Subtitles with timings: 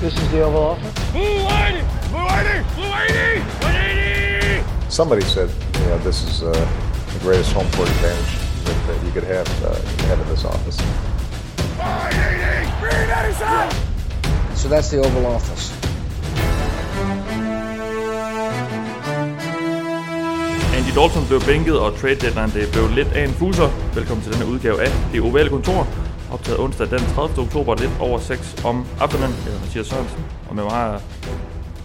[0.00, 0.92] This is the Oval Office.
[1.12, 1.80] Blue 180!
[2.12, 2.74] Blue 180!
[2.76, 3.40] Blue 180!
[3.64, 4.90] 180!
[4.90, 9.10] Somebody said, you know, this is uh, the greatest home court advantage that, that you
[9.10, 9.74] could have, uh,
[10.08, 10.76] have in this office.
[11.80, 12.68] 180!
[12.76, 14.54] 387!
[14.54, 15.72] So that's the Oval Office.
[20.76, 23.68] Andy Dalton blev bænket, og trade deadline det blev lidt af en fuser.
[23.94, 26.05] Velkommen til denne udgave af Det Ovale Kontor.
[26.32, 27.42] Optaget onsdag den 30.
[27.42, 29.30] oktober, lidt over 6 om aftenen.
[29.30, 31.00] Jeg hedder Mathias Sørensen, og med mig har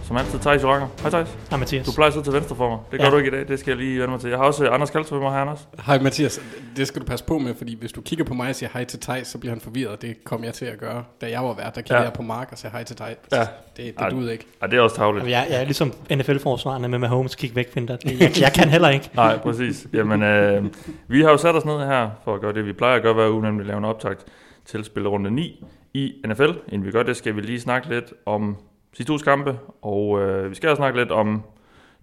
[0.02, 0.88] som altid Thijs Joranger.
[1.00, 1.36] Hej Thijs.
[1.50, 1.86] Hej Mathias.
[1.86, 2.78] Du plejer at sidde til venstre for mig.
[2.90, 3.10] Det gør Ja.
[3.12, 4.30] du ikke i dag, det skal jeg lige vende mig til.
[4.30, 5.68] Jeg har også øh, Anders Kaltrup med mig her, Anders.
[5.86, 6.40] Hej Mathias,
[6.76, 8.84] det skal du passe på med, fordi hvis du kigger på mig og siger hej
[8.84, 10.02] til Thijs, så bliver han forvirret.
[10.02, 11.04] Det kom jeg til at gøre.
[11.20, 12.04] Da jeg var vært, der kiggede Ja.
[12.04, 13.16] jeg på Mark og sagde hej til Thijs.
[13.32, 13.38] Ja.
[13.40, 14.08] Det, det Ej.
[14.10, 14.46] duede ikke.
[14.62, 15.26] Ja, det er også tavligt.
[15.28, 17.96] Jeg, jeg er ligesom NFL-forsvarende med Mahomes kig væk, Finder.
[18.04, 19.10] Jeg, jeg kan heller ikke.
[19.14, 19.86] Nej, præcis.
[19.92, 20.64] Jamen, øh,
[21.08, 23.14] vi har jo sat os ned her for at gøre det, vi plejer at gøre
[23.14, 24.24] hver uge, nemlig lave en optakt
[24.64, 25.64] til spillerunde 9
[25.94, 26.50] i NFL.
[26.68, 28.56] Inden vi gør det, skal vi lige snakke lidt om
[28.92, 31.42] sidste uges kampe, og øh, vi skal også snakke lidt om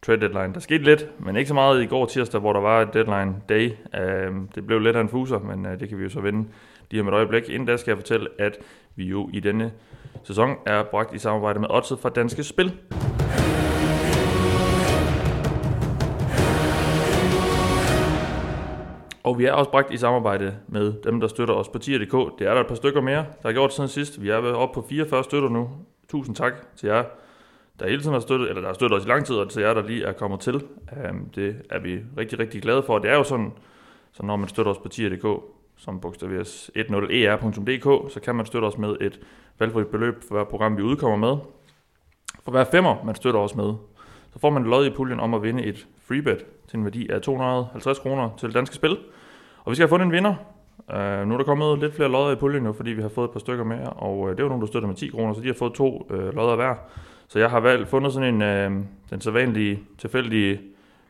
[0.05, 0.53] trade deadline.
[0.53, 3.35] Der skete lidt, men ikke så meget i går tirsdag, hvor der var et deadline
[3.49, 3.71] day.
[3.99, 6.47] Øh, det blev lidt af en fuser, men øh, det kan vi jo så vende
[6.91, 7.49] lige om et øjeblik.
[7.49, 8.57] Inden da skal jeg fortælle, at
[8.95, 9.71] vi jo i denne
[10.23, 12.73] sæson er bragt i samarbejde med Oddset fra Danske Spil.
[19.23, 22.39] Og vi er også bragt i samarbejde med dem, der støtter os på tier.dk.
[22.39, 24.21] Det er der et par stykker mere, der har gjort siden sidst.
[24.21, 25.69] Vi er oppe på 44 støtter nu.
[26.09, 27.03] Tusind tak til jer,
[27.79, 29.61] der hele tiden har støttet, eller der har støttet os i lang tid, og til
[29.61, 30.55] jer, der lige er kommet til.
[31.09, 32.99] Um, det er vi rigtig, rigtig glade for.
[32.99, 33.51] Det er jo sådan,
[34.11, 35.43] så når man støtter os på tier.dk,
[35.77, 39.19] som bogstaveres 10er.dk, så kan man støtte os med et
[39.59, 41.37] valgfrit beløb for hver program, vi udkommer med.
[42.43, 43.73] For hver femmer, man støtter os med,
[44.33, 47.21] så får man lod i puljen om at vinde et freebet til en værdi af
[47.21, 48.97] 250 kroner til Danske Spil.
[49.63, 50.35] Og vi skal have fundet en vinder.
[50.87, 53.27] Uh, nu er der kommet lidt flere lodder i puljen nu, fordi vi har fået
[53.27, 55.41] et par stykker mere, og uh, det var nogen, der støtter med 10 kroner, så
[55.41, 56.75] de har fået to uh, lodder hver.
[57.27, 60.61] Så jeg har valgt, fundet sådan en, uh, den sædvanlige, tilfældige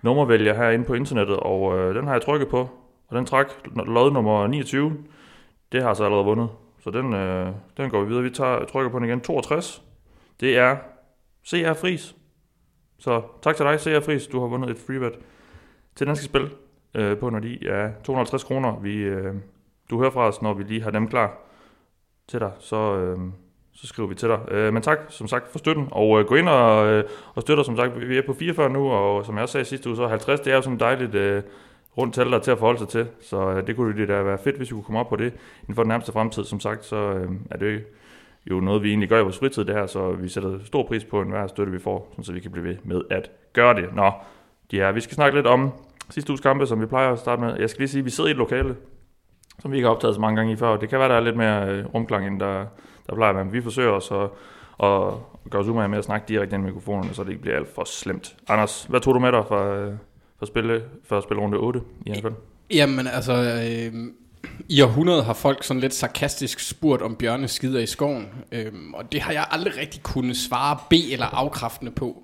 [0.02, 2.70] nummervælger herinde på internettet, og uh, den har jeg trykket på,
[3.08, 4.98] og den trak lod nummer 29.
[5.72, 6.50] Det har så allerede vundet,
[6.84, 8.24] så den, uh, den går vi videre.
[8.24, 9.22] Vi tager, trykker på den igen.
[9.22, 9.84] 62.
[10.40, 10.78] Det er
[11.48, 12.16] CR Fris.
[13.00, 14.28] Så tak til dig, CR Fris.
[14.28, 15.14] Du har vundet et freebet
[15.96, 16.50] til Danske Spil
[16.94, 18.80] øh, på når de er 250 kroner.
[18.80, 19.36] Vi, øh,
[19.90, 21.38] du hører fra os, når vi lige har dem klar
[22.28, 23.18] til dig, så, øh,
[23.74, 24.40] så skriver vi til dig.
[24.52, 27.04] Øh, men tak, som sagt, for støtten, og øh, gå ind og, øh,
[27.36, 29.90] og støtter, som sagt, vi er på 44 nu, og som jeg også sagde sidste
[29.90, 31.44] uge, så 50, det er jo sådan dejligt øh,
[31.98, 34.38] rundt tal, der til at forholde sig til, så øh, det kunne det da være
[34.38, 36.44] fedt, hvis vi kunne komme op på det inden for den nærmeste fremtid.
[36.44, 37.84] Som sagt, så øh, er det
[38.50, 41.06] jo noget, vi egentlig gør i vores fritid, det her, så vi sætter stor pris
[41.06, 43.96] på enhver støtte, vi får, så vi kan blive ved med at gøre det.
[43.96, 44.12] Nå,
[44.72, 45.72] de her, vi skal snakke lidt om
[46.10, 47.56] sidste uges kampe, som vi plejer at starte med.
[47.60, 48.76] Jeg skal lige sige, at vi sidder i et lokale,
[49.62, 50.78] som vi ikke har optaget så mange gange i før.
[50.78, 52.66] Det kan være, der er lidt mere øh, rumklang, end der,
[53.08, 53.46] der plejer at være.
[53.46, 54.24] Men vi forsøger os at,
[54.88, 55.14] at
[55.50, 57.76] gøre os umage med at snakke direkte ind i mikrofonerne, så det ikke bliver alt
[57.76, 58.36] for slemt.
[58.48, 59.94] Anders, hvad tog du med dig fra, øh,
[60.40, 62.28] fra, spille, fra spille runde 8 i NFL?
[62.72, 63.94] Jamen altså, øh,
[64.70, 68.28] i århundrede har folk sådan lidt sarkastisk spurgt om bjørne skider i skoven.
[68.52, 72.24] Øh, og det har jeg aldrig rigtig kunnet svare B eller afkræftende på.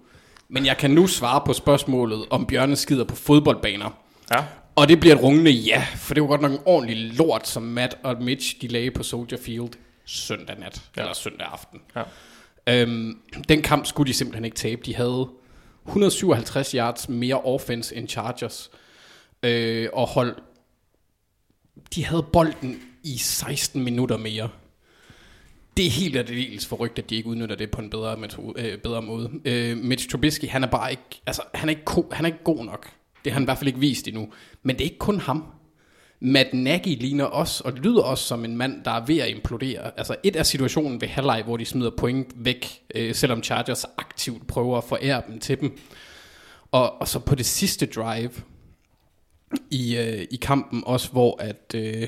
[0.50, 3.97] Men jeg kan nu svare på spørgsmålet om bjørne skider på fodboldbaner.
[4.31, 4.44] Ja,
[4.75, 7.63] Og det bliver et rungende ja, for det var godt nok en ordentlig lort, som
[7.63, 9.69] Matt og Mitch de lagde på Soldier Field
[10.06, 11.02] søndag nat, ja.
[11.02, 11.80] eller søndag aften.
[11.96, 12.03] Ja.
[12.81, 13.19] Øhm,
[13.50, 14.81] den kamp skulle de simpelthen ikke tabe.
[14.86, 15.30] De havde
[15.88, 18.72] 157 yards mere offense end Chargers,
[19.44, 20.36] øh, og hold,
[21.96, 24.50] de havde bolden i 16 minutter mere.
[25.78, 28.78] Det er helt aldeles forrygt, at de ikke udnytter det på en bedre, metode, øh,
[28.78, 29.31] bedre måde.
[29.46, 32.44] Øh, Mitch Trubisky, han er bare ikke, altså, han er ikke, ko- han er ikke
[32.44, 32.90] god nok.
[33.25, 34.28] Det har han i hvert fald ikke vist endnu.
[34.63, 35.46] Men det er ikke kun ham.
[36.19, 39.91] Matt Nagy ligner også, og lyder også som en mand, der er ved at implodere.
[39.97, 44.47] Altså et af situationen ved halvleg, hvor de smider point væk, øh, selvom Chargers aktivt
[44.47, 45.78] prøver at forære dem til dem.
[46.72, 48.31] Og, og så på det sidste drive
[49.72, 52.07] i, øh, i kampen også, hvor at, øh,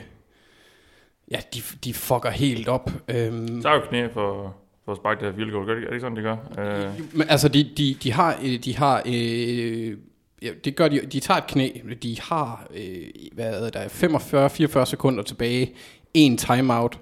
[1.32, 2.92] ja, de, de fucker helt op.
[3.08, 4.56] Øhm, så er jo knæ for,
[4.86, 5.70] for at sparke det her field goal.
[5.70, 6.38] Er det ikke sådan, det gør?
[6.60, 9.98] Øh, Men altså, de, de, de har, øh, de har øh,
[10.42, 11.00] Ja, det gør de.
[11.02, 11.70] De tager et knæ.
[12.04, 15.74] De har øh, hvad der 45-44 sekunder tilbage.
[16.14, 17.00] En timeout.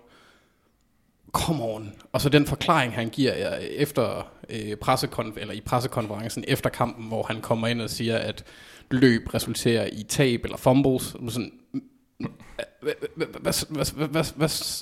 [1.31, 1.93] Come on.
[2.11, 7.07] Og så den forklaring, han giver jer efter, øh, pressekonf- eller i pressekonferencen efter kampen,
[7.07, 8.43] hvor han kommer ind og siger, at
[8.91, 11.15] løb resulterer i tab eller fumbles.
[11.29, 11.51] Sådan,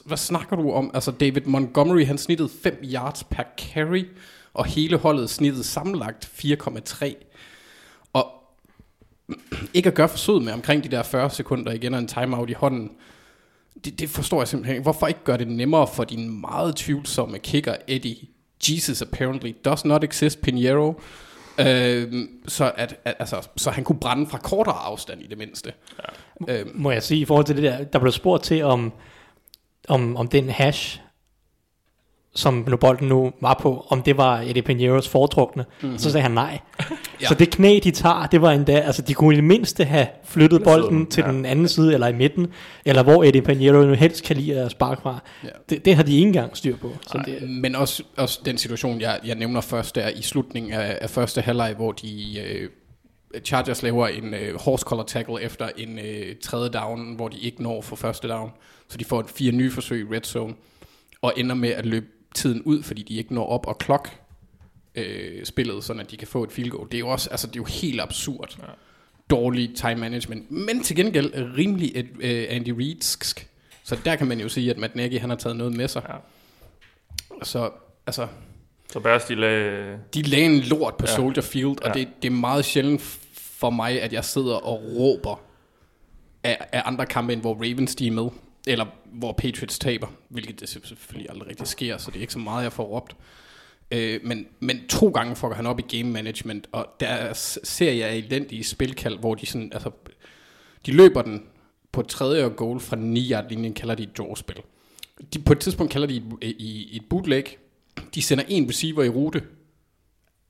[0.05, 0.91] hvad snakker du om?
[0.93, 4.05] Altså David Montgomery, han snittede 5 yards per carry,
[4.53, 7.32] og hele holdet snittede sammenlagt 4,3.
[9.73, 12.53] Ikke at gøre forsøget med omkring de der 40 sekunder igen og en timeout i
[12.53, 12.91] hånden,
[13.85, 14.83] det, det forstår jeg simpelthen ikke.
[14.83, 18.17] Hvorfor ikke gøre det nemmere for din meget tvivlsomme kicker Eddie
[18.69, 21.01] Jesus apparently does not exist, Pinheiro.
[21.59, 25.73] Øh, så, at, at, altså, så han kunne brænde fra kortere afstand i det mindste.
[26.47, 26.59] Ja.
[26.59, 28.93] Øh, Må jeg sige, i forhold til det der, der blev spurgt til, om,
[29.87, 31.01] om, om den hash,
[32.35, 35.65] som bolden nu var på, om det var Eddie Pinheiros foretrukne.
[35.81, 35.97] Mm-hmm.
[35.97, 36.59] Så sagde han nej.
[37.21, 37.27] Ja.
[37.27, 40.07] Så det knæ, de tager, det var endda, altså de kunne i det mindste have
[40.25, 41.31] flyttet bolden til ja.
[41.31, 42.47] den anden side, eller i midten,
[42.85, 45.19] eller hvor Eddie Pinheiro nu helst kan lide at sparke fra.
[45.43, 45.49] Ja.
[45.69, 46.91] Det, det har de ikke engang styr på.
[47.07, 50.73] Så Nej, det, men også, også den situation, jeg, jeg nævner først, er i slutningen
[50.73, 52.69] af, af første halvleg, hvor de øh,
[53.45, 57.63] Chargers laver en øh, horse collar tackle efter en øh, tredje down, hvor de ikke
[57.63, 58.51] når for første down.
[58.89, 60.53] Så de får et fire nye forsøg i red zone,
[61.21, 64.09] og ender med at løbe tiden ud, fordi de ikke når op og klok
[64.95, 66.87] øh, spillet, sådan at de kan få et field goal.
[66.87, 68.55] Det er jo også, altså det er jo helt absurd.
[68.59, 68.65] Ja.
[69.29, 73.47] Dårlig time management, men til gengæld rimelig et, øh, Andy Reidsk.
[73.83, 76.01] Så der kan man jo sige, at Matt Nagy, han har taget noget med sig.
[76.09, 76.15] Ja.
[77.43, 77.69] Så
[78.07, 78.27] altså,
[78.93, 79.99] Så Bears, de lagde...
[80.13, 81.15] de lagde en lort på ja.
[81.15, 81.93] Soldier Field, og Ja.
[81.99, 83.01] det, det er meget sjældent
[83.33, 85.41] for mig, at jeg sidder og råber
[86.43, 88.29] af, af andre kampe, end hvor Ravens de er med,
[88.67, 92.39] eller hvor Patriots taber, hvilket det selvfølgelig aldrig rigtig sker, så det er ikke så
[92.39, 93.15] meget, jeg får råbt.
[93.91, 97.33] Øh, men, men to gange fucker han op i game management, og der
[97.63, 99.91] ser jeg elendige spilkald, hvor de sådan, altså,
[100.85, 101.43] de løber den
[101.91, 104.61] på tredje og goal fra 9 yard linjen kalder de et draw-spil.
[105.33, 107.43] De, på et tidspunkt kalder de et, i, et bootleg.
[108.15, 109.43] De sender en receiver i rute.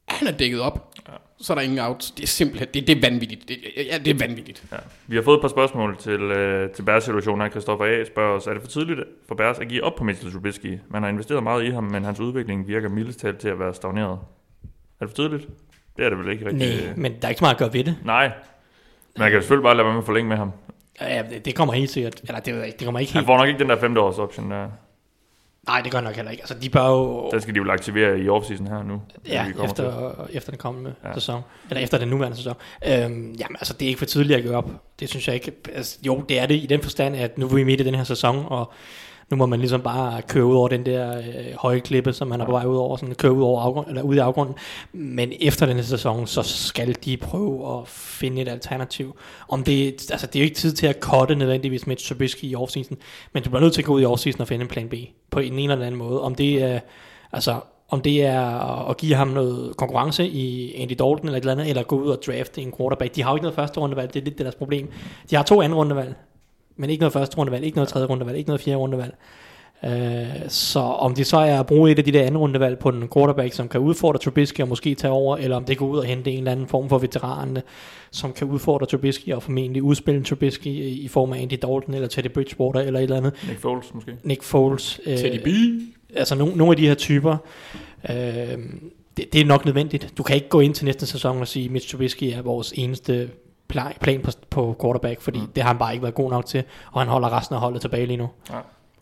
[0.07, 0.92] Han er dækket op.
[1.37, 2.11] Så er der ingen outs.
[2.11, 3.47] Det er simpelthen, det, det er vanvittigt.
[3.47, 3.57] Det,
[3.91, 4.63] ja, det er vanvittigt.
[4.71, 4.77] Ja.
[5.07, 7.49] Vi har fået et par spørgsmål til, øh, til Bears situationen her.
[7.49, 8.05] Christoffer A.
[8.05, 10.79] spørger os, er det for tidligt for Bears at give op på Mitchell Trubisky?
[10.89, 13.73] Man har investeret meget i ham, men hans udvikling virker mildest talt til at være
[13.73, 14.19] stagneret.
[14.99, 15.47] Er det for tidligt?
[15.97, 16.85] Det er det vel ikke rigtigt.
[16.85, 17.97] nej, men der er ikke så meget at gøre ved det.
[18.03, 18.31] Nej.
[19.17, 20.51] Man kan selvfølgelig bare lade være med at forlænge med ham.
[21.01, 23.25] Ja, det, kommer helt sikkert, eller det, ved jeg ikke, det kommer ikke Han helt,
[23.25, 24.67] får nok ikke den der femte års option der.
[25.67, 26.41] Nej, det gør nok heller ikke.
[26.41, 29.01] Altså, de bør jo, Den skal de jo aktivere i offseason her nu.
[29.27, 29.85] Ja, vi kommer til.
[29.85, 31.07] efter, efter den kommende ja.
[31.07, 31.13] Ja.
[31.13, 31.41] sæson.
[31.69, 32.53] Eller efter den nuværende sæson.
[32.87, 34.69] Øhm, jamen, altså, det er ikke for tidligt at gøre op.
[34.99, 35.51] Det synes jeg ikke.
[35.75, 37.95] Altså, jo, det er det i den forstand, at nu er vi midt i den
[37.95, 38.73] her sæson, og
[39.33, 41.23] nu må man ligesom bare køre ud over den der øh,
[41.55, 44.01] høje klippe, som han er på vej ud over, sådan køre ud, over afgrund, eller
[44.01, 44.55] ud i afgrunden.
[44.91, 49.17] Men efter den sæson, så skal de prøve at finde et alternativ.
[49.47, 52.55] Om det, altså, det er jo ikke tid til at cutte nødvendigvis med Trubisky i
[52.55, 52.97] offseason,
[53.33, 54.93] men du bliver nødt til at gå ud i offseason og finde en plan B
[55.31, 56.21] på en eller anden måde.
[56.21, 56.79] Om det er,
[57.31, 57.55] altså,
[57.89, 58.41] om det er
[58.89, 62.09] at give ham noget konkurrence i Andy Dalton eller et eller andet, eller gå ud
[62.09, 63.15] og drafte en quarterback.
[63.15, 64.89] De har jo ikke noget første rundevalg, det er lidt deres problem.
[65.29, 66.15] De har to anden rundevalg,
[66.75, 69.15] men ikke noget første rundevalg, ikke noget tredje rundevalg, ikke noget fjerde rundevalg.
[69.85, 72.89] Øh, så om det så er at bruge et af de der anden rundevalg på
[72.89, 75.97] en quarterback, som kan udfordre Trubisky og måske tage over, eller om det går ud
[75.97, 77.57] og hente en eller anden form for veteran,
[78.11, 82.31] som kan udfordre Trubisky og formentlig udspille Trubisky i, form af Andy Dalton eller Teddy
[82.31, 83.33] Bridgewater eller et eller andet.
[83.47, 84.11] Nick Foles måske.
[84.23, 84.99] Nick Foles.
[85.05, 85.47] Øh, Teddy B.
[86.15, 87.37] altså no, nogle af de her typer,
[88.09, 88.15] øh,
[89.17, 90.13] det, det er nok nødvendigt.
[90.17, 93.29] Du kan ikke gå ind til næste sæson og sige, Mitch Trubisky er vores eneste
[94.01, 95.47] plan på, på quarterback, fordi mm.
[95.47, 97.81] det har han bare ikke været god nok til, og han holder resten af holdet
[97.81, 98.29] tilbage lige nu.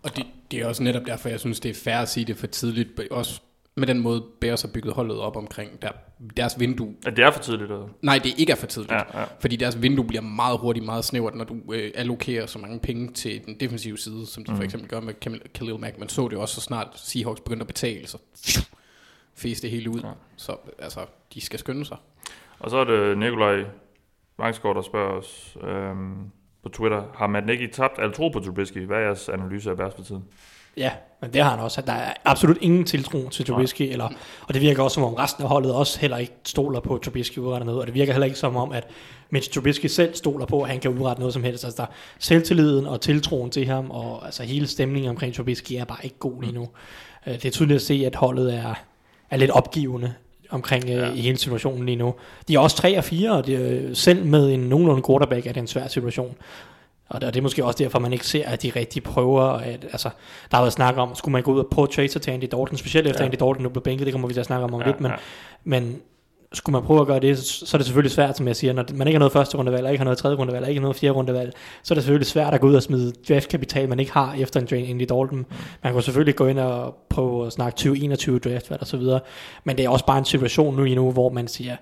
[0.04, 2.38] Og det, det er også netop derfor, jeg synes, det er fair at sige det
[2.38, 3.00] for tidligt.
[3.12, 3.42] Også
[3.76, 5.90] med den måde, Bears har bygget holdet op omkring der,
[6.38, 6.94] deres vindue.
[7.06, 7.72] Ja, det er for tidligt.
[7.72, 7.88] Eller?
[8.02, 8.92] Nej, det ikke er for tidligt.
[8.92, 9.26] Ja, ja.
[9.40, 13.14] Fordi deres vindue bliver meget hurtigt, meget snævert, når du øh, allokerer så mange penge
[13.14, 14.58] til den defensive side, som de mm.
[14.58, 16.00] for eksempel gør med Khalil- Khalil Mack.
[16.00, 18.18] Man så det også så snart Seahawks begyndte at betale, så
[19.36, 20.00] fæs det hele ud.
[20.00, 20.12] Ja.
[20.36, 21.00] Så altså,
[21.34, 21.98] de skal skynde sig.
[22.60, 23.64] Og så er det Nikolaj
[24.42, 26.16] Vangsgaard, der spørger os øhm,
[26.64, 27.04] på Twitter.
[27.16, 28.86] Har Matt Nagy tabt al tro på Trubisky?
[28.86, 30.24] Hvad er jeres analyse af Bears for tiden?
[30.78, 31.82] Ja, men det har han også.
[31.82, 34.10] Der er absolut ingen tiltro til Trubisky, eller,
[34.48, 37.38] og det virker også som om resten af holdet også heller ikke stoler på Trubisky
[37.38, 38.88] udrettet noget, og det virker heller ikke som om, at
[39.30, 41.66] Mitch Trubisky selv stoler på, at han kan udrette noget som helst.
[41.66, 41.88] Altså der
[42.20, 46.42] selvtilliden og tiltroen til ham, og altså hele stemningen omkring Trubisky er bare ikke god
[46.42, 46.68] lige nu.
[47.28, 48.74] Øh, Det er tydeligt at se, at holdet er,
[49.30, 50.14] er lidt opgivende
[50.52, 50.86] omkring.
[50.86, 51.12] Ja.
[51.12, 52.14] i hele situationen lige nu.
[52.48, 55.52] De er også 3 og 4, og det er, selv med en nogenlunde quarterback er
[55.52, 56.36] det en svær situation.
[57.10, 59.44] Og det er måske også derfor, man ikke ser, at de rigtig prøver.
[59.44, 60.10] At, altså,
[60.52, 62.78] der har været snak om, skulle man gå ud og prøve at til Andy Dalton,
[62.78, 63.22] specielt efter.
[63.22, 63.26] Ja.
[63.26, 65.02] Andy Dalton nu blev bænket, det kommer vi til at snakke om om Ja, lidt,
[65.02, 65.18] men, ja.
[65.64, 66.02] men
[66.54, 68.86] skulle man prøve at gøre det, så er det selvfølgelig svært, som jeg siger, når
[68.94, 70.84] man ikke har noget første rundevalg, eller ikke har noget tredje rundevalg, eller ikke har
[70.84, 71.54] noget fjerde rundevalg,
[71.84, 74.60] så er det selvfølgelig svært at gå ud og smide draftkapital, man ikke har efter
[74.60, 75.46] en drain ind i Dalton.
[75.84, 79.20] Man kan selvfølgelig gå ind og prøve at snakke 2021 draft, og så videre,
[79.64, 81.76] men det er også bare en situation nu endnu, hvor man siger,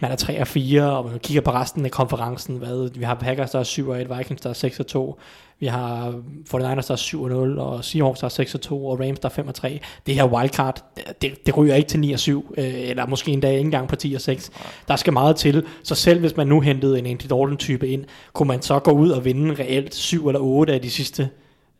[0.00, 3.14] man er 3 og 4, og man kigger på resten af konferencen, hvad, vi har
[3.14, 5.20] Packers, der er 7 og 1, Vikings, der er 6 og 2,
[5.58, 6.10] vi har
[6.54, 9.18] 49ers, der er 7 og 0, og Seahawks, der er 6 og 2, og Rams,
[9.18, 9.80] der er 5 og 3.
[10.06, 10.84] Det her wildcard,
[11.22, 13.96] det, det ryger ikke til 9 og 7, øh, eller måske endda ikke engang på
[13.96, 14.50] 10 og 6.
[14.88, 18.48] Der skal meget til, så selv hvis man nu hentede en Andy Dalton-type ind, kunne
[18.48, 21.22] man så gå ud og vinde reelt 7 eller 8 af de sidste,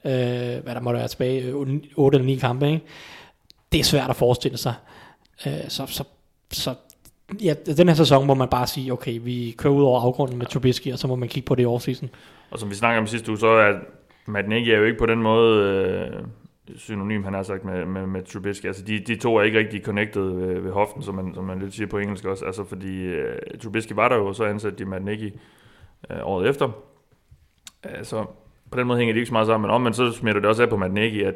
[0.04, 1.54] øh, hvad der måtte være tilbage,
[1.96, 2.84] 8 eller 9 kampe, ikke?
[3.72, 4.74] det er svært at forestille sig.
[5.46, 6.04] Øh, så, så,
[6.52, 6.74] så
[7.44, 10.46] ja, den her sæson må man bare sige, okay, vi kører ud over afgrunden med
[10.46, 12.10] Trubisky, og så må man kigge på det i offseason.
[12.50, 13.78] Og som vi snakker om sidste uge, så er
[14.26, 16.24] Matt Nagy er jo ikke på den måde øh,
[16.76, 18.66] synonym, han har sagt, med, med, med Trubisky.
[18.66, 21.58] Altså, de, de to er ikke rigtig connected ved, ved hoften, som man, som man
[21.58, 22.44] lidt siger på engelsk også.
[22.44, 25.32] Altså, fordi øh, Trubisky var der jo, så ansat de Matt Nagy
[26.10, 26.70] øh, året efter.
[27.86, 28.24] Øh, så
[28.70, 30.48] på den måde hænger de ikke så meget sammen, men om, men så smitter det
[30.48, 31.34] også af på Matt Nagy, at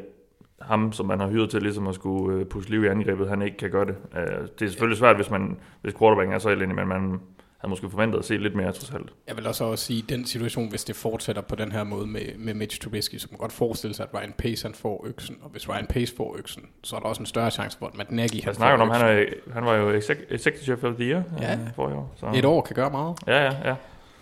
[0.67, 3.41] ham, som man har hyret til ligesom at skulle øh, pusse liv i angrebet, han
[3.41, 3.95] ikke kan gøre det.
[4.15, 7.19] Øh, det er selvfølgelig svært, hvis, man, hvis quarterbacken er så elendig, men man
[7.57, 9.09] havde måske forventet at se lidt mere trods alt.
[9.27, 12.07] Jeg vil også, også sige, at den situation, hvis det fortsætter på den her måde
[12.07, 15.37] med, med Mitch Trubisky, så man godt forestille sig, at Ryan Pace han får øksen,
[15.41, 17.97] og hvis Ryan Pace får øksen, så er der også en større chance for, at
[17.97, 19.89] Matt Nagy han snakker om, han, er, han var jo
[20.29, 21.53] executive of the year ja.
[21.53, 22.13] øh, for i år.
[22.15, 22.31] Så.
[22.35, 23.17] Et år kan gøre meget.
[23.27, 23.75] Ja, ja, ja.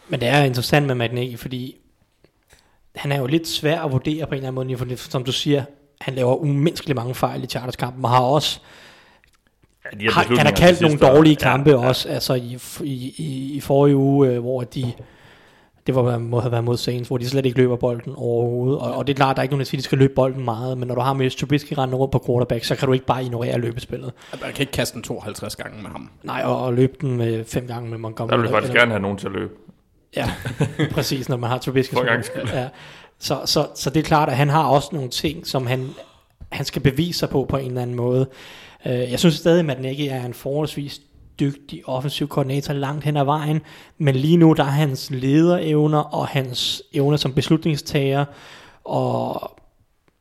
[0.10, 1.78] Men det er interessant med Matt Nagy, fordi
[2.96, 5.32] han er jo lidt svær at vurdere på en eller anden måde, for som du
[5.32, 5.64] siger,
[6.04, 8.60] han laver umenneskeligt mange fejl i Chargers-kampen, og har også
[9.94, 13.54] Ja, de har, han har kaldt nogle dårlige kampe ja, også, altså i, i, i,
[13.56, 14.92] i forrige uge, øh, hvor de,
[15.88, 18.94] det var, må have været mod Saints, hvor de slet ikke løber bolden overhovedet, og,
[18.94, 20.46] og det er klart, der er ikke nogen, der siger, at de skal løbe bolden
[20.46, 23.06] meget, men når du har Mitch Trubisky rendende rundt på quarterback, så kan du ikke
[23.06, 24.12] bare ignorere løbespillet.
[24.42, 26.10] Man kan ikke kaste den 52 gange med ham.
[26.24, 28.32] Nej, og, og løbe den med fem gange med Montgomery.
[28.32, 29.54] Der vil jeg faktisk eller- gerne have nogen til at løbe.
[30.16, 30.32] Ja,
[30.96, 31.94] præcis, når man har Trubisky.
[31.94, 32.50] For gangs skyld.
[32.54, 32.68] Ja.
[33.24, 35.90] Så, så, så det er klart, at han har også nogle ting, som han,
[36.52, 38.28] han skal bevise sig på på en eller anden måde.
[38.86, 41.02] Uh, jeg synes stadig, at Matt Nagy er en forholdsvis
[41.40, 43.62] dygtig offensiv koordinator langt hen ad vejen,
[43.98, 48.26] men lige nu der er hans lederevner og hans evner som beslutningstager
[48.84, 49.52] og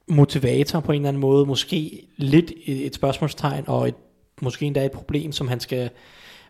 [0.08, 3.94] motivator på en eller anden måde, måske lidt et, et spørgsmålstegn og et,
[4.42, 5.90] måske endda et problem, som han skal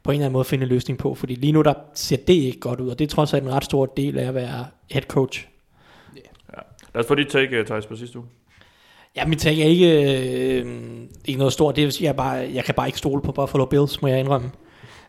[0.02, 2.34] på en eller anden måde finde en løsning på, fordi lige nu der ser det
[2.34, 4.66] ikke godt ud, og det er trods alt en ret stor del af at være
[4.90, 5.51] head coach.
[6.94, 8.28] Lad os få dit take, øh, Thijs, på sidste uge.
[9.16, 10.66] Ja, mit take er ikke, øh,
[11.24, 13.64] ikke noget stort, det vil sige, jeg, bare, jeg kan bare ikke stole på Buffalo
[13.64, 14.50] Bills, må jeg indrømme.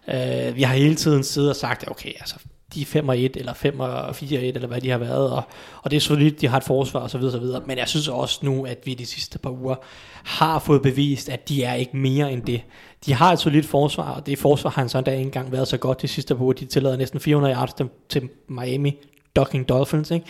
[0.08, 2.36] Øh, vi har hele tiden siddet og sagt, okay, altså,
[2.74, 4.98] de er 5 og 1, eller 5 og 4 og 1, eller hvad de har
[4.98, 5.44] været, og,
[5.84, 7.64] og det er solidt, de har et forsvar, og så videre, så videre.
[7.66, 9.76] Men jeg synes også nu, at vi de sidste par uger
[10.24, 12.62] har fået bevist, at de er ikke mere end det.
[13.06, 15.68] De har et solidt forsvar, og det forsvar har han sådan dag ikke engang været
[15.68, 16.54] så godt de sidste par uger.
[16.54, 18.98] De tillader næsten 400 yards til, til Miami
[19.36, 20.26] Ducking Dolphins, ikke?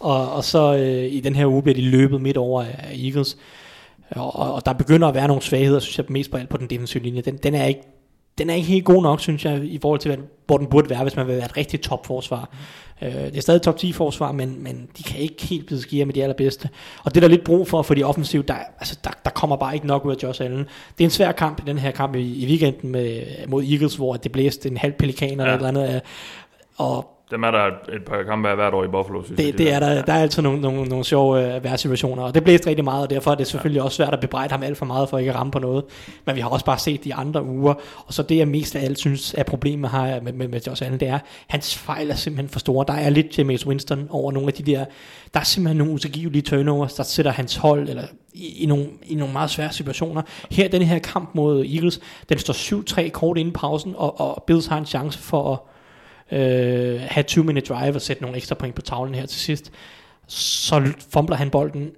[0.00, 3.36] Og, og så øh, i den her uge bliver de løbet midt over af Eagles.
[4.10, 6.66] Og, og, der begynder at være nogle svagheder, synes jeg, mest på alt på den
[6.70, 7.20] defensive linje.
[7.20, 7.80] Den, den er ikke
[8.38, 10.90] den er ikke helt god nok, synes jeg, i forhold til, hvad- hvor den burde
[10.90, 12.48] være, hvis man vil være et rigtigt topforsvar.
[13.02, 16.04] Øh, det er stadig top 10 forsvar, men, men de kan ikke helt blive skire
[16.04, 16.68] med de allerbedste.
[17.04, 19.74] Og det er der lidt brug for, fordi offensivt, der, altså, der, der kommer bare
[19.74, 20.58] ikke nok ud af Josh Allen.
[20.58, 23.94] Det er en svær kamp i den her kamp i, i weekenden med, mod Eagles,
[23.96, 25.54] hvor det blæste en halv pelikan eller Ja.
[25.54, 26.00] eller andet.
[26.76, 29.46] Og Dem er der et, par kampe af hvert år i Buffalo, synes jeg.
[29.46, 32.34] det, de det er der, der er altid nogle, nogle, nogle sjove øh, værsituationer, og
[32.34, 34.78] det blæste rigtig meget, og derfor er det selvfølgelig også svært at bebrejde ham alt
[34.78, 35.84] for meget for ikke at ramme på noget.
[36.24, 37.74] Men vi har også bare set de andre uger,
[38.06, 40.84] og så det jeg mest af alt synes er problemet her med, med, med Josh
[40.84, 42.84] Allen, det er, hans fejl er simpelthen for store.
[42.88, 44.84] Der er lidt James Winston over nogle af de der,
[45.34, 48.02] der er simpelthen nogle utilgivelige turnovers, der sætter hans hold eller
[48.34, 50.22] i, i, nogle, i nogle meget svære situationer.
[50.50, 52.54] Her den her kamp mod Eagles, den står
[53.06, 55.58] 7-3 kort inden pausen, og, og Bills har en chance for at
[56.32, 59.72] øh, have 20 minute drive og sætte nogle ekstra point på tavlen her til sidst.
[60.26, 61.90] Så fumbler han bolden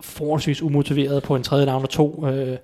[0.00, 2.58] forholdsvis umotiveret på en tredje down og to øh,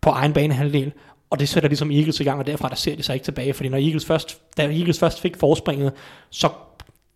[0.00, 0.92] på egen banehalvdel.
[1.30, 3.54] Og det sætter ligesom Eagles i gang, og derfra der ser de sig ikke tilbage,
[3.54, 5.92] fordi når Eagles først, da Eagles først fik forspringet,
[6.30, 6.48] så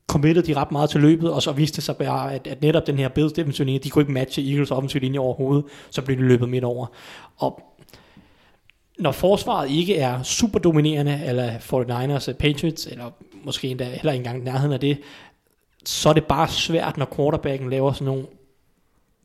[0.06, 2.86] committed de ret meget til løbet, og så viste det sig bare, at, at netop
[2.86, 6.16] den her Bills defensive linje, de kunne ikke matche Eagles offensive linje overhovedet, så blev
[6.16, 6.86] de løbet midt over.
[7.36, 7.62] Og
[8.98, 13.10] når forsvaret ikke er super dominerende, eller 49ers, eh, Patriots, eller
[13.44, 15.00] måske endda heller ikke engang nærheden af det,
[15.84, 18.26] så er det bare svært, når quarterbacken laver sådan nogle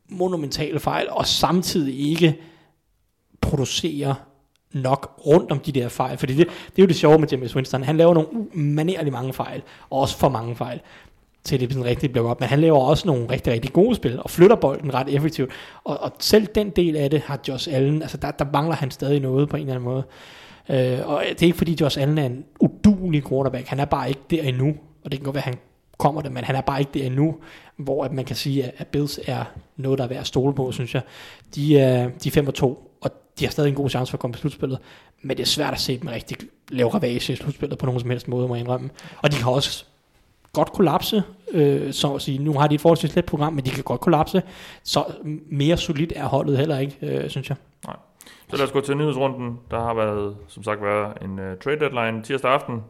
[0.08, 2.40] monumentale fejl, og samtidig ikke
[3.40, 4.14] producerer
[4.72, 6.18] nok rundt om de der fejl.
[6.18, 7.82] Fordi det, det er jo det sjove med James Winston.
[7.82, 10.80] Han laver nogle umanerligt mange fejl, og også for mange fejl
[11.44, 12.40] til det sådan rigtig bliver op.
[12.40, 15.50] Men han laver også nogle rigtig, rigtig gode spil, og flytter bolden ret effektivt.
[15.84, 18.90] Og, og selv den del af det har Josh Allen, altså der, der mangler han
[18.90, 20.04] stadig noget på en eller anden måde.
[20.68, 24.08] Øh, og det er ikke fordi Josh Allen er en udulig quarterback, han er bare
[24.08, 24.68] ikke der endnu,
[25.04, 25.58] og det kan godt være, at han
[25.98, 27.36] kommer det, men han er bare ikke der endnu,
[27.76, 29.44] hvor at man kan sige, at Bills er
[29.76, 31.02] noget, der er værd at stole på, synes jeg.
[31.54, 34.16] De er, de er 5 og 2, og de har stadig en god chance for
[34.16, 34.78] at komme på slutspillet,
[35.22, 36.36] men det er svært at se dem rigtig
[36.70, 38.90] lave ravage i slutspillet på nogen som helst måde, må jeg indrømme.
[39.22, 39.84] Og de kan også
[40.54, 42.38] godt kollapse, øh, så at sige.
[42.38, 44.42] Nu har de et forholdsvis let program, men de kan godt kollapse.
[44.82, 45.04] Så
[45.46, 47.56] mere solidt er holdet heller ikke, øh, synes jeg.
[47.86, 47.96] Nej.
[48.50, 49.60] Så lad os gå til nyhedsrunden.
[49.70, 52.82] Der har været, som sagt, været en uh, trade deadline tirsdag aften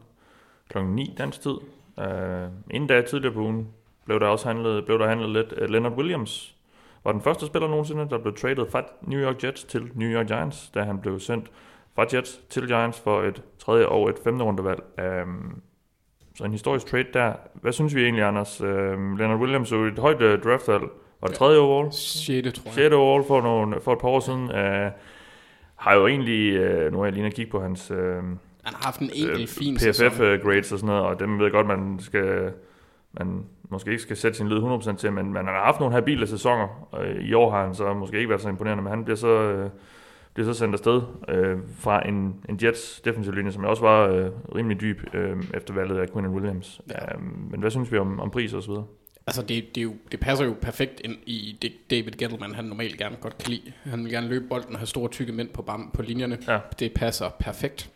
[0.69, 0.77] kl.
[0.83, 1.55] 9 dansk tid.
[1.99, 3.67] Øh, uh, inden da tidligere på ugen
[4.05, 5.53] blev der også handlet, blev der handlet lidt.
[5.61, 6.55] Uh, Leonard Williams
[7.03, 10.27] var den første spiller nogensinde, der blev traded fra New York Jets til New York
[10.27, 11.51] Giants, da han blev sendt
[11.95, 14.83] fra Jets til Giants for et tredje og et femte rundevalg.
[15.23, 15.61] Um,
[16.35, 17.33] så en historisk trade der.
[17.53, 18.61] Hvad synes vi egentlig, Anders?
[18.61, 20.83] Um, Leonard Williams så et højt uh, draftvalg.
[21.21, 21.93] Var det tredje overall?
[21.93, 22.53] 6.
[22.53, 22.73] tror jeg.
[22.73, 22.93] 6.
[22.93, 24.43] overall for, nogle, for et par år siden.
[24.43, 24.91] Uh,
[25.75, 28.85] har jo egentlig, uh, nu er jeg lige og kigge på hans uh, Han har
[28.85, 30.11] haft en enkelt fin sæson.
[30.11, 32.51] PFF-grades og sådan noget, og dem ved jeg godt, man skal
[33.19, 36.27] man måske ikke skal sætte sin lyd 100% til, men man har haft nogle habile
[36.27, 39.17] sæsoner, og i år har han så måske ikke været så imponerende, men han bliver
[39.17, 39.69] så, øh,
[40.35, 44.29] bliver så sendt afsted øh, fra en, en Jets defensiv linje, som også var øh,
[44.55, 46.81] rimelig dyb øh, efter valget af Quinn Williams.
[46.89, 46.93] Ja.
[46.93, 47.17] Ja.
[47.51, 48.85] men hvad synes vi om, om pris og så videre?
[49.27, 52.97] Altså, det, det, jo, det passer jo perfekt ind i det David Gettleman, han normalt
[52.97, 53.71] gerne godt kan lide.
[53.83, 56.37] Han vil gerne løbe bolden og have store, tykke mænd på, bam, på linjerne.
[56.47, 56.59] Ja.
[56.79, 57.91] Det passer perfekt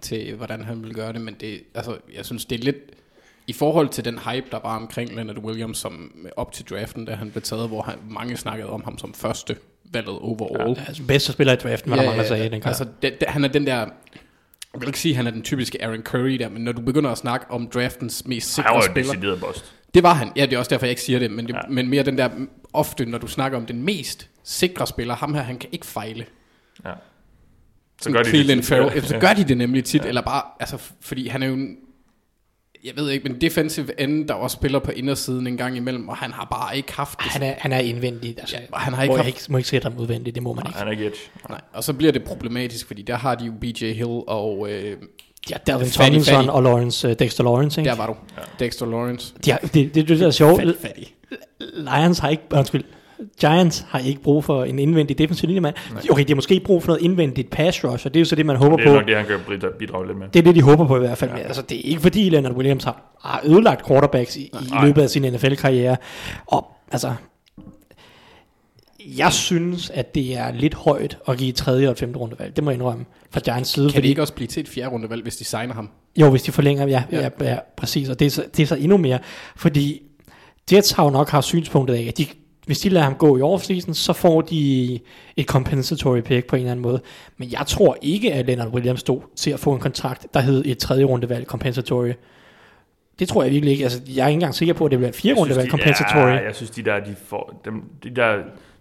[0.00, 2.76] til, hvordan han vil gøre det, men det, altså, jeg synes, det er lidt...
[3.46, 7.14] I forhold til den hype, der var omkring Leonard Williams som op til draften, da
[7.14, 9.56] han blev taget, hvor han, mange snakkede om ham som første
[9.92, 10.78] valget overall.
[10.78, 12.66] Ja, altså bedste spiller i draften, var der mange, der sagde dengang.
[12.66, 13.76] Altså, det, det, han er den der...
[14.74, 16.80] Jeg vil ikke sige, at han er den typiske Aaron Curry der, men når du
[16.80, 19.12] begynder at snakke om draftens mest Han sikre var jo en spiller...
[19.12, 19.72] decideret bust.
[19.94, 20.32] Det var han.
[20.36, 21.30] Ja, det er også derfor, jeg ikke siger det.
[21.30, 21.58] Men, det, ja.
[21.58, 21.68] Ja.
[21.68, 22.28] men mere den der,
[22.72, 26.24] ofte når du snakker om den mest sikre spiller, ham her, han kan ikke fejle.
[26.84, 26.92] Ja.
[28.02, 28.68] Så gør Cleveland tit.
[28.68, 28.86] Farrell.
[28.86, 30.08] Ja, Ja, så gør de det nemlig tit, ja.
[30.08, 31.76] eller bare, altså, fordi han er jo en,
[32.84, 36.16] jeg ved ikke, men defensive end, der også spiller på indersiden en gang imellem, og
[36.16, 37.26] han har bare ikke haft det.
[37.32, 38.34] han, er, han er indvendig.
[38.38, 40.34] Altså, Ja, og han har ikke må, haft- jeg ikke, må ikke sætte ham udvendigt,
[40.34, 40.78] det må man ikke.
[40.78, 41.16] Han er ikke edge.
[41.48, 44.96] Nej, og så bliver det problematisk, fordi der har de jo BJ Hill og, øh,
[45.50, 47.90] Ja, Dalvin Fatty, Tomlinson og Lawrence, uh, Dexter Lawrence, ikke?
[47.90, 48.14] der var du,
[48.58, 49.34] Dexter Lawrence.
[49.44, 50.60] De har, det, det, det, det der er sjovt.
[50.62, 51.14] Fat, fattig.
[51.76, 52.84] Lions har ikke, undskyld,
[53.40, 55.74] Giants har ikke brug for en indvendig defensiv linjemand.
[56.10, 58.24] Okay, de har måske ikke brug for noget indvendigt pass rush, og det er jo
[58.24, 58.94] så det, man håber Det er på.
[58.94, 60.28] nok det, han kan bidra- bidrage lidt med.
[60.28, 61.30] Det er det, de håber på i hvert fald.
[61.30, 61.38] Ja.
[61.38, 65.10] Altså, det er ikke fordi Leonard Williams har, har ødelagt quarterbacks i, i løbet af
[65.10, 65.96] sin NFL-karriere.
[66.46, 67.12] Og altså,
[69.16, 72.56] jeg synes, at det er lidt højt at give et tredje og femte rundevalg.
[72.56, 73.86] Det må jeg indrømme fra Giants side.
[73.88, 75.88] Kan fordi, det ikke også blive til et fjerde rundevalg, hvis de signer ham?
[76.16, 77.18] Jo, hvis de forlænger, ja, Ja.
[77.20, 77.28] ja.
[77.40, 78.08] ja, ja præcis.
[78.08, 79.18] Og det er, så, det er så endnu mere,
[79.56, 80.02] fordi
[80.72, 82.26] Jets har jo nok haft synspunktet af, at de,
[82.70, 84.98] hvis de lader ham gå i offseason, så får de
[85.36, 87.00] et compensatory pick på en eller anden måde.
[87.38, 90.62] Men jeg tror ikke, at Leonard Williams stod til at få en kontrakt, der hed
[90.66, 92.12] et tredje rundevalg compensatory.
[93.18, 93.84] Det tror jeg virkelig ikke.
[93.84, 96.28] Altså, jeg er ikke engang sikker på, at det bliver et synes, rundevalg de- compensatory.
[96.30, 98.34] Ja, jeg synes, de der, de, får, dem, de der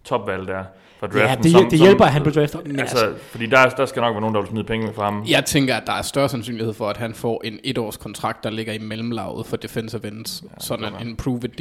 [0.04, 0.64] topvalg der
[1.00, 1.20] fra draften.
[1.28, 2.68] Ja, det, hjæl- det hjælper, at han blev draftet.
[2.68, 5.04] Men Altså, altså, fordi der, der skal nok være nogen, der vil smide penge fra
[5.04, 5.24] ham.
[5.30, 8.50] Jeg tænker, at der er større sandsynlighed for, at han får en etårs kontrakt, der
[8.50, 10.44] ligger i mellemlaget for defensive ends.
[10.44, 11.60] Ja, sådan en, prove it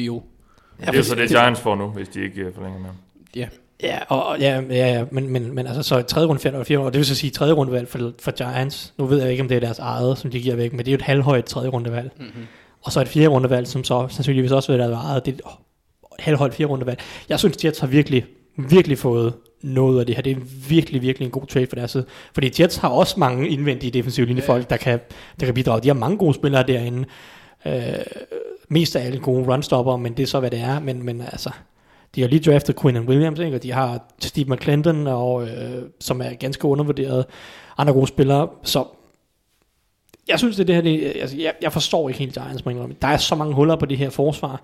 [0.80, 0.86] deal.
[0.86, 2.96] Det er jo så det, Giants får nu, hvis de ikke øh, forlænger med ham.
[3.36, 3.48] Ja,
[3.82, 6.66] Ja, og, ja, ja, ja men, men, men altså, så et tredje runde, fjerde og
[6.66, 8.94] fjerde, og det vil så sige tredje rundevalg for, for Giants.
[8.98, 10.88] Nu ved jeg ikke, om det er deres eget, som de giver væk, men det
[10.88, 12.12] er jo et halvhøjt tredje rundevalg.
[12.16, 12.46] Mm-hmm.
[12.82, 15.26] Og så et fjerde rundevalg, som så sandsynligvis også vil være deres eget.
[15.26, 15.48] Det er
[16.18, 17.00] et halvhøjt fjerde rundevalg.
[17.28, 18.24] Jeg synes, Jets har virkelig,
[18.56, 20.22] virkelig fået noget af det her.
[20.22, 22.04] Det er virkelig, virkelig en god trade for deres side.
[22.34, 24.98] Fordi Jets har også mange indvendige defensive linjefolk, der kan,
[25.40, 25.82] der kan bidrage.
[25.82, 27.04] De har mange gode spillere derinde.
[27.66, 27.72] Øh,
[28.68, 30.80] mest af alle gode runstopper, men det er så, hvad det er.
[30.80, 31.50] Men, men altså,
[32.14, 33.56] de har lige draftet Quinn Williams, ikke?
[33.56, 37.26] og de har Steve McClendon, og, øh, som er ganske undervurderet.
[37.78, 38.48] Andre gode spillere.
[38.62, 38.84] Så
[40.28, 42.94] jeg synes, det, det her, det, altså, jeg, jeg forstår ikke helt Giants, indrømme.
[43.02, 44.62] Der er så mange huller på det her forsvar,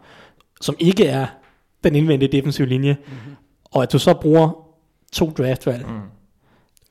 [0.61, 1.27] som ikke er
[1.85, 2.97] den indvendige defensive linje.
[3.07, 3.35] Mm-hmm.
[3.73, 4.67] Og at du så bruger
[5.13, 6.01] to draftvalg mm.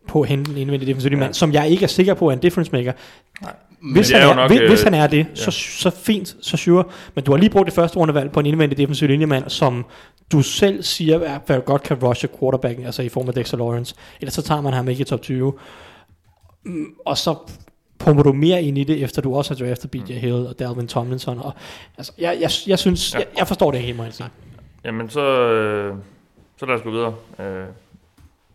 [0.07, 1.27] på at hente en indvendig defensiv linje, Ja.
[1.27, 2.93] mand, som jeg ikke er sikker på er en difference maker.
[3.41, 3.51] men
[3.93, 5.35] Hvis, han er er, nok, hvis, øh, hvis han er det, ja.
[5.35, 6.83] så, så fint, så sure.
[7.15, 9.85] Men du har lige brugt det første rundevalg på en indvendig defensiv linjemand, som
[10.31, 13.95] du selv siger, at hvad godt kan rushe quarterbacken, altså i form af Dexter Lawrence.
[14.21, 15.53] Ellers så tager man ham ikke i top 20.
[16.65, 17.35] Mm, Og så
[17.99, 20.87] pumper du mere ind i det, efter du også har draftet BJ Hill og Dalvin
[20.87, 21.39] Tomlinson.
[21.39, 21.53] Og,
[21.97, 23.19] altså, jeg, jeg, jeg synes, Ja.
[23.19, 24.29] jeg, jeg forstår det ikke helt, sige.
[24.85, 25.95] Jamen, så, øh,
[26.59, 27.13] så lad os gå videre.
[27.39, 27.65] Øh,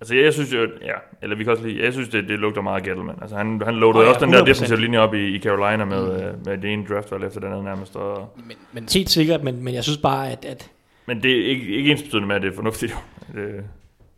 [0.01, 2.39] altså, jeg, jeg synes jo, ja, eller vi kan også lige, jeg synes, det, det
[2.39, 3.19] lugter meget Gettleman.
[3.23, 4.47] Altså, han, han loadede Åh, ja, også den der 100%.
[4.49, 6.27] defensive linje op i, i Carolina med, mm.
[6.27, 7.97] øh, med det ene draftvalg efter den anden nærmest.
[7.97, 10.71] Og, Men, men Helt sikkert, men, men jeg synes bare, at, at
[11.07, 12.97] men det er ikke, ikke ens betydende med, at det er fornuftigt.
[13.35, 13.65] Det,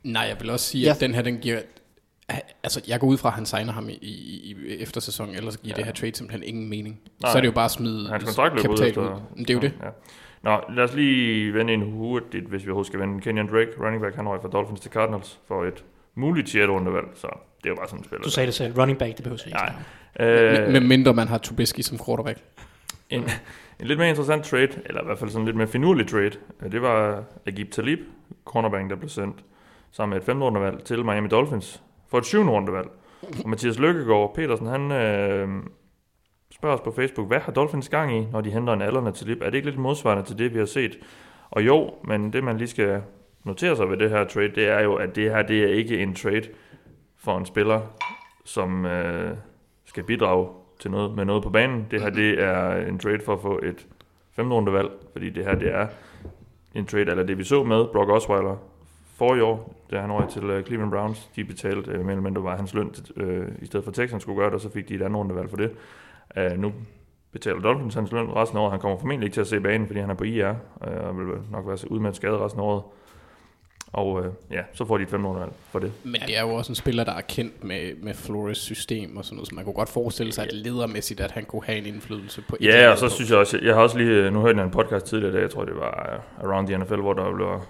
[0.02, 0.90] nej, jeg vil også sige, Ja.
[0.90, 1.58] at den her, den giver...
[2.62, 5.74] Altså, jeg går ud fra, at han signer ham i, i, i eftersæsonen, ellers giver
[5.74, 5.76] ja.
[5.76, 7.00] det her trade simpelthen ingen mening.
[7.22, 7.32] Nej.
[7.32, 9.22] så er det jo bare at smide hans kontrakt løber ud kapital efter...
[9.36, 9.72] Men det er jo det.
[9.82, 9.88] Ja.
[10.42, 13.20] Nå, lad os lige vende en hurtigt, hvis vi overhovedet skal vende.
[13.20, 16.68] Kenyon Drake, running back, han røg fra Dolphins til Cardinals for et muligt 6.
[16.68, 17.26] rundevalg, så
[17.58, 18.22] det er jo bare sådan en spiller.
[18.22, 19.58] du sagde det selv, running back, det behøver vi ikke.
[20.18, 20.64] Nej.
[20.66, 22.38] Øh, Med mindre man har Trubisky som quarterback.
[23.10, 23.20] En,
[23.80, 26.32] en lidt mere interessant trade, eller i hvert fald sådan lidt mere finurlig trade,
[26.64, 27.98] øh, det var Agib Talib,
[28.44, 29.36] cornerback, der blev sendt
[29.92, 32.88] sammen med et femte rundevalg til Miami Dolphins for et syvende rundevalg.
[33.44, 35.48] Og Mathias Lykkegaard Petersen, han øh,
[36.60, 39.42] spørger os på Facebook, hvad har Dolphins gang i, når de henter en aldrende Talib?
[39.42, 40.98] Er det ikke lidt modsvarende til det, vi har set?
[41.50, 43.02] Og jo, men det man lige skal
[43.44, 45.98] notere sig ved det her trade, det er jo, at det her det er ikke
[45.98, 46.48] en trade
[47.18, 47.80] for en spiller,
[48.44, 49.30] som øh,
[49.84, 51.86] skal bidrage til noget med noget på banen.
[51.90, 53.86] Det her det er en trade for at få et
[54.32, 55.86] femte valg, fordi det her det er
[56.74, 58.56] en trade, eller det vi så med Brock Osweiler
[59.16, 61.30] for i år, da han røg til øh, Cleveland Browns.
[61.36, 64.38] De betalte øh, mere eller det var hans løn, øh, i stedet for Texans skulle
[64.38, 65.70] gøre det, og så fik de et andet valg for det.
[66.36, 66.72] Uh, nu
[67.32, 68.70] betaler Dolphins hans løn resten af året.
[68.70, 71.18] Han kommer formentlig ikke til at se banen, fordi han er på IR, uh, og
[71.18, 72.82] vil nok være ude med skade resten af året.
[73.92, 75.92] Og øh, ja, så får de et 5 valg for det.
[76.04, 79.24] Men det er jo også en spiller, der er kendt med, med Flores system og
[79.24, 81.86] sådan noget, så man kunne godt forestille sig, at ledermæssigt, at han kunne have en
[81.86, 84.64] indflydelse på Ja, og så synes jeg også, jeg, har også lige, nu hørte jeg
[84.64, 87.60] en podcast tidligere, der, jeg tror det var uh, Around the NFL, hvor der blev,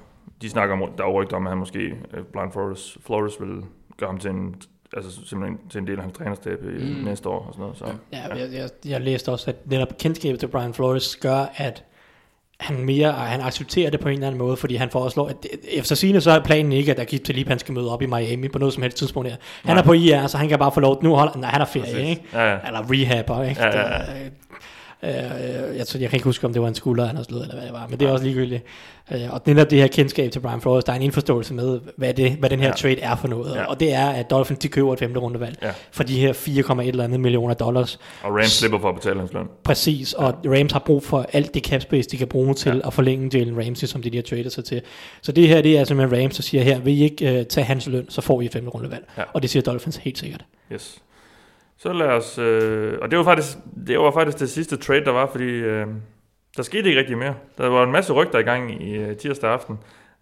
[0.43, 3.65] de snakker om, der var rygter om, at han måske, uh, Blind Flores, Flores vil
[3.97, 4.55] gøre ham til en
[4.97, 7.05] altså simpelthen til en del af hans trænerstab i mm.
[7.05, 7.79] næste år og sådan noget.
[7.79, 8.35] Så, ja, ja.
[8.35, 11.85] Jeg, jeg, jeg læste også, at netop kendskabet til Brian Flores gør, at
[12.61, 15.95] han mere, han accepterer det på en eller anden måde, fordi han foreslår, at efter
[15.95, 18.49] sine så er planen ikke, at der Akib Talib, han skal møde op i Miami
[18.49, 19.37] på noget som helst tidspunkt her.
[19.65, 19.83] Han Nej.
[19.83, 21.85] er på IR, så han kan bare få lov, nu holder, nej, han er ferie,
[21.85, 22.09] Præcis.
[22.09, 22.23] ikke?
[22.33, 22.59] Ja, ja.
[22.67, 23.63] Eller rehab, ikke?
[23.63, 24.29] Ja, ja, ja.
[25.03, 25.13] Øh,
[25.77, 27.55] jeg, tror, jeg kan ikke huske, om det var en skulder, han har slået, eller
[27.55, 28.65] hvad det var, men det er også ligegyldigt.
[29.13, 31.81] Øh, og det er det her kendskab til Brian Flores, der er en indforståelse med,
[31.97, 32.73] hvad, det, hvad den her ja.
[32.73, 33.55] trade er for noget.
[33.55, 33.65] Ja.
[33.65, 35.71] Og det er, at Dolphins de køber et femte rundevalg ja.
[35.93, 37.99] for de her 4,1 eller andet millioner dollars.
[38.23, 39.47] Og Rams slipper for at betale hans løn.
[39.65, 40.49] Præcis, og ja.
[40.51, 42.87] Rams har brug for alt det cap space, de kan bruge til ja.
[42.87, 44.83] at forlænge Jalen Ramsey, som de, de har traded sig til.
[45.23, 47.65] Så det her, det er simpelthen Rams, der siger her, vil I ikke uh, tage
[47.65, 49.05] hans løn, så får I et femte rundevalg.
[49.19, 49.23] Ja.
[49.33, 50.45] Og det siger Dolphins helt sikkert.
[50.73, 50.99] Yes.
[51.83, 52.39] Så lad os...
[52.39, 55.87] Øh, og det var, faktisk, det var faktisk det sidste trade, der var, fordi øh,
[56.57, 57.35] der skete ikke rigtig mere.
[57.59, 59.79] Der var en masse rygter i gang i øh, tirsdag aften,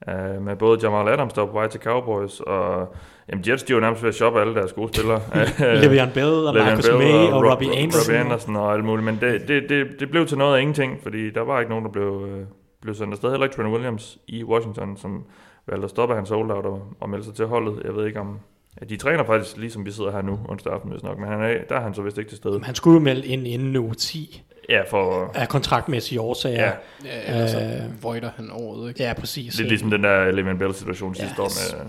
[0.08, 2.94] øh, med både Jamal Adams, der var på vej til Cowboys, og
[3.28, 5.20] jamen, Jets, de var nærmest ved at shoppe alle deres gode spillere.
[5.82, 8.14] Le'Veon Bell og Marcus Bell May og, og Robbie Anderson.
[8.14, 11.02] Robbie Anderson og alt muligt, men det, det, det, det blev til noget af ingenting,
[11.02, 12.46] fordi der var ikke nogen, der blev, øh,
[12.82, 13.30] blev sendt afsted.
[13.30, 15.24] Heller ikke Trent Williams i Washington, som
[15.66, 17.82] valgte at stoppe hans holdout og, og melde sig til holdet.
[17.84, 18.38] Jeg ved ikke om
[18.80, 21.42] Ja, de træner faktisk ligesom vi sidder her nu, onsdag aften, hvis nok, men han
[21.42, 22.60] er, der er han så vist ikke til stede.
[22.64, 24.42] Han skulle jo melde ind inden uge 10.
[24.68, 25.30] Ja, for...
[25.34, 26.64] Af kontraktmæssige årsager.
[26.64, 26.72] Ja,
[27.04, 29.02] ja ellers øh, voider han året, ikke?
[29.02, 29.54] Ja, præcis.
[29.54, 31.80] Det er ligesom den der Le'Veon Bell-situation ja, sidste år med...
[31.80, 31.86] Øh,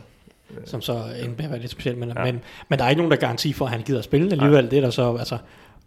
[0.65, 2.23] som så indebærer lidt specielt, men, ja.
[2.23, 4.63] men, men der er ikke nogen, der garanti for, at han gider at spille alligevel.
[4.63, 4.69] Nej.
[4.69, 5.37] Det er der så, altså,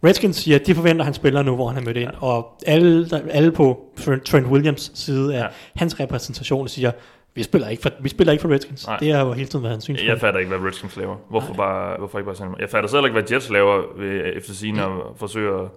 [0.03, 2.23] Redskins siger, at de forventer, at han spiller nu, hvor han er mødt ind, ja.
[2.23, 3.85] og alle, der, alle på
[4.25, 5.47] Trent Williams side af ja.
[5.75, 6.91] hans repræsentation siger,
[7.35, 8.87] vi spiller ikke for, vi spiller ikke for Redskins.
[8.87, 8.97] Nej.
[8.97, 10.09] Det har jo hele tiden været hans synspunkt.
[10.09, 11.15] Jeg fatter ikke, hvad Redskins laver.
[11.29, 14.53] Hvorfor, bare, hvorfor ikke bare sende Jeg fatter selv ikke, hvad Jets laver ved efter
[14.53, 14.91] sine mm.
[14.91, 15.69] og forsøger...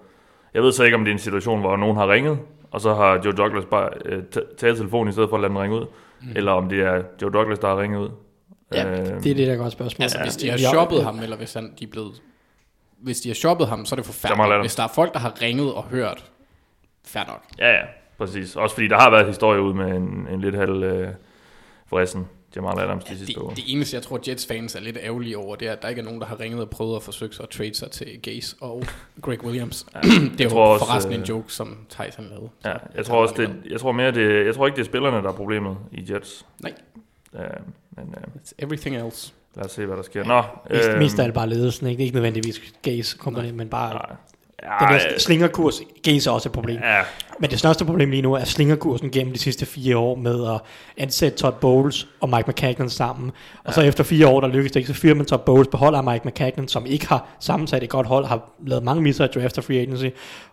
[0.55, 2.39] Jeg ved så ikke, om det er en situation, hvor nogen har ringet,
[2.71, 4.23] og så har Joe Douglas bare øh,
[4.59, 5.87] taget telefonen i stedet for at lade den ringe ud.
[6.23, 6.29] Mm.
[6.37, 8.09] Eller om det er Joe Douglas, der har ringet ud.
[8.75, 10.03] Ja, øh, det er det, der er godt spørgsmål.
[10.03, 12.23] Altså, hvis de har shoppet ham, eller hvis han, de er blevet...
[12.99, 14.61] Hvis de har shoppet ham, så er det forfærdeligt.
[14.61, 16.25] Hvis der er folk, der har ringet og hørt,
[17.07, 17.43] fair nok.
[17.59, 17.83] Ja, ja,
[18.19, 18.57] præcis.
[18.57, 20.83] Også fordi der har været historie ud med en, en lidt halv...
[20.83, 21.09] Øh,
[21.87, 22.27] forresten.
[22.57, 23.51] Jamal Adams ja, de sidste det, år.
[23.51, 26.01] Det eneste, jeg tror, Jets fans er lidt ærgerlige over, det er, at der ikke
[26.01, 28.57] er nogen, der har ringet og prøvet at forsøge sig at trade sig til Gaze
[28.61, 28.85] og
[29.23, 29.87] Greg Williams.
[29.95, 30.01] Ja,
[30.39, 32.49] det er jo også, forresten en øh, joke, som Tyson lavede.
[32.65, 35.17] Ja, jeg tror også, det, jeg tror mere, det, jeg tror ikke, det er spillerne,
[35.17, 36.47] der er problemet i Jets.
[36.61, 36.73] Nej.
[37.33, 37.41] Uh,
[37.97, 39.33] men, uh, It's everything else.
[39.55, 40.25] Lad os se, hvad der sker.
[40.25, 43.69] Nå, mest, øh, mest af alt bare ledelsen, ikke, ikke nødvendigvis Gaze kommer ind, men
[43.69, 44.17] bare nej.
[44.63, 46.79] Ja, den der slingerkurs Gaze er også et problem.
[46.83, 47.03] Ja,
[47.41, 50.61] men det største problem lige nu er slingerkursen gennem de sidste fire år med at
[50.97, 53.33] ansætte Todd Bowles og Mike McCagnon sammen.
[53.65, 53.73] Og ja.
[53.73, 56.29] så efter fire år, der lykkedes det ikke, så fyrer man Todd Bowles, beholder Mike
[56.29, 59.65] McCagnon, som ikke har sammensat et godt hold, har lavet mange misser i draft og
[59.65, 60.07] free agency.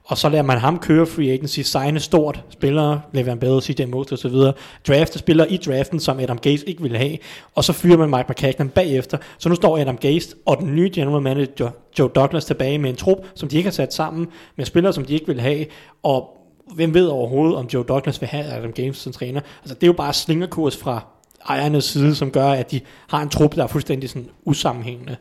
[0.05, 3.83] Og så lader man ham køre free agency, signe stort spillere, Le'Veon Bell, CJ
[4.15, 4.53] så videre,
[4.87, 7.17] drafte spillere i draften, som Adam Gaze ikke ville have,
[7.55, 9.17] og så fyrer man Mike McCagnan bagefter.
[9.37, 12.95] Så nu står Adam Gaze og den nye general manager, Joe Douglas, tilbage med en
[12.95, 15.65] trup, som de ikke har sat sammen, med spillere, som de ikke vil have,
[16.03, 16.37] og
[16.75, 19.41] hvem ved overhovedet, om Joe Douglas vil have Adam Games som træner?
[19.61, 21.05] Altså, det er jo bare slingerkurs fra
[21.49, 25.15] ejernes side, som gør, at de har en trup, der er fuldstændig sådan usammenhængende.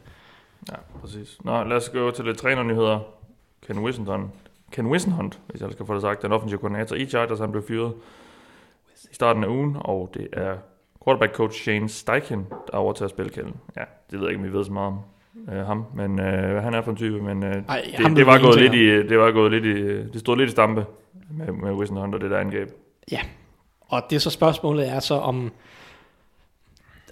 [0.71, 1.39] Ja, præcis.
[1.45, 2.99] Nå, lad os gå til lidt trænernyheder.
[3.67, 4.31] Ken Wissenhunt,
[4.73, 7.63] Ken Wissenhunt, hvis jeg skal få det sagt, den offensive koordinator i Chargers, han blev
[7.69, 7.93] fyret
[9.11, 10.57] i starten af ugen, og det er
[11.05, 13.55] quarterback coach Shane Steichen, der overtager spilkælden.
[13.77, 14.99] Ja, det ved jeg ikke, om vi ved så meget om
[15.55, 18.41] øh, ham, men øh, han er for en type, men øh, Ej, det, det, var
[18.41, 20.87] gået lidt i, det var gået lidt i, det stod lidt i stampe
[21.31, 22.69] med, med Wilson Hunter, det der angreb.
[23.13, 23.21] Ja,
[23.81, 25.53] og det så spørgsmålet er så om,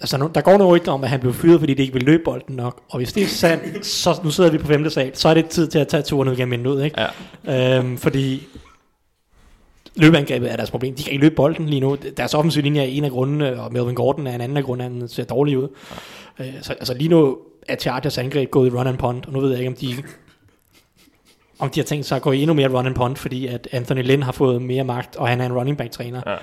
[0.01, 2.23] altså der går nogle rygter om, at han blev fyret, fordi det ikke vil løbe
[2.23, 5.29] bolden nok, og hvis det er sandt, så nu sidder vi på femte sal, så
[5.29, 7.01] er det tid til at tage turen ud gennem ud, ikke?
[7.47, 7.77] Ja.
[7.77, 8.47] Øhm, fordi
[9.95, 10.95] løbeangrebet er deres problem.
[10.95, 11.97] De kan ikke løbe bolden lige nu.
[12.17, 14.99] Deres offensive linje er en af grundene, og Melvin Gordon er en anden af grundene,
[14.99, 15.67] han ser dårlig ud.
[16.39, 16.45] Ja.
[16.45, 17.37] Øh, så, altså lige nu
[17.67, 20.03] er Chargers angreb gået i run and punt, og nu ved jeg ikke, om de
[21.59, 24.03] om de har tænkt sig at gå endnu mere run and punt, fordi at Anthony
[24.03, 26.21] Lynn har fået mere magt, og han er en running back træner.
[26.25, 26.35] Ja.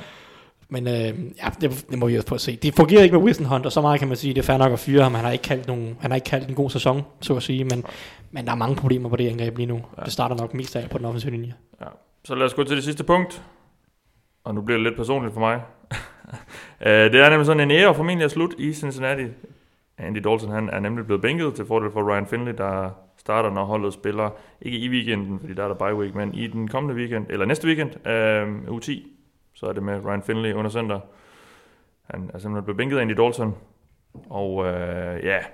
[0.70, 0.94] Men øh,
[1.42, 2.56] ja, det, det, må vi også prøve at se.
[2.56, 4.56] Det fungerer ikke med Wilson Hunt, og så meget kan man sige, det er fair
[4.56, 5.14] nok at fyre ham.
[5.14, 7.64] Han har ikke kaldt, nogen, han har ikke kaldt en god sæson, så at sige,
[7.64, 7.84] men,
[8.30, 9.80] men der er mange problemer på det angreb lige nu.
[9.98, 10.02] Ja.
[10.04, 11.54] Det starter nok mest af på den offensive linje.
[11.80, 11.86] Ja.
[12.24, 13.42] Så lad os gå til det sidste punkt.
[14.44, 15.60] Og nu bliver det lidt personligt for mig.
[16.86, 19.22] Øh, det er nemlig sådan en ære formentlig at slut i Cincinnati.
[19.98, 23.64] Andy Dalton han er nemlig blevet bænket til fordel for Ryan Finley, der starter, når
[23.64, 24.30] holdet spiller,
[24.62, 27.46] ikke i weekenden, fordi der er der bye week, men i den kommende weekend, eller
[27.46, 29.17] næste weekend, øh, u 10,
[29.58, 31.00] så er det med Ryan Finley under center.
[32.02, 33.56] Han er simpelthen blevet bænket af Andy Dalton.
[34.30, 35.44] Og øh, ja, jeg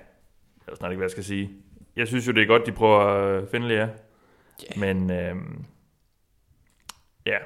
[0.67, 1.51] ved snart ikke, hvad jeg skal sige.
[1.95, 3.87] Jeg synes jo, det er godt, de prøver øh, Finley, ja.
[4.63, 4.79] Ja.
[4.79, 5.35] Men øh,
[7.25, 7.37] ja,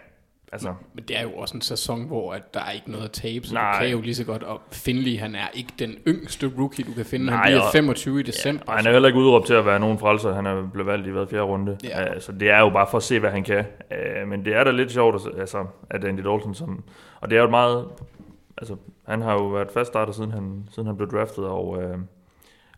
[0.51, 3.11] altså, Men det er jo også en sæson, hvor at der er ikke noget at
[3.11, 3.71] tabe, så Nej.
[3.73, 4.43] du kan jo lige så godt.
[4.43, 7.25] Og Finley, han er ikke den yngste rookie, du kan finde.
[7.31, 8.63] Han Nej, bliver og- 25 i december.
[8.67, 10.33] Og han er heller ikke udråbt til at være nogen frelser.
[10.33, 11.77] Han er blevet valgt i hvad, fjerde runde.
[11.83, 12.01] Ja.
[12.01, 12.19] Ja.
[12.19, 13.65] Så det er jo bare for at se, hvad han kan.
[13.91, 16.83] Øh, Men det er da lidt sjovt, at- altså, at Andy Dalton, som,
[17.21, 17.85] og det er jo et meget,
[18.57, 18.75] altså,
[19.07, 21.97] han har jo været fast starter, siden han, siden han blev draftet, og, øh,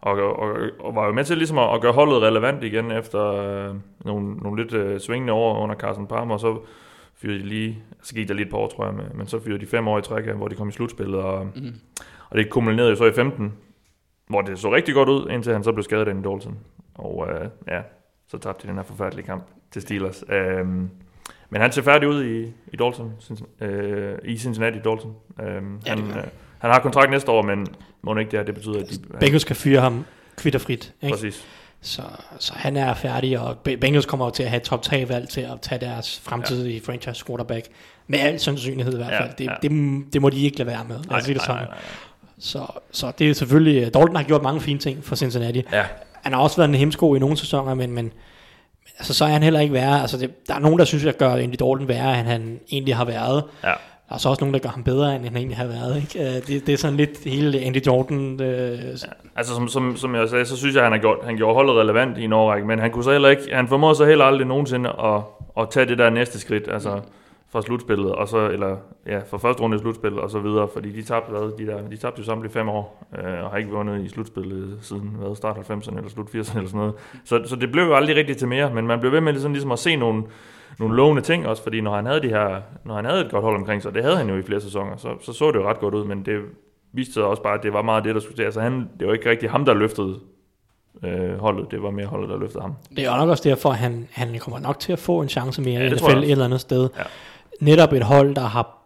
[0.01, 3.25] og, og, og, var jo med til ligesom at, at gøre holdet relevant igen, efter
[3.25, 6.57] øh, nogle, nogle lidt øh, svingende år under Carson Palmer, og så
[7.21, 9.39] fyrede de lige, så gik der lige et par år, tror jeg, med, men så
[9.39, 11.73] fyrede de fem år i træk, hvor de kom i slutspillet, og, Mm.
[12.29, 13.53] og det kumulerede jo så i 15,
[14.27, 16.57] hvor det så rigtig godt ud, indtil han så blev skadet af en Dalton.
[16.95, 17.81] Og øh, ja,
[18.27, 20.23] så tabte de den her forfærdelige kamp til Steelers.
[20.29, 20.89] Øhm,
[21.49, 23.11] men han ser færdig ud i, i Dalton,
[23.61, 25.15] øh, i Cincinnati Dalton.
[25.41, 26.15] Øhm, Ja, han, øh,
[26.59, 27.67] han har kontrakt næste år, men
[28.01, 29.17] må ikke det her, det betyder, at de...
[29.19, 30.05] Bengals kan fyre ham
[30.37, 30.93] kvitterfrit.
[31.01, 31.13] Ikke?
[31.13, 31.47] Præcis.
[31.83, 32.01] Så,
[32.39, 35.29] så han er færdig, og Be- Bengals kommer jo til at have top 3 valg
[35.29, 36.91] til at tage deres fremtidige ja.
[36.91, 37.65] franchise quarterback.
[38.07, 39.31] Med al sandsynlighed i hvert Ja, fald.
[39.37, 39.53] Det, ja.
[39.61, 40.99] det, det må de ikke lade være med.
[41.09, 41.61] Nej, sige det nej, sådan.
[41.61, 41.77] nej, nej,
[42.39, 43.81] Så, så det er selvfølgelig...
[43.93, 45.61] Dalton har gjort mange fine ting for Cincinnati.
[45.71, 45.79] nej.
[45.79, 45.85] Ja,
[46.21, 48.11] Han har også været en hemsko i nogle sæsoner, men, men, men
[48.97, 50.01] altså, så er han heller ikke værre.
[50.01, 52.95] Altså, det, der er nogen, der synes, at gør Andy Dalton værre, end han egentlig
[52.95, 53.43] har været.
[53.63, 53.73] ja.
[54.11, 55.95] Der er så også nogen, der gør ham bedre, end han egentlig har været.
[55.95, 56.19] Ikke?
[56.19, 58.41] Øh, det, det er sådan lidt hele Andy Jordan.
[58.41, 58.79] Øh,
[59.35, 61.75] Altså som, som, som jeg sagde, så synes jeg, han, har gjort, han gjorde holdet
[61.75, 64.47] relevant i en årrække, men han kunne så heller ikke, han formåede så heller aldrig
[64.47, 65.21] nogensinde at,
[65.57, 66.99] at tage det der næste skridt, altså
[67.51, 70.91] fra slutspillet, og så, eller ja, fra første runde i slutspillet og så videre, fordi
[70.91, 73.71] de tabte, hvad, de, der, de tabte jo samtlige fem år, øh, og har ikke
[73.71, 76.93] vundet i slutspillet siden hvad, start 90'erne eller slut 80'erne eller sådan noget.
[77.25, 79.51] Så, så det blev jo aldrig rigtigt til mere, men man blev ved med sådan,
[79.51, 80.23] ligesom at se nogle,
[80.79, 83.43] nogle lovende ting også, fordi når han havde de her, når han havde et godt
[83.43, 85.69] hold omkring sig, det havde han jo i flere sæsoner, så, så så det jo
[85.69, 86.41] ret godt ud, men det
[86.93, 88.43] viste sig også bare, at det var meget det, der skulle til.
[88.43, 90.19] Altså han, det var ikke rigtig ham, der løftede
[91.03, 92.75] øh, holdet, det var mere holdet, der løftede ham.
[92.95, 95.61] Det er nok også derfor, at han, han kommer nok til at få en chance
[95.61, 96.89] mere Ja, i NFL et eller andet sted.
[96.97, 97.03] Ja.
[97.61, 98.80] Netop et hold, der har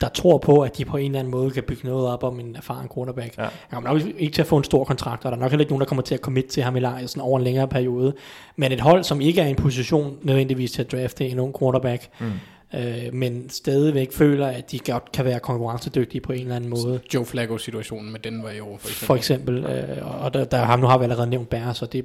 [0.00, 2.40] der tror på, at de på en eller anden måde kan bygge noget op om
[2.40, 3.38] en erfaren quarterback.
[3.38, 3.42] Ja.
[3.42, 3.50] Han
[3.82, 5.72] kommer nok ikke til at få en stor kontrakt, og der er nok heller ikke
[5.72, 8.14] nogen, der kommer til at commit til ham i sådan over en længere periode.
[8.56, 11.58] Men et hold, som ikke er i en position nødvendigvis til at drafte en ung
[11.58, 12.78] quarterback, Mm.
[12.78, 17.00] øh, men stadigvæk føler, at de godt kan være konkurrencedygtige på en eller anden måde.
[17.14, 19.06] Joe Flacco-situationen med den var i år, for eksempel.
[19.06, 22.04] For eksempel, øh, og der, der har nu har vi allerede nævnt Bære, så det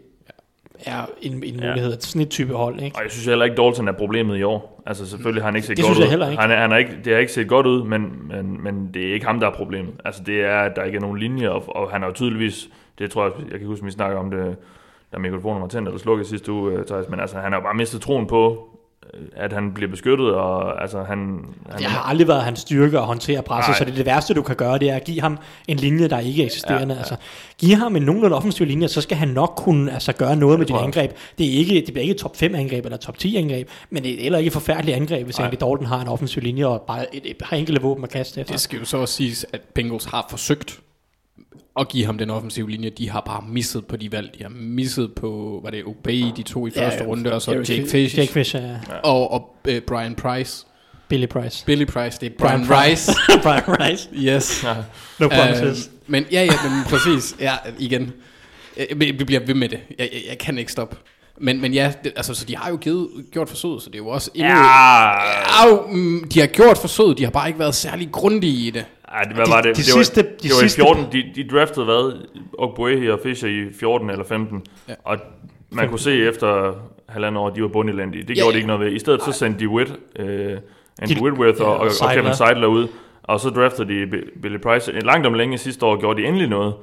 [0.86, 1.70] er en, en Ja.
[1.70, 2.00] mulighed.
[2.00, 2.98] Sådan et type hold, ikke?
[2.98, 4.84] Og jeg synes heller ikke, Dalton er problemet i år.
[4.86, 6.10] Altså selvfølgelig har han ikke set Det godt synes jeg ud.
[6.10, 6.42] heller ikke.
[6.42, 6.92] Han, er, han er ikke.
[7.06, 9.52] Det har ikke set godt ud, men, men, men det er ikke ham, der er
[9.54, 9.94] problemet.
[10.06, 12.70] Altså det er, at der ikke er nogen linje, og, og han har jo tydeligvis,
[13.00, 14.56] det tror jeg, jeg kan huske, vi snakker om det,
[15.14, 17.64] da mikrofonen var tændt eller slukket sidste uge, øh, Thijs, men altså han har jo
[17.64, 18.70] bare mistet troen på,
[19.36, 21.40] at han bliver beskyttet, og altså han...
[21.70, 23.78] han Det har aldrig været hans styrke at håndtere presset, Nej.
[23.78, 26.08] så det, er det værste, du kan gøre, det er at give ham en linje,
[26.08, 26.94] der ikke er eksisterende.
[26.94, 27.00] Ja, Ja.
[27.00, 27.16] Altså,
[27.58, 30.66] give ham en nogenlunde offensiv linje, så skal han nok kunne altså, gøre noget med
[30.66, 31.12] dit angreb.
[31.38, 34.04] Det, er ikke, det bliver ikke et top 5 angreb eller top 10 angreb, men
[34.04, 35.40] det er heller ikke et forfærdeligt angreb, hvis.
[35.40, 38.42] Andy Dalton har en offensiv linje og bare et, et, har enkelte våben at kaste
[38.42, 38.54] efter.
[38.54, 40.80] Det skal jo så også siges, at Bengals har forsøgt
[41.80, 42.90] at give ham den offensive linje.
[42.90, 44.32] De har bare misset på de valg.
[44.38, 47.52] De har misset på, var det Obey, de to i første Ja, runde, og så
[47.52, 48.76] Jake Fish, Jake Fish ja.
[49.04, 50.66] og, og uh, Brian Price.
[51.08, 51.66] Billy Price.
[51.66, 53.12] Billy Price, det er Brian, Brian Rice.
[53.44, 54.10] Brian Rice.
[54.14, 54.64] yes.
[54.64, 54.76] Ja.
[55.20, 55.86] No promises.
[55.86, 57.36] Øh, men ja, ja, men præcis.
[57.40, 58.14] Ja, igen.
[58.96, 59.80] Vi bliver ved med det.
[60.00, 60.96] Jeg, jeg, jeg kan ikke stoppe.
[61.38, 64.00] Men, men ja, det, altså, så de har jo givet, gjort forsøget, så det er
[64.00, 64.52] jo også endnu...
[64.52, 68.70] Ja, Au, mm, de har gjort forsøget, de har bare ikke været særlig grundige i
[68.70, 68.86] det.
[69.16, 69.78] Ej, det, hvad De- var det?
[69.78, 72.12] de det var, sidste- de det var sidste- i 14, de, de draftede hvad?
[72.58, 74.64] Ogbuehi og Fischer i 14 eller 15.
[74.90, 74.94] Ja.
[75.04, 75.18] Og
[75.72, 76.74] man kunne se efter
[77.10, 78.22] halvandet år, de var bundelendige.
[78.24, 78.52] Det Ja, gjorde ja.
[78.54, 78.92] de ikke noget ved.
[78.92, 80.58] I stedet så sendte de Witt, øh,
[81.02, 82.14] Andy Whitworth ja, og, og og.
[82.14, 82.88] Kevin Seidler ud.
[83.24, 84.92] Og så draftede de Bi- Billy Price.
[84.92, 86.74] Langt om længe sidste år gjorde de endelig noget.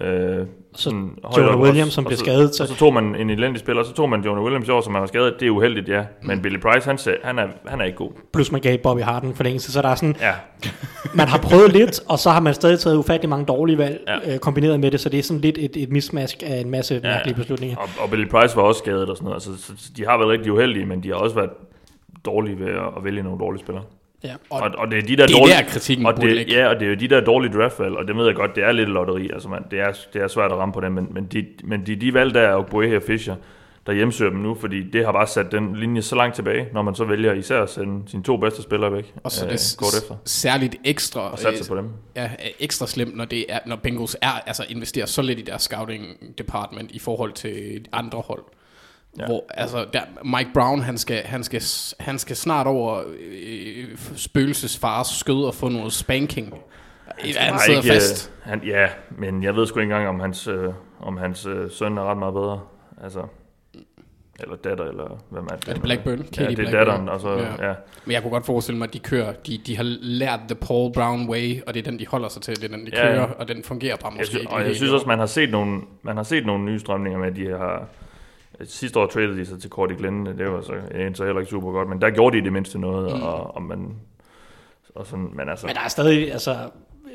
[0.00, 0.90] Øh, Så
[1.38, 1.94] Jonah Williams, også.
[1.94, 4.20] som så- skadet, så- Og så tog man en elendig spiller, og så tog man
[4.24, 5.34] Jonah Williams i år, som han var skadet.
[5.40, 6.00] Det er uheldigt, ja.
[6.00, 6.28] Mm.
[6.28, 8.10] Men Billy Price, han, sagde, han, er, han er ikke god.
[8.32, 10.32] Plus man gav Bobby Hart en forlængelse, så der er sådan, Ja,
[11.14, 14.32] man har prøvet lidt, og så har man stadig taget ufattelig mange dårlige valg ja.
[14.34, 16.94] øh, kombineret med det, så det er sådan lidt et, et mismask af en masse
[16.94, 17.00] ja.
[17.08, 17.76] mærkelige beslutninger.
[17.76, 19.36] Og, og Billy Price var også skadet og sådan noget.
[19.36, 21.50] Altså, så, så de har været rigtig uheldige, men de har også været
[22.24, 23.84] dårlige ved at, at vælge nogle dårlige spillere.
[24.24, 24.34] Ja.
[24.50, 26.48] Og, og det er de der det er dårlige, der, kritikken og det.
[26.52, 28.64] Ja, og det er jo de der dårlige draftvalg, og det ved jeg godt, det
[28.64, 31.08] er lidt lotteri, altså man, det, er, det er svært at ramme på dem, men,
[31.10, 33.36] men, de, men de, de valg der er Ogboe og Fischer,
[33.86, 36.82] der hjemsøger dem nu, fordi det har bare sat den linje så langt tilbage, når
[36.82, 39.52] man så vælger især at sende sine to bedste spillere væk Og så er øh,
[39.52, 41.88] det kort efter, særligt ekstra, og satse på dem.
[42.16, 42.30] ja,
[42.60, 46.04] ekstra slemt, når, det er, når Bengals er, altså investerer så lidt i deres scouting
[46.38, 48.42] department i forhold til andre hold.
[49.18, 49.22] Ja.
[49.22, 49.26] Ja.
[49.26, 51.62] Hvor, altså, der, Mike Brown, han skal, han skal,
[52.00, 53.84] han skal snart over øh,
[54.16, 56.54] spøgelsesfars skød og få noget spanking.
[57.18, 58.32] Han, han sidder ikke, øh, fast.
[58.42, 61.98] Han, ja, men jeg ved sgu ikke engang, om hans, øh, om hans øh, søn
[61.98, 62.60] er ret meget bedre.
[63.02, 63.22] Altså,
[64.40, 65.68] eller datter, eller hvem er det?
[65.68, 66.18] Er det Blackburn?
[66.18, 66.74] Ja, Katie det er Blackburn.
[66.78, 67.38] datteren, og så, Ja.
[67.64, 67.68] ja.
[67.68, 67.74] ja.
[68.04, 70.92] Men jeg kunne godt forestille mig, at de kører, de, de har lært The Paul
[70.92, 73.06] Brown Way, og det er den, de holder sig til, det er den, de Ja,
[73.06, 73.12] ja.
[73.14, 74.52] kører, og den fungerer bare Jeg måske synes, ikke.
[74.52, 77.28] og jeg synes også, man har set nogle, man har set nogle nye strømninger med,
[77.28, 77.88] at de har...
[78.64, 80.72] Sidste år traded de sig til Cordy Glenn, det var så,
[81.14, 83.22] så heller ikke super godt, men der gjorde de det mindste noget, mm.
[83.22, 83.94] og, og man...
[84.94, 86.56] Og sådan, men altså, Men der er stadig, altså,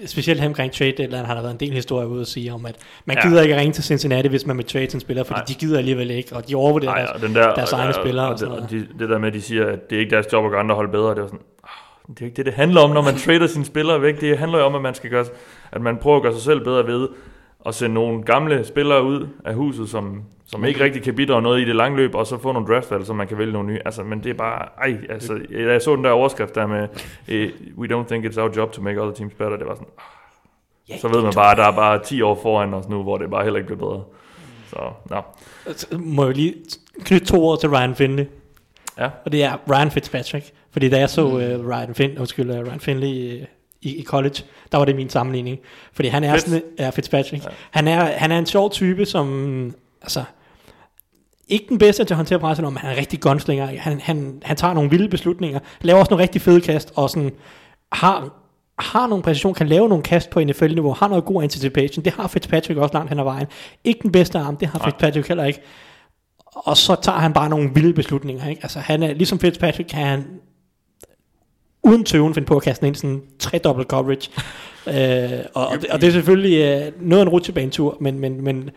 [0.06, 2.65] specielt her omkring trade deadline har der været en del historie ude at sige om,
[2.65, 3.28] at man Ja.
[3.30, 5.45] gider ikke ringe til Cincinnati, hvis man vil trade sin spiller, fordi Nej.
[5.47, 7.89] de gider alligevel ikke, og de overvurderer Ej, deres, og den der, deres og, egne
[7.89, 8.69] og, spillere og, og og noget.
[8.69, 10.60] de, det der med, at de siger, at det er ikke deres job at gøre
[10.60, 11.39] andre hold bedre, det er sådan,
[12.10, 14.21] det er ikke det, det handler om, når man trader sine spillere væk.
[14.21, 15.26] Det handler jo om, at man skal gøre,
[15.71, 17.08] at man prøver at gøre sig selv bedre ved
[17.65, 21.62] at sende nogle gamle spillere ud af huset, som, som ikke rigtig kan bidrage noget
[21.62, 23.80] i det lange løb, og så få nogle draftvalg, så man kan vælge nogle nye.
[23.86, 26.88] Altså, men det er bare, ej, altså, jeg, jeg så den der overskrift der med,
[27.28, 29.88] eh, we don't think it's our job to make other teams better, det var sådan,
[30.90, 31.00] ah.
[31.00, 33.30] så ved man bare, at der er bare 10 år foran os nu, hvor det
[33.30, 34.04] bare heller ikke bliver bedre.
[34.70, 34.78] Så,
[35.10, 35.22] nå.
[35.74, 36.56] Så må jeg lige
[37.00, 38.26] knytte to ord til Ryan Finley.
[38.98, 39.10] Ja.
[39.26, 40.52] Og det er Ryan Fitzpatrick.
[40.72, 43.48] Fordi da jeg så uh, Ryan, fin, undskyld, uh, Ryan Finley uh,
[43.82, 45.60] i, i college, der var det min sammenligning.
[45.94, 46.46] Fordi han er Fitz.
[46.46, 47.46] sådan, ja, Fitzpatrick.
[47.46, 47.50] Ja.
[47.72, 50.24] Han, er, han er en sjov type, som, altså,
[51.48, 53.66] ikke den bedste til at håndtere presset, men han er rigtig gunslinger.
[53.66, 57.32] Han, han, han tager nogle vilde beslutninger, laver også nogle rigtig fede kast, og sådan,
[57.92, 58.30] har,
[58.80, 62.06] har nogle præcision, kan lave nogle kast på NFL-niveau, har noget god anticipation.
[62.06, 63.48] Det har Fitzpatrick også langt hen ad vejen.
[63.84, 64.80] Ikke den bedste arm, det har.
[64.84, 65.62] Fitzpatrick heller ikke.
[66.46, 68.48] Og så tager han bare nogle vilde beslutninger.
[68.48, 68.64] Ikke?
[68.64, 70.26] Altså, han er, ligesom Fitzpatrick kan han
[71.84, 74.32] uden tøven finde på at kaste ind sådan en tredobbelt coverage.
[74.88, 78.44] øh, og, og, det, og det er selvfølgelig øh, noget af en rutsjebanetur, men, men,
[78.44, 78.70] men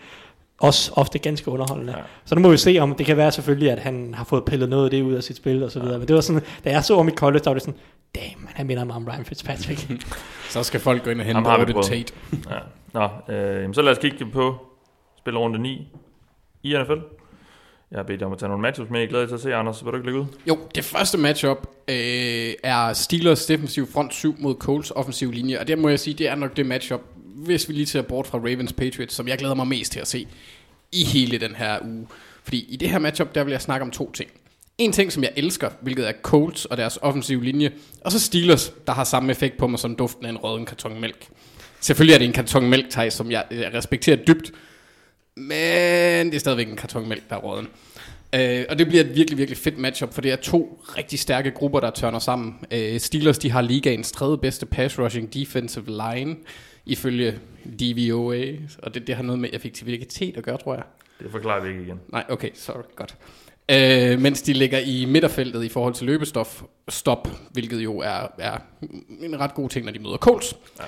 [0.61, 1.93] også ofte ganske underholdende.
[1.93, 1.99] Ja.
[1.99, 2.05] Ja.
[2.25, 4.69] Så nu må vi se, om det kan være selvfølgelig, at han har fået pillet
[4.69, 5.99] noget af det ud af sit spil og så videre.
[5.99, 7.81] Men det var sådan, da jeg så om i college, der var det sådan,
[8.15, 10.07] damn, han minder mig om Ryan Fitzpatrick.
[10.51, 11.87] Så skal folk gå ind og hente Ham har prøvet.
[11.87, 12.13] Tate.
[12.51, 12.59] Ja.
[12.93, 14.57] Nå, øh, så lad os kigge på
[15.19, 15.89] spillerunde 9
[16.63, 16.99] i NFL.
[17.91, 19.01] Jeg har bedt om at tage nogle matchups med.
[19.01, 19.85] Jeg glæder jer til at se, Anders.
[19.85, 20.27] Vil du ikke lægge ud?
[20.49, 25.69] Jo, det første matchup øh, er Steelers defensiv front 7 mod Colts offensiv linje, og
[25.69, 27.01] det må jeg sige, det er nok det matchup,
[27.45, 30.09] hvis vi lige ser bort fra Ravens Patriots, som jeg glæder mig mest til at
[30.09, 30.27] se
[30.93, 32.07] i hele den her uge.
[32.45, 34.31] Fordi i det her matchup, der vil jeg snakke om to ting.
[34.79, 38.73] En ting, som jeg elsker, hvilket er Colts og deres offensive linje, og så Steelers,
[38.87, 41.29] der har samme effekt på mig som duften af en røden karton mælk.
[41.81, 44.53] Selvfølgelig er det en karton mælk, som jeg, jeg respekterer dybt,
[45.37, 47.69] men det er stadigvæk en karton mælk, der er råden.
[48.35, 51.51] Øh, og det bliver et virkelig, virkelig fedt matchup, for det er to rigtig stærke
[51.51, 52.55] grupper, der tørner sammen.
[52.71, 56.37] Øh, Steelers, de har ligaens tredje bedste pass rushing defensive line,
[56.91, 57.39] ifølge
[57.81, 60.83] DVOA, og det, det har noget med effektivitet at gøre, tror jeg.
[61.21, 62.01] Det forklarer vi ikke igen.
[62.09, 63.17] Nej, okay, sorry, godt.
[63.71, 68.59] Øh, mens de ligger i midterfeltet i forhold til løbestof, stop, hvilket jo er, er
[69.21, 70.57] en ret god ting, når de møder Colts.
[70.79, 70.85] Ja.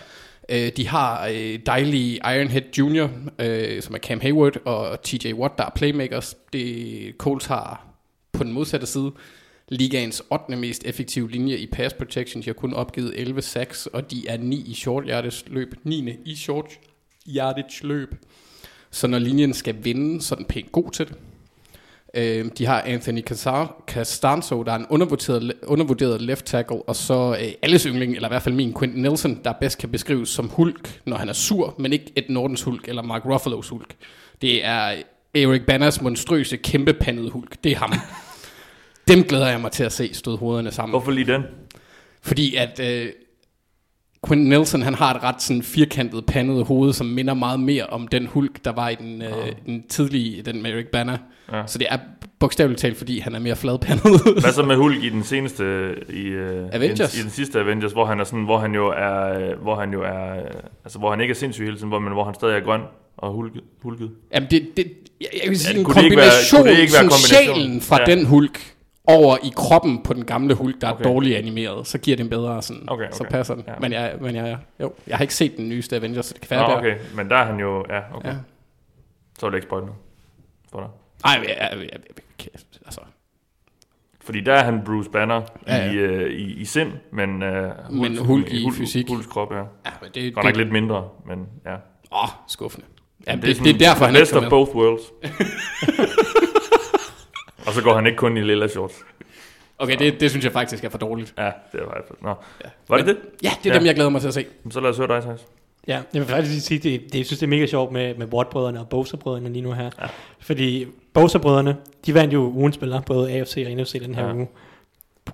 [0.66, 5.58] Øh, de har øh, dejlige Ironhead Jr., øh, som er Cam Hayward, og TJ Watt,
[5.58, 6.36] der er playmakers.
[6.52, 7.86] Det Colts har
[8.32, 9.12] på den modsatte side
[9.72, 10.56] ligaens 8.
[10.56, 12.42] mest effektive linje i pass protection.
[12.42, 15.74] De har kun opgivet 11 sacks, og de er 9 i short yardage løb.
[15.84, 16.16] 9.
[16.24, 16.66] i short
[17.28, 18.14] yardage løb.
[18.90, 21.16] Så når linjen skal vinde, så er den pænt god til det.
[22.14, 23.22] Øh, de har Anthony
[23.86, 28.30] Castanzo, der er en undervurderet, undervurderet left tackle, og så øh, alles yndling, eller i
[28.30, 31.74] hvert fald min Quentin Nelson, der bedst kan beskrives som Hulk, når han er sur,
[31.78, 33.94] men ikke et Nordens Hulk eller Mark Ruffalo's Hulk.
[34.42, 35.02] Det er
[35.34, 37.64] Eric Banners monstrøse, kæmpepandede Hulk.
[37.64, 37.92] Det er ham.
[39.16, 40.90] Dem glæder jeg mig til at se støde hovederne sammen.
[40.92, 41.42] Hvorfor lige den?
[42.22, 43.06] Fordi at øh,
[44.28, 48.08] Quentin Nelson, han har et ret sådan firkantet pandet hoved, som minder meget mere om
[48.08, 51.16] den Hulk, der var i den, øh, den tidlige, den med Eric Banner.
[51.52, 51.62] Ja.
[51.66, 51.98] Så det er
[52.40, 54.22] bogstaveligt talt, fordi han er mere fladpandet.
[54.40, 57.16] Hvad så med Hulk i den seneste i, uh, Avengers?
[57.16, 59.74] I, i den sidste Avengers, hvor han er sådan, hvor han jo er, øh, hvor
[59.80, 60.50] han jo er, øh,
[60.84, 62.80] altså hvor han ikke er sindssyg hele tiden, hvor, men hvor han stadig er grøn
[63.16, 63.60] og hulket.
[63.82, 64.10] hulket.
[64.34, 66.78] Jamen det, det jeg, jeg vil sige Ja, en kunne det ikke være- kombination, det
[66.82, 67.56] ikke være kombination?
[67.56, 68.14] sjælen fra ja.
[68.16, 68.71] den Hulk
[69.06, 71.04] over i kroppen på den gamle Hulk, der Okay.
[71.04, 73.30] er dårligt animeret, så giver det en bedre sådan, Okay, så okay.
[73.30, 73.64] passer den.
[73.66, 73.72] Ja.
[73.80, 76.58] Men, jeg, men jeg, jo, jeg har ikke set den nyeste Avengers, så det kan
[76.58, 76.78] Nå, være der.
[76.78, 78.28] okay, men der er han jo, ja, okay.
[78.28, 78.34] Ja.
[79.38, 79.92] Så er det ikke spoil nu
[80.72, 80.88] for dig.
[81.24, 82.00] Nej, jeg, jeg, jeg,
[82.44, 82.48] jeg,
[82.84, 83.00] altså,
[84.20, 85.90] Fordi der er han Bruce Banner Ja, ja.
[85.92, 89.08] I, øh, i, i sind, men, øh, Men Hulk i fysik.
[89.08, 89.56] Hulks krop, ja.
[89.58, 89.62] Ja,
[90.02, 91.74] men det, Godt nok det, lidt mindre, men ja.
[92.12, 92.86] Åh, skuffende.
[93.26, 95.02] Ja, det, det, det, er derfor, han ikke best of both worlds.
[97.66, 98.94] og så går han ikke kun i lilla shorts.
[99.78, 101.34] Okay, det, det synes jeg faktisk er for dårligt.
[101.38, 102.22] Ja, det er faktisk.
[102.22, 102.34] Nå.
[102.88, 103.16] Var det det?
[103.42, 103.78] Ja, det er Ja.
[103.78, 104.46] dem, jeg glæder mig til at se.
[104.70, 105.46] Så lad os høre dig, Thijs.
[105.88, 108.14] Ja, jeg vil faktisk lige sige, det, det, jeg synes, det er mega sjovt med,
[108.14, 109.90] med Watt-brødrene og Bosa-brødrene lige nu her.
[110.00, 110.06] Ja.
[110.40, 114.34] Fordi Bosa-brødrene, de vandt jo ugens spiller, både AFC og NFC den her Ja.
[114.34, 114.48] uge.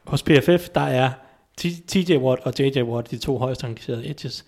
[0.05, 1.11] Hos PFF, der er
[1.89, 4.45] TJ Watt og JJ Watt, de to højst rangerede edges.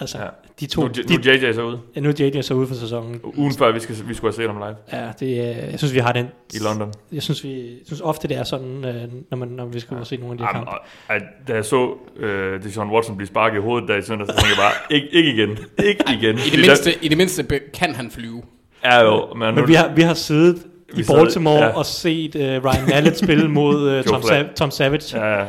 [0.00, 0.24] Altså, Ja.
[0.60, 1.78] de to, Nu, de, nu er JJ så ude.
[1.96, 3.20] ja, nu er JJ så ude for sæsonen.
[3.36, 5.94] Ugen før vi, skal, vi skulle have set ham live Ja, det, er- jeg synes,
[5.94, 6.26] vi har den.
[6.54, 6.92] i London.
[7.12, 9.96] Jeg synes, vi, jeg synes ofte, det er sådan, øh, når, man, når vi skal
[9.96, 10.04] ja.
[10.04, 10.66] se nogle af de her Jamen,
[11.08, 11.24] kampe.
[11.26, 14.32] og, da jeg så øh, Deshaun Watson blive sparket i hovedet der i søndag, så
[14.32, 15.58] tænkte jeg bare, ikke, ikke igen.
[15.84, 16.36] Ikke igen.
[16.38, 18.42] I det mindste, i det mindste kan han flyve.
[18.82, 20.62] Er jo, men, nu, Men vi har, vi har siddet
[20.94, 21.64] Vi i sad- Baltimore ja.
[21.66, 21.76] ja.
[21.76, 24.22] og set uh, Ryan Mallett spille mod uh, Tom.
[24.22, 25.18] Sa- Tom Savage.
[25.18, 25.38] Ja.
[25.38, 25.44] Ja,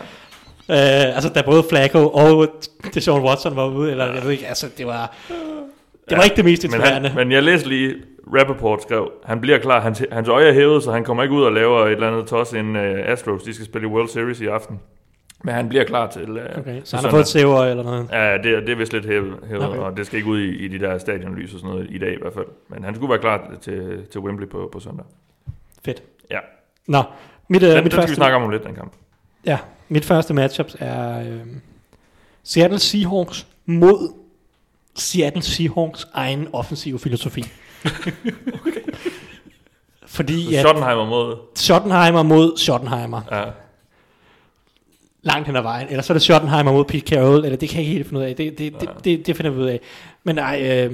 [0.70, 0.76] Uh,
[1.16, 2.48] altså, da både Flacco og
[2.94, 5.36] Deshaun Watson var ude, eller jeg ved ikke, altså, det var, det
[6.12, 7.10] var Ja, ikke det mest men, inspirerende.
[7.10, 7.96] han, men jeg læste lige,
[8.40, 11.44] Rappaport skrev, han bliver klar, hans, hans øje er hævet, så han kommer ikke ud
[11.44, 14.42] og laver et eller andet tos inden uh, Astros, de skal spille i World Series
[14.42, 14.80] i aften.
[15.44, 18.08] Men han bliver klar til, uh, okay, så han har fået et sæver eller noget.
[18.12, 19.80] Ja, det, er- det er vist lidt hævet, hævet Okay.
[19.80, 22.14] og det skal ikke ud i, i de der stadionlys og sådan noget i dag
[22.14, 22.46] i hvert fald.
[22.68, 25.06] Men han skulle være klar til, til Wembley på, på søndag.
[25.86, 26.04] Fedt.
[26.32, 26.40] Ja.
[26.88, 27.04] Nå,
[27.48, 28.92] mit, uh, Den, mit, den skal vi første, snakke om om lidt, den kamp.
[29.46, 29.58] ja,
[29.90, 31.40] mit første matchup er øh,
[32.44, 34.14] Seattle Seahawks mod
[34.96, 37.44] Seattle Seahawks egen offensive filosofi.
[40.06, 40.56] Fordi Ja.
[40.58, 41.36] at Schottenheimer mod...
[41.56, 43.22] Schottenheimer mod Schottenheimer.
[43.32, 43.44] Ja,
[45.22, 45.88] langt hen ad vejen.
[45.90, 48.20] Eller så er det Schottenheimer mod Pete Carroll, eller det kan jeg ikke helt finde
[48.22, 48.36] ud af.
[48.36, 49.80] Det, det, det, det, det finder vi ud af.
[50.24, 50.62] Men nej,
[50.92, 50.94] øh,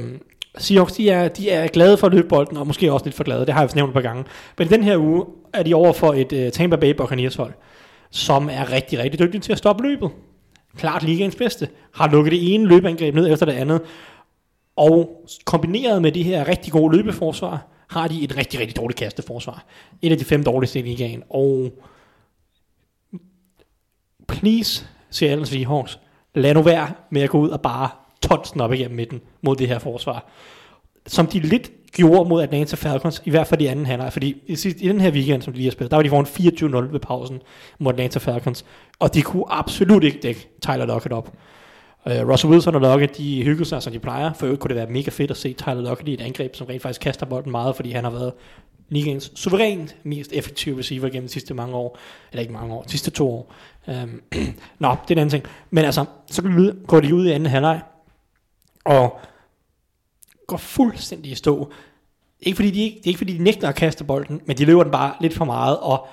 [0.58, 3.24] Seahawks, de er, de er glade for at løbe bolden, og måske også lidt for
[3.24, 3.46] glade.
[3.46, 4.24] Det har jeg nævnt et par gange.
[4.58, 7.54] Men den her uge er de over for et uh, Tampa Bay Buccaneers hold,
[8.16, 10.09] som er rigtig, rigtig dygtige til at stoppe løbet.
[10.78, 11.70] Klart ligaens bedste.
[11.93, 13.82] Har lukket det ene løbeangreb ned efter det andet.
[14.76, 19.66] Og kombineret med det her rigtig gode løbeforsvar, har de et rigtig, rigtig dårligt kasteforsvar.
[20.01, 21.24] Et af de fem dårligste i ligaen.
[21.30, 21.72] Og
[24.28, 25.99] please, Seattle Seahawks,
[26.36, 27.89] lad nu være med at gå ud og bare
[28.22, 30.30] tonsen op igennem midten mod det her forsvar.
[31.08, 34.56] Som de lidt gjorde mod Atlanta Falcons, i hvert fald i anden halvleg, fordi i,
[34.56, 36.26] sidste, i den her weekend, som de lige har spillet, der var de foran
[36.88, 37.41] 24-0 ved pausen
[37.80, 38.66] mod Atlanta Falcons,
[38.99, 41.34] og de kunne absolut ikke dække Tyler Lockett op.
[42.06, 44.34] Uh, Russell Wilson og Lockett, de hyggede sig, som de plejer.
[44.34, 46.68] For øvrigt kunne det være mega fedt at se Tyler Lockett i et angreb, som
[46.68, 48.34] rent faktisk kaster bolden meget, fordi han har været
[48.89, 51.97] ligaens suverænt mest effektive receiver gennem de sidste mange år.
[52.32, 53.53] Eller ikke mange år, de sidste to år.
[53.88, 54.22] Um,
[54.80, 55.43] Nå, det er en anden ting.
[55.70, 57.82] Men altså, så de går de ud i anden halvleg,
[58.86, 59.20] og
[60.48, 61.72] går fuldstændig i stå.
[62.39, 64.66] Ikke fordi de, ikke, det er ikke fordi, de nægter at kaste bolden, men de
[64.66, 66.08] løber den bare lidt for meget, og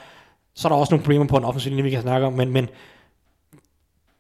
[0.55, 2.51] så er der også nogle problemer på en offensiv linje, vi kan snakke om, men,
[2.51, 2.69] men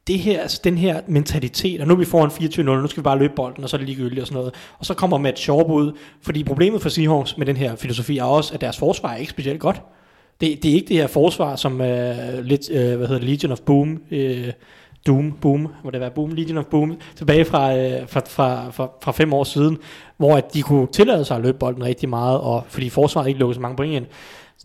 [0.06, 3.04] det her, altså den her mentalitet, og nu er vi foran 24-0, nu skal vi
[3.04, 4.54] bare løbe bolden, og så er det ligegyldigt og sådan noget.
[4.78, 5.92] Og så kommer Matt Schaub ud,
[6.22, 9.30] fordi problemet for Seahawks med den her filosofi er også, at deres forsvar er ikke
[9.30, 9.82] specielt godt.
[10.40, 13.52] Det, det er ikke det her forsvar, som uh, lidt, uh, hvad hedder det, Legion
[13.52, 14.18] of Boom, uh,
[15.06, 18.88] Doom, Boom, må det være Boom, Legion of Boom, tilbage fra, uh, fra, fra, fra,
[19.02, 19.78] fra fem år siden,
[20.16, 23.40] hvor at de kunne tillade sig at løbe bolden rigtig meget, og fordi forsvaret ikke
[23.40, 24.06] lukkede så mange point ind.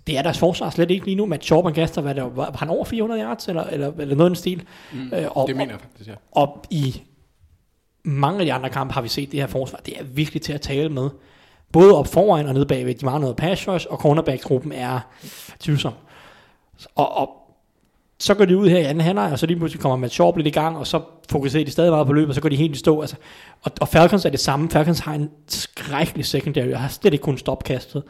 [0.07, 1.25] Det er deres forsvar slet ikke lige nu.
[1.25, 4.29] Matt Schaub og Gaster, hvad der, var han over 400 yards, eller, eller, eller noget
[4.29, 4.63] i den stil?
[4.93, 6.15] Mm, Øh, og- det mener jeg faktisk, ja.
[6.31, 7.01] Og i
[8.03, 9.79] mange af de andre kampe har vi set det her forsvar.
[9.85, 11.09] Det er virkelig til at tale med.
[11.71, 12.93] Både op foran og nede bagved.
[12.95, 14.99] De mangler noget pass rush, og cornerback-gruppen er
[15.59, 15.93] tvivlsom.
[16.95, 17.29] Og, og
[18.19, 20.37] så går de ud her i anden halvleg, og så lige pludselig kommer Matt Schaub
[20.37, 22.55] lidt i gang, og så fokuserer de stadig meget på løbet, og så går de
[22.55, 23.01] helt i stå.
[23.01, 23.15] Altså,
[23.61, 24.69] og, og Falcons er det samme.
[24.69, 28.03] Falcons har en skrækkelig secondary, og har slet ikke kunnet stoppe kastet.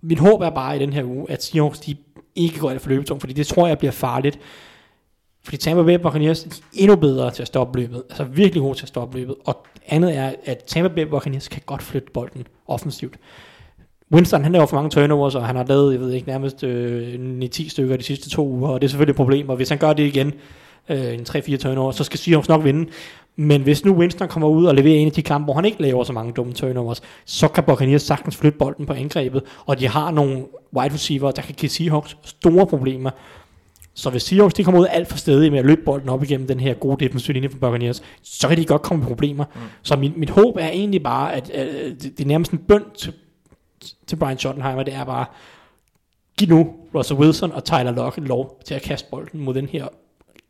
[0.00, 1.96] Min håb er bare i den her uge, at Seahawks de
[2.36, 4.38] ikke går alt for løbetung, fordi det tror jeg bliver farligt.
[5.44, 8.02] Fordi Tampa Bay Buccaneers de er endnu bedre til at stoppe løbet.
[8.10, 9.34] Altså virkelig gode til at stoppe løbet.
[9.44, 13.16] Og andet er, at Tampa Bay Buccaneers kan godt flytte bolden offensivt.
[14.14, 17.14] Winston, han laver for mange turnovers, og han har lavet, jeg ved ikke, nærmest øh,
[17.42, 19.78] 9-10 stykker de sidste to uger, og det er selvfølgelig et problem, og hvis han
[19.78, 20.32] gør det igen,
[20.88, 22.90] øh, en 3-4 turnovers, så skal Seahawks nok vinde.
[23.36, 25.82] Men hvis nu Winston kommer ud og leverer en af de kampe, hvor han ikke
[25.82, 29.88] laver så mange dumme turnovers, så kan Buccaneers sagtens flytte bolden på angrebet, og de
[29.88, 30.44] har nogle
[30.76, 33.10] wide receiver, der kan give Seahawks store problemer.
[33.94, 36.46] Så hvis Seahawks de kommer ud alt for stedigt med at løbe bolden op igennem
[36.46, 39.44] den her gode defensive linje for Buccaneers, så kan de godt komme i problemer.
[39.54, 39.60] Mm.
[39.82, 42.82] Så mit, mit håb er egentlig bare, at øh, det, det er nærmest en bøn
[42.98, 43.12] til,
[44.06, 45.26] til Brian Schottenheimer, det er bare,
[46.38, 49.88] giv nu Russell Wilson og Tyler Lockett lov til at kaste bolden mod den her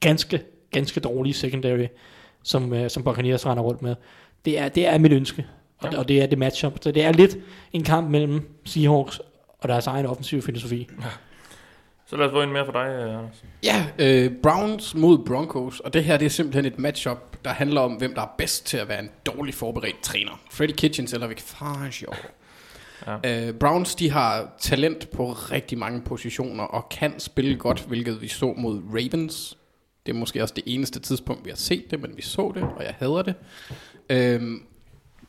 [0.00, 1.86] ganske, ganske dårlige secondary,
[2.42, 3.94] som, øh, som Buccaneers render rundt med.
[4.44, 5.46] Det er, det er mit ønske,
[5.78, 5.98] og, Ja.
[5.98, 6.78] og det er det matchup.
[6.82, 7.36] Så det er lidt
[7.72, 9.20] en kamp mellem Seahawks
[9.60, 10.88] og deres egen offensive filosofi.
[12.06, 13.44] Så lad os få en mere for dig, øh, Anders.
[13.64, 17.80] Ja, øh, Browns mod Broncos, og det her det er simpelthen et matchup, der handler
[17.80, 20.40] om, hvem der er bedst til at være en dårlig forberedt træner.
[20.50, 22.08] Freddie Kitchens eller Vic Fangio.
[23.06, 23.48] Ja.
[23.48, 28.28] Øh, Browns, de har talent på rigtig mange positioner, og kan spille godt, hvilket vi
[28.28, 29.58] så mod Ravens.
[30.06, 32.62] Det er måske også det eneste tidspunkt, vi har set det, men vi så det,
[32.62, 33.34] og jeg hader det.
[34.10, 34.42] Øh,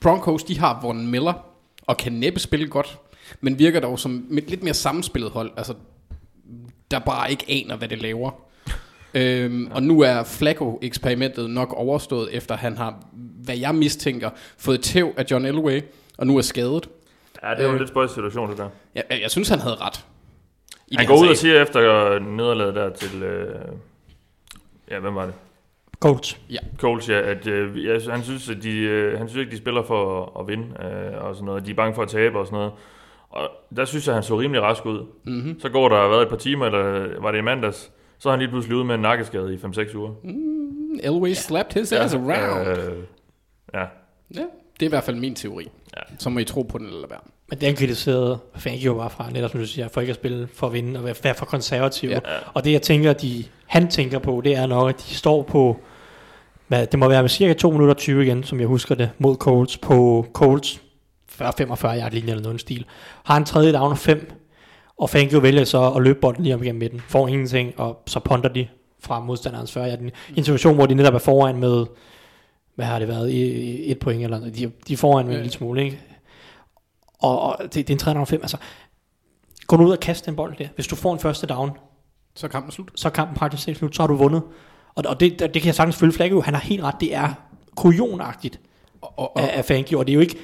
[0.01, 1.33] Broncos, de har Von Miller,
[1.81, 2.99] og kan næppe spille godt,
[3.41, 5.51] men virker dog som et lidt mere sammenspillet hold.
[5.57, 5.73] Altså,
[6.91, 8.31] der bare ikke aner, hvad det laver.
[9.13, 13.05] Øhm, og nu er Flacco-eksperimentet nok overstået, efter han har,
[13.43, 15.81] hvad jeg mistænker, fået tæv af John Elway,
[16.17, 16.89] og nu er skadet.
[17.43, 17.79] Ja, det er jo en Øh.
[17.79, 18.69] lidt spøjs situation, det der.
[18.95, 20.05] Jeg, jeg, jeg synes, han havde ret.
[20.87, 23.23] I Han går ud og siger efter nederlaget der til...
[23.23, 23.55] Øh,
[24.91, 25.33] ja, hvem var det?
[25.99, 26.39] Colts.
[26.77, 29.83] Coles, ja, at øh, jeg, han synes, at de, øh, han synes ikke, de spiller
[29.83, 31.65] for at, at vinde øh, og sådan noget.
[31.65, 32.71] De er bange for at tabe og sådan noget.
[33.29, 35.05] Og der synes jeg, han så rimelig rask ud.
[35.23, 35.59] Mhm.
[35.59, 38.39] Så går der været et par timer, eller var det i mandags, så er han
[38.39, 40.11] lige pludselig ude med en nakkeskade i 5-6 uger.
[41.03, 42.67] Elway slapped his ass around.
[42.67, 42.97] Øh,
[43.73, 43.85] ja,
[44.35, 44.45] Ja,
[44.79, 45.67] det er i hvert fald min teori.
[45.97, 46.01] Ja.
[46.19, 47.19] Så må I tro på den eller være.
[47.49, 50.47] Men det han kritiserede Fangio var fra, netop som du siger, for ikke at spille
[50.53, 52.09] for at vinde og være for konservativ.
[52.09, 52.19] Ja.
[52.53, 55.79] Og det jeg tænker, de, han tænker på, det er nok, at de står på,
[56.67, 59.35] hvad, det må være med cirka 2 minutter 20 igen, som jeg husker det, mod
[59.35, 60.81] Colts, på Colts
[61.41, 62.85] 40-45 yard linje eller noget den stil.
[63.23, 64.31] Har en tredje down og 5,
[64.97, 68.19] og Fangio vælger så at løbe bolden lige op igennem midten, får ingenting, og så
[68.19, 68.67] ponder de
[68.99, 70.11] fra modstanderens 40 yard linje.
[70.29, 71.85] I en situation, hvor de netop er foran med,
[72.75, 73.31] hvad har det været,
[73.91, 74.55] et point eller noget.
[74.57, 75.43] De, de er foran med en Ja.
[75.43, 76.01] lille smule, ikke?
[77.19, 78.57] Og, og det, det er en tredje down og 5, altså
[79.67, 80.67] gå nu ud og kaste den bold der.
[80.75, 81.71] Hvis du får en første down,
[82.35, 82.91] Så er kampen slut.
[82.95, 84.41] så er kampen praktisk set slut, så har du vundet.
[84.95, 87.33] Og, og det, det, kan jeg sagtens følge Flagge, han har helt ret, det er
[87.75, 88.59] kujonagtigt
[89.01, 90.37] Og, og, og, af, af Fangio, og det er jo ikke,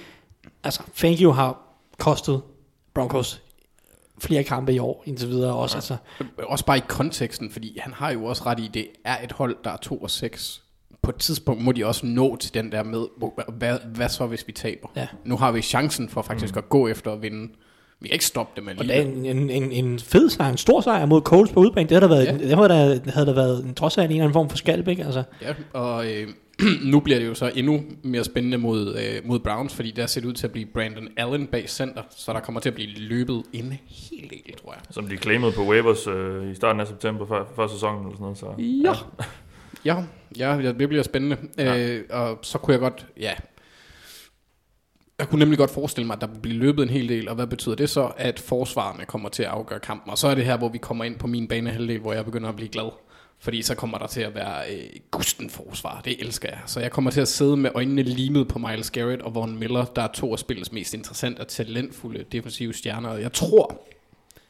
[0.64, 1.60] altså Fangio har
[1.98, 2.42] kostet
[2.94, 3.42] Broncos
[4.20, 5.96] flere kampe i år, indtil videre også, altså,
[6.48, 9.56] også bare i konteksten, fordi han har jo også ret i, det er et hold,
[9.64, 10.64] der er 2 og 6.
[11.04, 13.06] På et tidspunkt må de også nå til den der med,
[13.58, 14.88] hvad, hvad så hvis vi taber?
[14.96, 15.08] Ja.
[15.26, 16.58] Nu har vi chancen for faktisk mm.
[16.58, 17.52] at gå efter at vinde.
[18.00, 19.28] Vi kan ikke stoppe dem og det er alligevel.
[19.38, 22.02] en, en, en, en fed sejr, en stor sejr mod Coles på udebane, det havde
[22.02, 22.32] der været, Ja.
[22.32, 22.38] ja.
[22.38, 24.88] det havde der, havde der været en, trods af en eller anden form for skalp,
[24.88, 25.04] ikke?
[25.06, 26.28] Altså, Ja, og øh,
[26.92, 30.22] nu bliver det jo så endnu mere spændende mod, øh, mod Browns, fordi der ser
[30.22, 32.90] det ud til at blive Brandon Allen bag center, så der kommer til at blive
[32.98, 34.82] løbet en hel del, tror jeg.
[34.90, 38.22] som de claimede på waivers øh, i starten af september før, før sæsonen eller sådan
[38.24, 38.38] noget.
[38.38, 38.90] Så, Ja.
[38.90, 39.26] Ja,
[39.86, 40.04] ja,
[40.38, 41.38] ja det bliver spændende.
[41.58, 41.78] Ja.
[41.78, 43.34] Øh, og så kunne jeg godt, ja,
[45.20, 47.36] jeg kunne nemlig godt forestille mig, at der vil blive løbet en hel del, og
[47.36, 48.12] hvad betyder det så?
[48.18, 51.04] At forsvarerne kommer til at afgøre kampen, og så er det her, hvor vi kommer
[51.04, 52.90] ind på min banehalvdel, hvor jeg begynder at blive glad.
[53.40, 56.60] Fordi så kommer der til at være øh, gusten forsvar, det elsker jeg.
[56.66, 59.86] Så jeg kommer til at sidde med øjnene limet på Miles Garrett og Von Miller,
[59.86, 63.10] der er to af spillets mest interessante og talentfulde defensive stjerner.
[63.10, 63.82] Og jeg tror,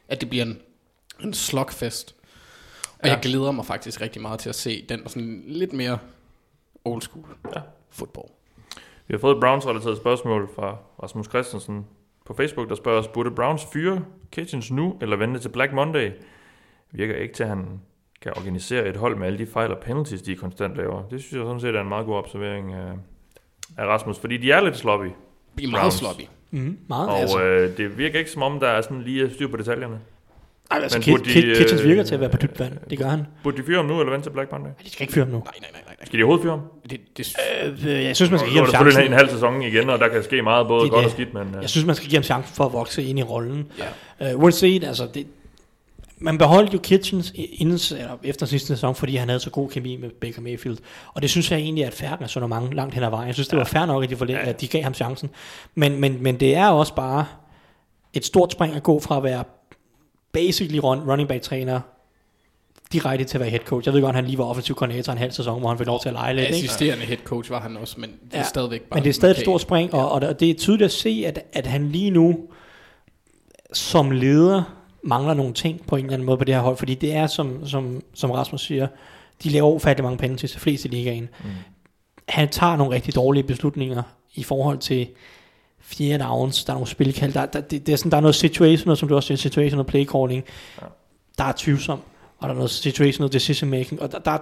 [0.08, 0.58] at det bliver en,
[1.24, 2.14] en slugfest.
[3.02, 3.12] Og ja.
[3.12, 5.98] jeg glæder mig faktisk rigtig meget til at se den sådan lidt mere
[6.84, 7.24] old school
[7.56, 7.60] Ja.
[7.90, 8.28] fodbold.
[9.06, 11.86] Vi har fået et Browns-relateret spørgsmål fra Rasmus Christensen
[12.26, 16.10] på Facebook, der spørger os, burde Browns fyre Kitchens nu, eller vente til Black Monday?
[16.90, 17.80] Virker ikke til, at han
[18.22, 21.02] kan organisere et hold med alle de fejl og penalties, de konstant laver.
[21.10, 22.92] Det synes jeg sådan set er en meget god observering af,
[23.76, 25.08] af Rasmus, fordi de er lidt sloppy,
[25.54, 25.94] Vi er meget Browns.
[25.94, 26.22] sloppy.
[26.50, 27.42] mm, meget, og altså.
[27.42, 30.00] øh, det virker ikke som om, der er sådan lige styr på detaljerne.
[30.72, 32.72] Ej, altså men Kit, de, Kit, Kitchens øh, virker til at være på dybt vand,
[32.90, 33.26] det gør han.
[33.42, 34.66] Burde de fyre ham nu, eller vente til Black Monday?
[34.78, 35.38] Men de skal ikke fyre ham nu.
[35.38, 35.94] Nej, nej, nej, nej.
[36.06, 36.60] Skal de overhovedet fyre ham?
[36.90, 37.34] Det, det,
[37.88, 39.12] Øh, jeg synes, man skal give er ham der selvfølgelig chancen.
[39.12, 41.06] en halv sæson igen, og der kan ske meget, både Det er godt det.
[41.06, 41.42] og skidt, men...
[41.56, 43.66] øh, Jeg synes, man skal give ham chancen for at vokse ind i rollen.
[44.20, 44.34] ja.
[44.34, 45.26] Uh, uanset, altså, det,
[46.18, 49.96] man beholdt jo Kitchens inden, eller efter sidste sæson, fordi han havde så god kemi
[49.96, 50.78] med Baker Mayfield.
[51.14, 53.26] Og det synes jeg egentlig er et færre resonemang langt hen ad vejen.
[53.26, 55.30] Jeg synes, det var fair nok, at de, forlæ- at de gav ham chancen.
[55.74, 57.26] Men, men, men det er også bare
[58.14, 59.44] et stort spring at gå fra at være
[60.32, 61.80] basically run, running back træner
[62.92, 63.86] direkte til at være head coach.
[63.86, 65.86] Jeg ved godt, at han lige var offensiv koordinator en halv sæson, hvor han fik
[65.86, 66.48] lov til at lege lidt.
[66.48, 68.96] Assisterende head coach var han også, men det er Ja, stadigvæk bare...
[68.96, 71.24] Men det er stadig et stort spring, og, og, og det er tydeligt at se,
[71.26, 72.38] at, at han lige nu
[73.72, 74.62] som leder
[75.02, 77.26] mangler nogle ting på en eller anden måde på det her hold, fordi det er,
[77.26, 78.86] som, som, som Rasmus siger,
[79.42, 81.28] de laver ufattelig mange penge til de fleste i ligaen.
[81.44, 81.50] Mm.
[82.28, 84.02] Han tager nogle rigtig dårlige beslutninger
[84.34, 85.08] i forhold til
[85.82, 88.34] fjerde downs, der er nogle spilkald, der, der, det, det er sådan, der er noget
[88.34, 90.44] situational, som du også siger, situational play calling,
[90.82, 90.86] ja.
[91.38, 92.00] der er tvivlsom,
[92.38, 94.38] og der er noget situational decision making, og der, der,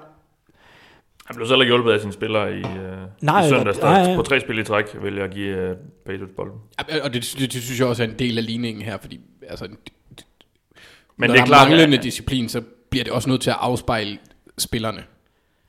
[1.27, 4.05] Han blev selv ikke hjulpet af sine spillere i, øh, Nej, i søndags, der nej,
[4.07, 4.15] nej.
[4.17, 5.77] på tre spil i træk vælger at give øh,
[6.07, 6.59] Patriots bolden.
[6.91, 9.21] Ja, og det, det, det, synes jeg også er en del af ligningen her, fordi
[9.49, 9.77] altså, Men
[11.19, 13.57] når det er der klart, manglende at- disciplin, så bliver det også nødt til at
[13.61, 14.19] afspejle
[14.59, 15.03] spillerne.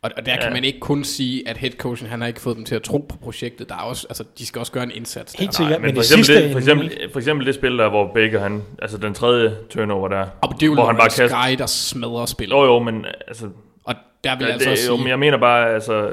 [0.04, 0.50] Og, og der kan Ja.
[0.54, 3.18] man ikke kun sige, at headcoachen, han har ikke fået dem til at tro på
[3.18, 3.70] projektet.
[3.70, 5.34] Der er også, altså, de skal også gøre en indsats.
[5.34, 5.42] Der.
[5.44, 8.12] Helt sikkert, Men, men, for, eksempel det, for, eksempel, for eksempel det spil der, hvor
[8.14, 11.48] Baker, han, altså den tredje turnover der, Og det er jo hvor han bare kaster.
[11.50, 12.56] Guy, der smadrer spillet.
[12.56, 13.50] Jo jo, men altså,
[13.84, 16.12] Og der vil ja, jeg altså også det, jo, sige, men jeg mener bare, altså,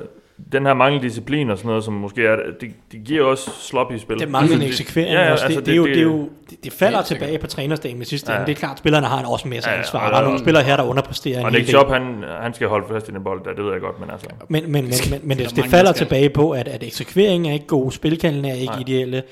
[0.53, 3.97] den her mangel disciplin og sådan noget, som måske er, det, det giver også sloppy
[3.97, 4.19] spil.
[4.19, 5.45] Det manglende Altså, eksekvering ja, ja, også.
[5.49, 7.99] Det, altså, det, det, er jo, det, er jo, det, det falder tilbage på trænerstagen
[7.99, 8.35] med sidste Ja.
[8.37, 8.41] ja.
[8.43, 8.47] ende.
[8.53, 10.07] Det er klart, at spillerne har en også masse Ja, ja, ansvar.
[10.07, 11.69] og Der er nogle spillere her, der underpresterer Og Nick.
[11.69, 14.11] Chop, han, han skal holde fast i den bold der, det ved jeg godt, men
[14.11, 14.27] altså...
[14.49, 17.55] Men, men, men, men, men Det det, det falder tilbage på, at, at eksekveringen er
[17.55, 18.75] ikke god, spilkalden er ikke Nej.
[18.75, 18.81] Nej.
[18.81, 19.23] ideelle.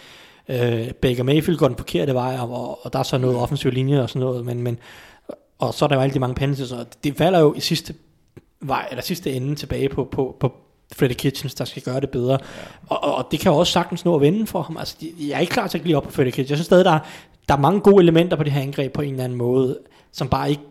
[0.49, 4.03] Øh, Baker Mayfield går den forkerte vej, og, og der er så noget offensiv linje
[4.03, 4.79] og sådan noget, men, men,
[5.59, 7.95] og så er der jo alle de mange penalties, og det falder jo i sidste
[8.61, 10.53] vej, eller sidste ende tilbage på, på, på
[10.93, 12.33] Freddy Kitchens, der skal gøre det bedre.
[12.33, 12.39] Ja.
[12.89, 14.77] Og, og, og, det kan jo også sagtens nå at vende for ham.
[14.77, 16.51] Altså, jeg er ikke klar til at blive op på Freddy Kitchens.
[16.51, 16.99] Jeg synes stadig, der er,
[17.49, 19.79] der er mange gode elementer på det her angreb på en eller anden måde,
[20.13, 20.63] som bare ikke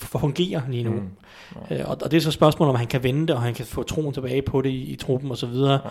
[0.00, 0.90] fungerer lige nu.
[0.90, 1.08] Mm.
[1.70, 3.66] Øh, og, og det er så spørgsmålet, om han kan vende det, og han kan
[3.66, 5.80] få troen tilbage på det i, i truppen og så videre.
[5.84, 5.90] Ja.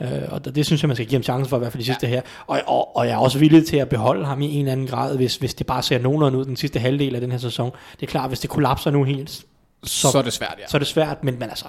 [0.00, 1.80] Øh, og det, det synes jeg, man skal give ham chancen for, i hvert fald
[1.80, 2.22] de sidste her.
[2.46, 4.86] Og, og, og jeg er også villig til at beholde ham i en eller anden
[4.86, 7.70] grad, hvis, hvis det bare ser nogenlunde ud den sidste halvdel af den her sæson.
[7.92, 9.44] Det er klart, hvis det kollapser nu helt, så,
[9.82, 10.66] så, så er det svært, ja.
[10.68, 11.64] så er det svært, men, men altså,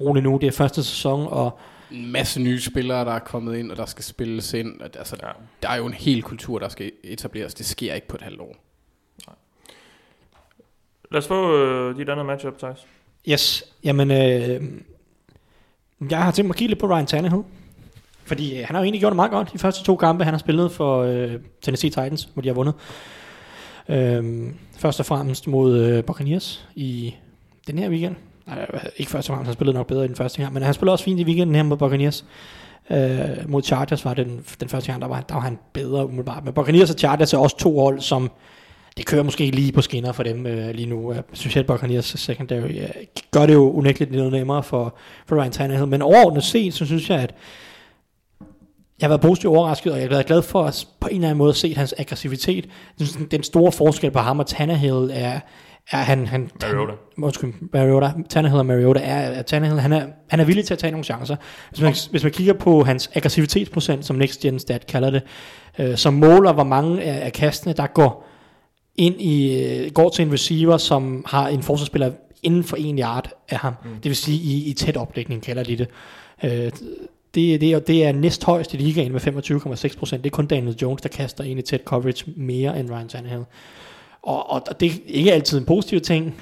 [0.00, 1.58] rolig nu, det er første sæson, og
[1.90, 4.80] En masse nye spillere, der er kommet ind, og der skal spilles ind.
[4.80, 5.28] Og, altså, ja.
[5.62, 7.54] Der er jo en hel kultur, der skal etableres.
[7.54, 8.56] Det sker ikke på et halvt år.
[11.10, 12.86] Lad os få øh, dit andet matchup, Thijs.
[13.28, 14.62] yes, jamen, øh,
[16.10, 17.42] jeg har tænkt mig at kigge lidt på Ryan Tannehill,
[18.24, 20.34] fordi øh, han har jo egentlig gjort det meget godt de første to kampe, han
[20.34, 21.32] har spillet for øh,
[21.62, 22.74] Tennessee Titans, hvor de har vundet.
[23.88, 27.14] Øh, først og fremmest mod øh, Buccaneers i
[27.66, 28.16] den her weekend.
[28.96, 30.92] Ikke først og fremmest, han spillede nok bedre i den første gang, men han spillede
[30.92, 32.24] også fint i weekenden her mod Buccaneers.
[32.90, 36.04] Øh, mod Chargers var det den, den første gang, der var, der var han bedre
[36.04, 36.44] umiddelbart.
[36.44, 38.30] Men Buccaneers og Chargers er også to hold, som
[38.96, 41.12] det kører måske lige på skinner for dem øh, lige nu.
[41.12, 42.88] Øh, specielt Buccaneers secondary øh,
[43.30, 45.86] gør det jo unægteligt lidt nemmere for, for Ryan Tannehill.
[45.86, 47.34] Men overordnet set, så synes jeg, at
[49.00, 51.28] jeg har været positivt overrasket, og jeg har været glad for at på en eller
[51.28, 52.68] anden måde se hans aggressivitet.
[53.30, 55.40] Den store forskel på ham og Tannehill er,
[55.90, 56.92] er han, han, Mariota.
[57.14, 58.12] Han, undskyld, Mariota.
[58.28, 61.36] Tannehill og Mariota er, Tannehill, han er, han er villig til at tage nogle chancer.
[61.70, 65.22] Hvis man, hvis man kigger på hans aggressivitetsprocent, som Next Gen Stat kalder det,
[65.78, 68.28] øh, som måler, hvor mange af, af kastene, der går
[68.94, 72.12] ind i, øh, går til en receiver, som har en forsvarsspiller
[72.42, 73.74] inden for en yard af ham.
[73.84, 73.90] Mm.
[73.90, 75.88] Det vil sige i, i tæt opdækning, kalder de det.
[76.44, 76.70] Øh,
[77.34, 80.24] det, det, er, det er næsthøjst i ligaen med 25,6 procent.
[80.24, 83.44] Det er kun Daniel Jones, der kaster ind i tæt coverage mere end Ryan Tannehill.
[84.26, 86.34] Og, og, det er ikke altid en positiv ting,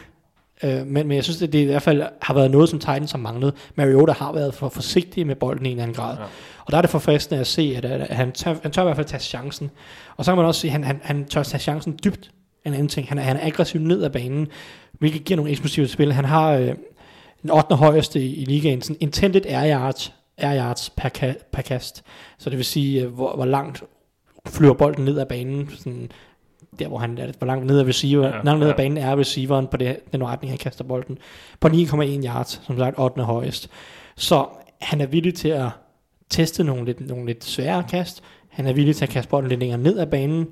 [0.63, 3.11] øh, men, men jeg synes, at det i hvert fald har været noget, som Titans
[3.11, 3.55] har manglet.
[3.75, 6.17] Mariota har været for forsigtig med bolden i en eller anden grad.
[6.17, 6.23] Ja.
[6.65, 8.97] Og der er det forfriskende at se, at, at han, tør, han tør i hvert
[8.97, 9.71] fald tage chancen.
[10.17, 12.31] Og så kan man også se, at han, han, han tør tage chancen dybt.
[12.65, 13.09] En anden ting.
[13.09, 14.49] Han er, han er aggressiv ned ad banen,
[14.93, 16.13] hvilket giver nogle eksplosive spil.
[16.13, 16.75] Han har øh,
[17.43, 17.75] den 8.
[17.77, 18.83] højeste i, i ligaen.
[18.83, 22.05] Sådan intended air yards, air yards per, ka, per kast.
[22.39, 23.83] Så det vil sige, øh, hvor, hvor langt
[24.49, 25.71] flyver bolden ned ad banen.
[25.71, 26.11] Sådan,
[26.79, 28.77] der hvor han er, hvor langt ned ad receiver, Ja, langt ned ad ja.
[28.77, 31.19] banen er receiveren på det, den retning, han kaster bolden.
[31.61, 33.23] På 9,1 yards, som sagt 8.
[33.23, 33.71] højest.
[34.17, 34.47] Så
[34.81, 35.69] han er villig til at
[36.31, 38.23] teste nogle lidt, nogle lidt svære kast.
[38.49, 40.47] Han er villig til at kaste bolden lidt længere ned ad banen.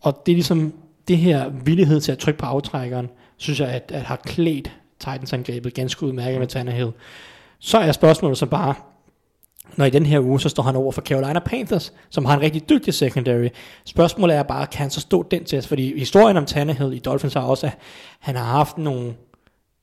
[0.00, 0.72] Og det er ligesom
[1.08, 5.32] det her villighed til at trykke på aftrækkeren, synes jeg, at, at har klædt Titans
[5.32, 6.92] angrebet ganske udmærket med Tannehill.
[7.58, 8.74] Så er spørgsmålet så bare,
[9.76, 12.40] når i den her uge, så står han over for Carolina Panthers, som har en
[12.40, 13.48] rigtig dygtig secondary.
[13.84, 15.68] Spørgsmålet er bare, kan han så stå den test?
[15.68, 17.78] Fordi historien om Tannehill i Dolphins har også, at
[18.20, 19.14] han har haft nogle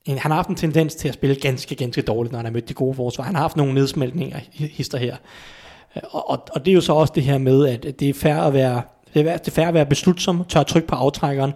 [0.04, 2.52] en, han har haft en tendens til at spille ganske, ganske dårligt, når han har
[2.52, 3.24] mødt de gode forsvar.
[3.24, 5.16] Han har haft nogle nedsmeltninger, hister her.
[6.10, 8.34] Og, og, og det er jo så også det her med, at det er fair
[8.34, 8.82] at være,
[9.14, 11.52] det er, det er fair at være beslutsom, tør trykke på aftrækkeren,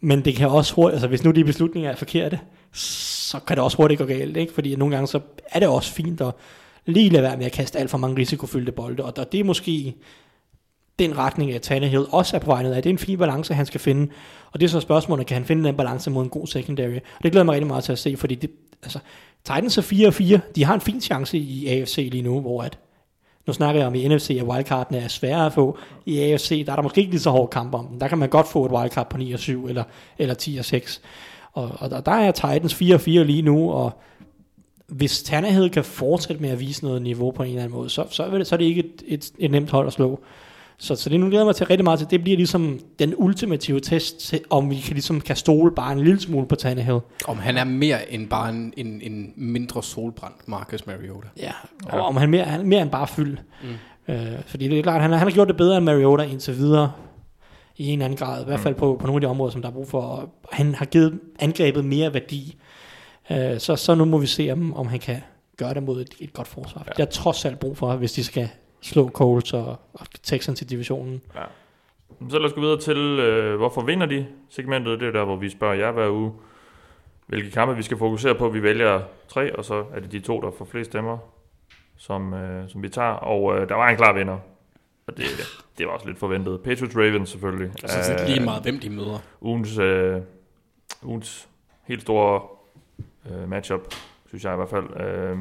[0.00, 2.38] men det kan også hurtigt, altså hvis nu de beslutninger er forkerte,
[2.72, 4.52] så kan det også hurtigt gå galt, ikke?
[4.54, 5.20] Fordi nogle gange så
[5.50, 6.34] er det også fint at
[6.86, 9.94] lige lade være med at kaste alt for mange risikofyldte bolde, og, det er måske
[10.98, 12.82] den retning, at Tannehill også er på vej ned af.
[12.82, 14.12] Det er en fin balance, han skal finde.
[14.52, 16.96] Og det er så spørgsmålet, kan han finde den balance mod en god secondary?
[16.96, 18.50] Og det glæder jeg mig rigtig meget til at se, fordi det,
[18.82, 18.98] altså,
[19.44, 20.52] Titans er 4-4.
[20.54, 22.78] De har en fin chance i AFC lige nu, hvor at,
[23.46, 25.78] nu snakker jeg om i NFC, at wildcardene er svære at få.
[26.06, 28.00] I AFC, der er der måske ikke lige så hård kamp om den.
[28.00, 29.84] Der kan man godt få et wildcard på 9 og 7 eller,
[30.18, 31.02] eller 10 og 6.
[31.52, 33.92] Og, og der, der er Titans 4-4 lige nu, og
[34.92, 38.04] hvis Tannehill kan fortsætte med at vise noget niveau på en eller anden måde, så,
[38.10, 40.20] så, er, det, så er det ikke et, et, et nemt hold at slå.
[40.78, 42.10] Så, så det nu glæder jeg mig til rigtig meget til.
[42.10, 45.98] Det bliver ligesom den ultimative test, til, om vi kan, ligesom kan stole bare en
[45.98, 46.98] lille smule på Tannehill.
[47.28, 51.28] Om han er mere end bare en, en, en mindre solbrændt Marcus Mariota.
[51.38, 51.52] Ja,
[51.86, 53.38] og om han mere, han, mere end bare fyld.
[54.08, 54.14] Mm.
[54.14, 56.56] Øh, fordi det er klart, han, har- han har gjort det bedre end Mariota indtil
[56.56, 56.92] videre
[57.76, 59.62] i en eller anden grad, i hvert fald på, på nogle af de områder, som
[59.62, 60.30] der er brug for.
[60.52, 62.56] Han har givet angrebet mere værdi.
[63.32, 65.20] Øh, så, så nu må vi se, om, om han kan
[65.56, 66.82] gøre det mod et, et godt forsvar.
[66.86, 66.90] Ja.
[66.90, 68.48] Det er trods alt brug for, hvis de skal
[68.80, 71.22] slå Colts og, og Texans til divisionen.
[71.34, 71.42] Ja.
[72.30, 75.00] Så lad os gå videre til, øh, hvorfor vinder de segmentet.
[75.00, 76.32] Det er der, hvor vi spørger jer hver uge,
[77.26, 78.48] hvilke kampe vi skal fokusere på.
[78.48, 81.18] Vi vælger tre, og så er det de to, der får flest stemmer,
[81.96, 83.08] som, øh, som vi tager.
[83.08, 84.38] Og øh, der var en klar vinder.
[85.06, 85.24] Og det,
[85.78, 86.60] det var også lidt forventet.
[86.60, 87.72] Patriots Ravens selvfølgelig.
[87.78, 89.18] Så er lige meget, hvem de møder.
[89.40, 90.20] Ugens, øh,
[91.02, 91.48] ugens
[91.84, 92.42] helt store
[93.30, 93.80] øh, matchup,
[94.28, 94.84] synes jeg i hvert fald.
[95.06, 95.36] Øh,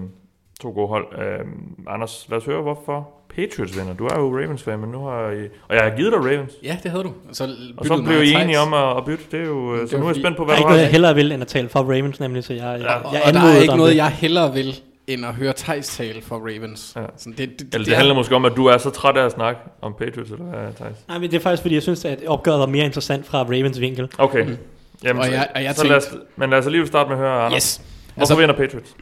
[0.62, 1.06] to gode hold.
[1.20, 1.46] Øh,
[1.88, 3.94] Anders, lad os høre, hvorfor Patriots vinder.
[3.94, 5.44] Du er jo Ravens-fan, men nu har I...
[5.70, 6.54] Og jeg har givet dig Ravens.
[6.64, 7.14] Ja, det havde du.
[7.32, 7.44] Så
[7.78, 9.24] Og så blev I enige om at, at bytte.
[9.32, 10.62] Det er jo, øh, Det så nu er jeg spændt på, Der hvad er du
[10.62, 12.92] ikke noget, jeg hellere vil, end at tale for Ravens, nemlig, så jeg, jeg, Ja.
[12.92, 13.98] jeg, og, jeg og der er ikke noget, det.
[13.98, 14.76] jeg hellere vil,
[15.08, 16.94] end at høre Thijs tale for Ravens.
[16.96, 17.02] Ja.
[17.18, 19.32] Sådan, det, det, Eller det handler måske om, at du er så træt af at
[19.32, 20.96] snakke om Patriots, eller hvad, Thijs?
[21.08, 23.80] Nej, men det er faktisk, fordi jeg synes, at opgøret var mere interessant fra Ravens
[23.80, 24.10] vinkel.
[24.18, 24.46] Okay.
[24.46, 24.58] Mm.
[25.04, 27.18] Jamen, Og så, jeg- og jeg så lad os, men lad os alligevel starte med
[27.18, 27.64] at høre, Anders.
[27.64, 27.78] Yes.
[27.78, 28.96] Hvorfor Altså, vinder Patriots?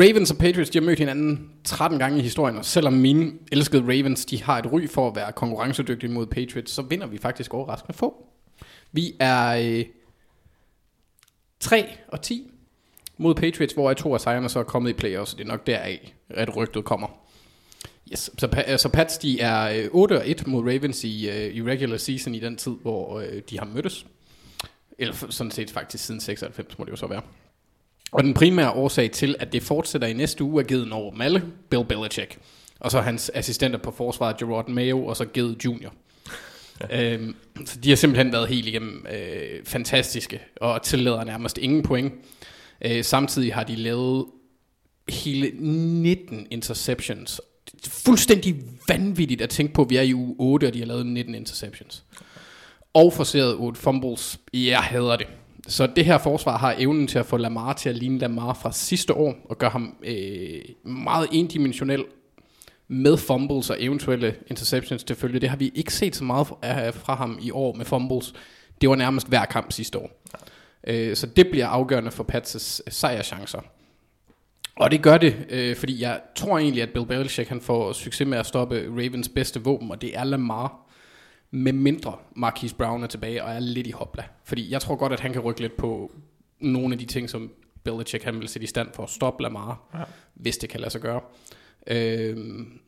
[0.00, 3.82] Ravens og Patriots, de har mødt hinanden 13 gange i historien, og selvom mine elskede
[3.82, 7.54] Ravens, de har et ry for at være konkurrencedygtige mod Patriots, så vinder vi faktisk
[7.54, 8.26] overraskende få.
[8.92, 9.48] Vi er
[9.78, 9.84] øh,
[11.60, 12.50] 3 og 10
[13.18, 15.66] mod Patriots, hvor to af sejrene så er kommet i playoffs, og det er nok
[15.66, 17.08] deraf, at rygtet kommer.
[18.12, 18.30] Yes.
[18.38, 21.62] Så, Pa- så Pats, de er øh, 8 og 1 mod Ravens i, øh, i
[21.62, 24.06] regular season i den tid, hvor øh, de har mødtes.
[25.02, 27.22] Eller sådan set faktisk siden 96, må det jo så være.
[28.12, 31.44] Og den primære årsag til, at det fortsætter i næste uge, er givet over Malle,
[31.70, 32.38] Bill Belichick.
[32.80, 35.94] Og så hans assistenter på forsvaret, Gerard Mayo, og så givet Junior.
[36.90, 37.12] Ja.
[37.12, 37.34] Øhm,
[37.66, 42.12] så de har simpelthen været helt igennem øh, fantastiske, og tillader nærmest ingen point.
[42.84, 44.26] Øh, samtidig har de lavet
[45.08, 47.40] hele 19 interceptions.
[47.72, 48.56] Det er fuldstændig
[48.88, 51.34] vanvittigt at tænke på, at vi er i uge 8, og de har lavet 19
[51.34, 52.04] interceptions.
[52.94, 54.40] Og forceret 8 fumbles.
[54.54, 55.26] Jeg hader det.
[55.68, 58.72] Så det her forsvar har evnen til at få Lamar til at ligne Lamar fra
[58.72, 62.04] sidste år, og gøre ham øh, meget endimensionel
[62.88, 65.40] med fumbles og eventuelle interceptions til følge.
[65.40, 66.46] Det har vi ikke set så meget
[66.94, 68.34] fra ham i år med fumbles.
[68.80, 70.22] Det var nærmest hver kamp sidste år.
[70.86, 73.60] Øh, så det bliver afgørende for Pats' øh, sejrchancer.
[74.76, 78.28] Og det gør det, øh, fordi jeg tror egentlig, at Bill Belichick han får succes
[78.28, 80.91] med at stoppe Ravens bedste våben, og det er Lamar.
[81.54, 84.24] Med mindre Marquise Brown er tilbage og er lidt i hopla.
[84.44, 86.12] Fordi jeg tror godt, at han kan rykke lidt på
[86.60, 87.52] nogle af de ting, som
[87.84, 90.02] Belichick han vil sætte i stand for at stoppe Lamar, ja.
[90.34, 91.20] hvis det kan lade sig gøre.
[91.86, 92.80] Øhm,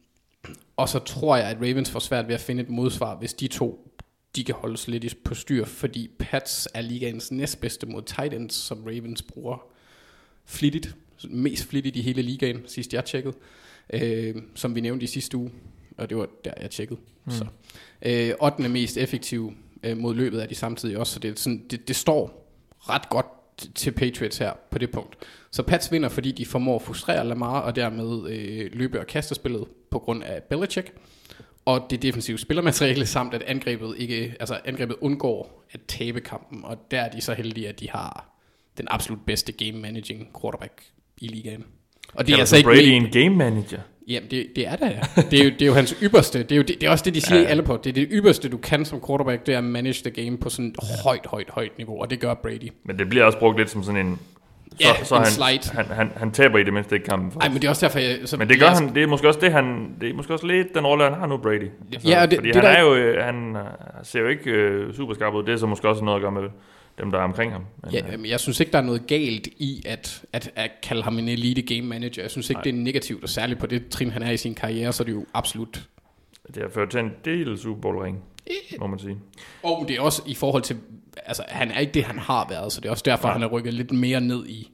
[0.76, 3.48] og så tror jeg, at Ravens får svært ved at finde et modsvar, hvis de
[3.48, 3.94] to
[4.36, 8.84] de kan holdes lidt på styr, fordi Pats er ligaens næstbedste mod tight ends, som
[8.84, 9.66] Ravens bruger
[10.44, 10.96] flittigt,
[11.30, 13.34] mest flittigt i hele ligaen, sidst jeg tjekkede,
[13.92, 15.50] øh, som vi nævnte i sidste uge,
[15.96, 17.00] og det var der, jeg tjekkede.
[17.24, 17.30] Mm.
[17.30, 17.44] Så.
[18.02, 18.68] Øh, 8.
[18.68, 22.50] mest effektiv øh, mod løbet er de samtidig også, så det, sådan, det, det står
[22.80, 23.26] ret godt
[23.74, 25.16] til Patriots her på det punkt.
[25.50, 29.64] Så Pats vinder, fordi de formår at frustrere Lamar, og dermed øh, løbe- og kastespillet
[29.90, 30.92] på grund af Belichick,
[31.64, 36.78] og det defensive spillermateriale, samt at angrebet, ikke, altså angrebet undgår at tabe kampen, og
[36.90, 38.34] der er de så heldige, at de har
[38.78, 40.82] den absolut bedste game managing quarterback
[41.18, 41.64] i ligaen.
[42.14, 43.80] Og det er altså ikke Brady en game manager.
[44.08, 44.92] Jamen, det, det er det.
[45.30, 46.38] Det er, jo, det er jo hans ypperste.
[46.42, 47.46] Det er, jo det, det er også det, de siger ja.
[47.46, 47.76] i alle på.
[47.84, 50.48] Det er det ypperste, du kan som quarterback, det er at manage the game på
[50.50, 52.70] sådan et højt, højt, højt niveau, og det gør Brady.
[52.84, 54.18] Men det bliver også brugt lidt som sådan en...
[54.80, 55.74] Så, Ja, så en han, slide.
[55.76, 57.30] Han, han, han, taber i det mindste ikke kampen.
[57.32, 57.40] For.
[57.40, 58.18] Nej, men det er også derfor, jeg...
[58.24, 60.32] Så Men det gør jeg, han, det er måske også det, han, det er måske
[60.32, 61.70] også lidt den rolle, han har nu, Brady.
[61.92, 63.62] Altså, Ja, og det- fordi det han der- er jo, øh, han øh,
[64.02, 65.42] ser jo ikke øh, super skarp ud.
[65.42, 66.42] Det er så måske også noget at gøre med
[66.98, 67.64] dem, der er omkring ham.
[67.82, 70.70] Men, Ja, øh, men jeg synes ikke, der er noget galt i at, at, at
[70.82, 72.22] kalde ham en elite game manager.
[72.22, 72.62] Jeg synes ikke, Nej.
[72.62, 75.04] det er negativt, og særligt på det trin, han er i sin karriere, så er
[75.04, 75.82] det jo absolut...
[76.54, 78.22] det har ført til en del Super Bowl ring,
[78.78, 79.16] må man sige.
[79.62, 80.76] Og det er også i forhold til...
[81.26, 83.32] Altså, han er ikke det, han har været, så det er også derfor, Nej.
[83.32, 84.70] han er rykket lidt mere ned i...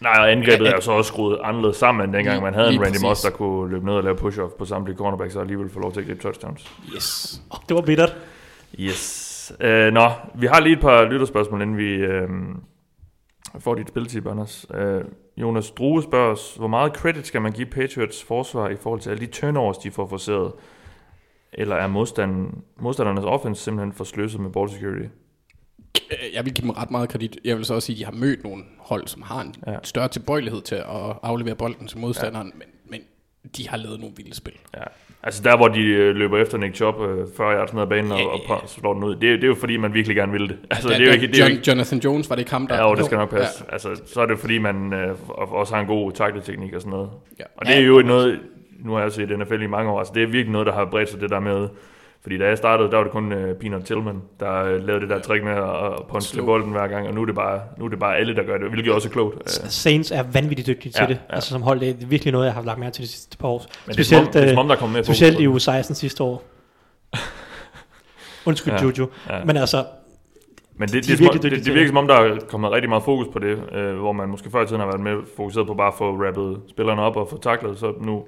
[0.00, 2.68] Nej, og angrebet Ja, er så også skruet anderledes sammen, end dengang Lige- man havde
[2.72, 3.02] en Randy præcis.
[3.02, 5.92] Moss, der kunne løbe ned og lave push-off på samtlige cornerbacks, og alligevel få lov
[5.92, 6.70] til at gribe touchdowns.
[6.96, 7.40] Yes.
[7.50, 8.16] Oh, det var bittert.
[8.78, 9.21] Yes.
[9.50, 12.30] Uh, nå, vi har lige et par lytterspørgsmål, inden vi uh,
[13.58, 14.66] får dit spiltip, Anders.
[14.70, 15.00] Uh,
[15.36, 19.10] Jonas Drue spørger os, hvor meget credit skal man give Patriots forsvar i forhold til
[19.10, 20.52] alle de turnovers, de får forseret?
[21.52, 25.08] Eller er modstanden, modstandernes offense simpelthen for sløset med ball security?
[26.10, 27.38] Øh, Jeg vil give dem ret meget kredit.
[27.44, 29.76] Jeg vil så også sige, at de har mødt nogle hold, som har en ja.
[29.82, 30.84] større tilbøjelighed til at
[31.22, 32.58] aflevere bolden til modstanderen, ja.
[32.58, 33.00] men, men
[33.56, 34.54] de har lavet nogle vilde spil.
[34.74, 34.84] Ja.
[35.24, 38.12] Altså der, hvor de øh, løber efter Nick Chubb øh, 40 yards ned ad banen
[38.12, 38.54] og, Ja, og ja.
[38.66, 40.58] slår den ud, det, er- det er jo fordi, man virkelig gerne vil det.
[40.70, 42.50] Altså, Ja, det er jo ikke, det er jo John, ikke, Jonathan Jones, var det
[42.50, 42.74] ham, der...
[42.74, 43.54] Ja, jo, det skal nok passe.
[43.60, 43.64] Ja.
[43.68, 43.72] Ja.
[43.72, 45.08] Altså, så er det fordi, man øh,
[45.52, 47.10] også har en god takleteknik og sådan noget.
[47.38, 47.44] Ja.
[47.56, 48.40] Og det er jo noget,
[48.84, 50.84] nu har jeg set NFL i mange år, altså det er virkelig noget, der har
[50.84, 51.68] bredt sig det der med,
[52.22, 55.08] Fordi da jeg startede, der var det kun uh, Peanut Tillman, der uh, lavede det
[55.10, 57.84] der trick med at, at punche bolden hver gang, og nu er, det bare, nu
[57.84, 59.34] er det bare alle, der gør det, hvilket også er klogt.
[59.34, 61.20] Uh, Saints er vanvittigt dygtige til Ja, det.
[61.30, 61.34] ja.
[61.34, 63.48] Altså som hold, det er virkelig noget, jeg har lagt mærke til de sidste par
[63.48, 63.64] år.
[63.86, 65.42] men det er, som om, det er som om, der kommer mere fokus specielt i
[65.42, 65.48] det.
[65.48, 66.42] uge 16 sidste år.
[68.46, 69.06] Undskyld, Ja, Jojo.
[69.30, 69.44] ja.
[69.44, 69.84] Men altså,
[70.76, 71.88] Men det, De det, det, det, til virker det.
[71.88, 74.62] som om, der er kommet rigtig meget fokus på det, øh, hvor man måske før
[74.62, 77.38] i tiden har været mere fokuseret på bare at få rappet spillerne op og få
[77.40, 78.24] taklet, så nu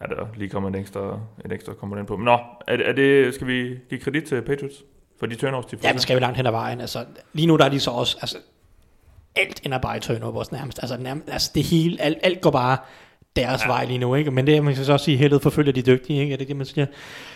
[0.00, 2.16] er der lige kommet en ekstra, en ekstra komponent på.
[2.16, 4.84] Men nå, er, er det, skal vi give kredit til Patriots
[5.18, 5.88] for de turnovers, de får?
[5.88, 6.80] ja, det skal vi langt hen ad vejen.
[6.80, 8.36] Altså, lige nu der er de så også, altså,
[9.36, 10.78] alt ender bare i turnovers nærmest.
[10.82, 12.76] Altså, nærmest, altså det hele, alt, alt går bare
[13.36, 13.66] deres ja.
[13.66, 14.30] vej lige nu, ikke?
[14.30, 16.32] Men det, man kan så også sige, heldet forfølger de dygtige, ikke?
[16.32, 16.86] Er det det, man siger?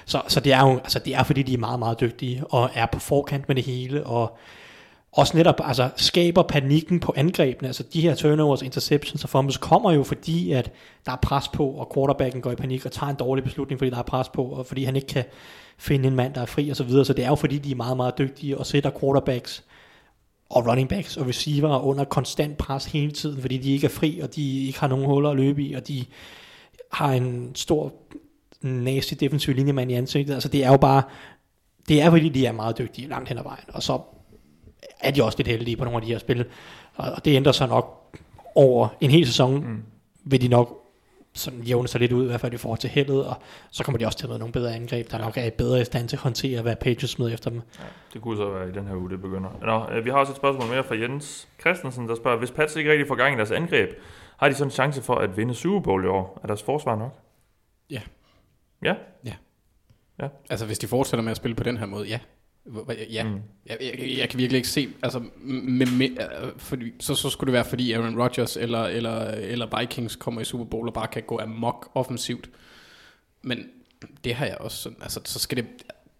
[0.04, 2.70] Så, så det er jo, altså det er fordi, de er meget, meget dygtige, og
[2.74, 4.38] er på forkant med det hele, og
[5.12, 7.68] også netop altså, skaber panikken på angrebene.
[7.68, 10.72] Altså de her turnovers, interceptions og fumbles kommer jo fordi, at
[11.06, 13.90] der er pres på, og quarterbacken går i panik og tager en dårlig beslutning, fordi
[13.90, 15.24] der er pres på, og fordi han ikke kan
[15.78, 17.04] finde en mand, der er fri og så videre.
[17.04, 19.64] Så det er jo fordi, de er meget, meget dygtige og sætter quarterbacks
[20.50, 24.20] og running backs og receiver under konstant pres hele tiden, fordi de ikke er fri,
[24.20, 26.04] og de ikke har nogen huller at løbe i, og de
[26.92, 27.92] har en stor
[28.62, 30.34] nasty defensiv linjemand i ansigtet.
[30.34, 31.02] Altså det er jo bare,
[31.88, 34.00] det er fordi, de er meget dygtige langt hen ad vejen, og så
[35.02, 36.44] er de også lidt heldige på nogle af de her spil,
[36.96, 38.16] og det ændrer sig nok
[38.54, 39.82] over en hel sæson, mm.
[40.24, 40.76] vil de nok
[41.34, 43.34] sådan jævne sig lidt ud, i hvert fald i forhold til heldet, og
[43.70, 45.84] så kommer de også til at møde nogle bedre angreb, der nok er bedre i
[45.84, 47.62] stand til at håndtere, hvad Patriots smider efter dem.
[47.78, 49.50] Ja, det kunne så være i den her uge, det begynder.
[49.62, 52.76] Nå, øh, vi har også et spørgsmål mere fra Jens Christensen, der spørger, hvis Pats
[52.76, 53.90] ikke rigtig får gang i deres angreb,
[54.36, 56.40] har de så en chance for at vinde Super Bowl i år?
[56.42, 57.18] Er deres forsvar nok?
[57.90, 58.00] Ja.
[58.84, 58.94] Ja?
[60.50, 62.18] Altså, hvis de fortsætter med at spille på den her måde, ja.
[63.10, 63.34] Ja, Mm.
[63.66, 67.48] jeg, jeg, jeg kan virkelig ikke se, altså, med, med, øh, fordi, så, så skulle
[67.48, 71.06] det være, fordi Aaron Rodgers eller, eller, eller Vikings kommer i Super Bowl og bare
[71.08, 72.50] kan gå amok offensivt.
[73.42, 73.64] Men
[74.24, 75.66] det har jeg også sådan, altså, så skal det,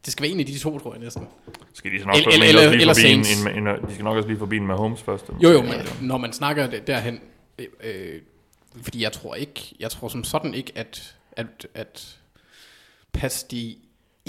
[0.04, 1.26] det skal være en af de to, tror jeg næsten.
[1.72, 3.10] Skal de så nok Eller- eller- lige eller forbi
[3.52, 5.24] en, en, en, de skal nok også lige forbi en med Holmes først.
[5.42, 7.20] Jo, jo, men når man snakker det- derhen,
[7.58, 8.20] øh, øh,
[8.82, 12.16] fordi jeg tror ikke, jeg tror som sådan ikke, at, at, at
[13.12, 13.76] Pats, de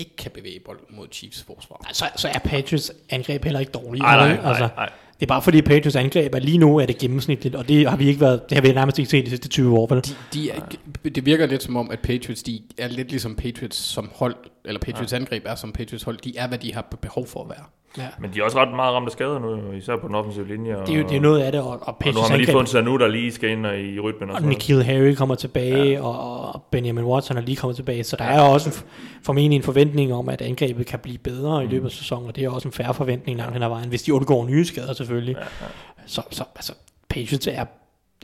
[0.02, 1.90] ikke kan bevæge bolden mod Chiefs forsvar.
[1.94, 4.02] Så, så er Patriots angreb heller ikke dårlige.
[4.02, 4.38] Nej, nej, vel?
[4.38, 4.90] nej, altså, nej.
[5.20, 7.98] Det er bare fordi Patriots angreb er lige nu er det gennemsnitligt, og det har
[7.98, 10.04] vi ikke været, det har vi nærmest ikke set de sidste 20 år, vel?
[10.06, 10.60] De, de er,
[11.04, 14.36] det virker lidt som om, at Patriots, de er lidt ligesom Patriots som hold,
[14.66, 16.18] eller Patriots angreb er som Patriots hold.
[16.18, 17.66] De er, hvad de har behov for at være.
[17.98, 18.08] Ja.
[18.20, 20.78] Men de er også ret meget ramt af skader nu, især på den offensive linje.
[20.78, 22.40] Og, Det er jo det er noget af det, og, og og nu har man
[22.40, 24.30] lige fået en Sanu, der lige skal ind og i rytmen.
[24.30, 24.42] Og og.
[24.42, 26.02] Nikhil Harry kommer tilbage, ja.
[26.02, 28.76] og, Benjamin Watson er lige kommet tilbage, så der er også en,
[29.24, 32.44] formentlig en forventning om, at angrebet kan blive bedre i løbet af sæsonen, og det
[32.44, 35.36] er også en færre forventning langt hen ad vejen, hvis de undgår nye skader selvfølgelig.
[35.36, 35.68] Ja, ja.
[36.06, 36.74] Så, så altså,
[37.10, 37.66] Patriots er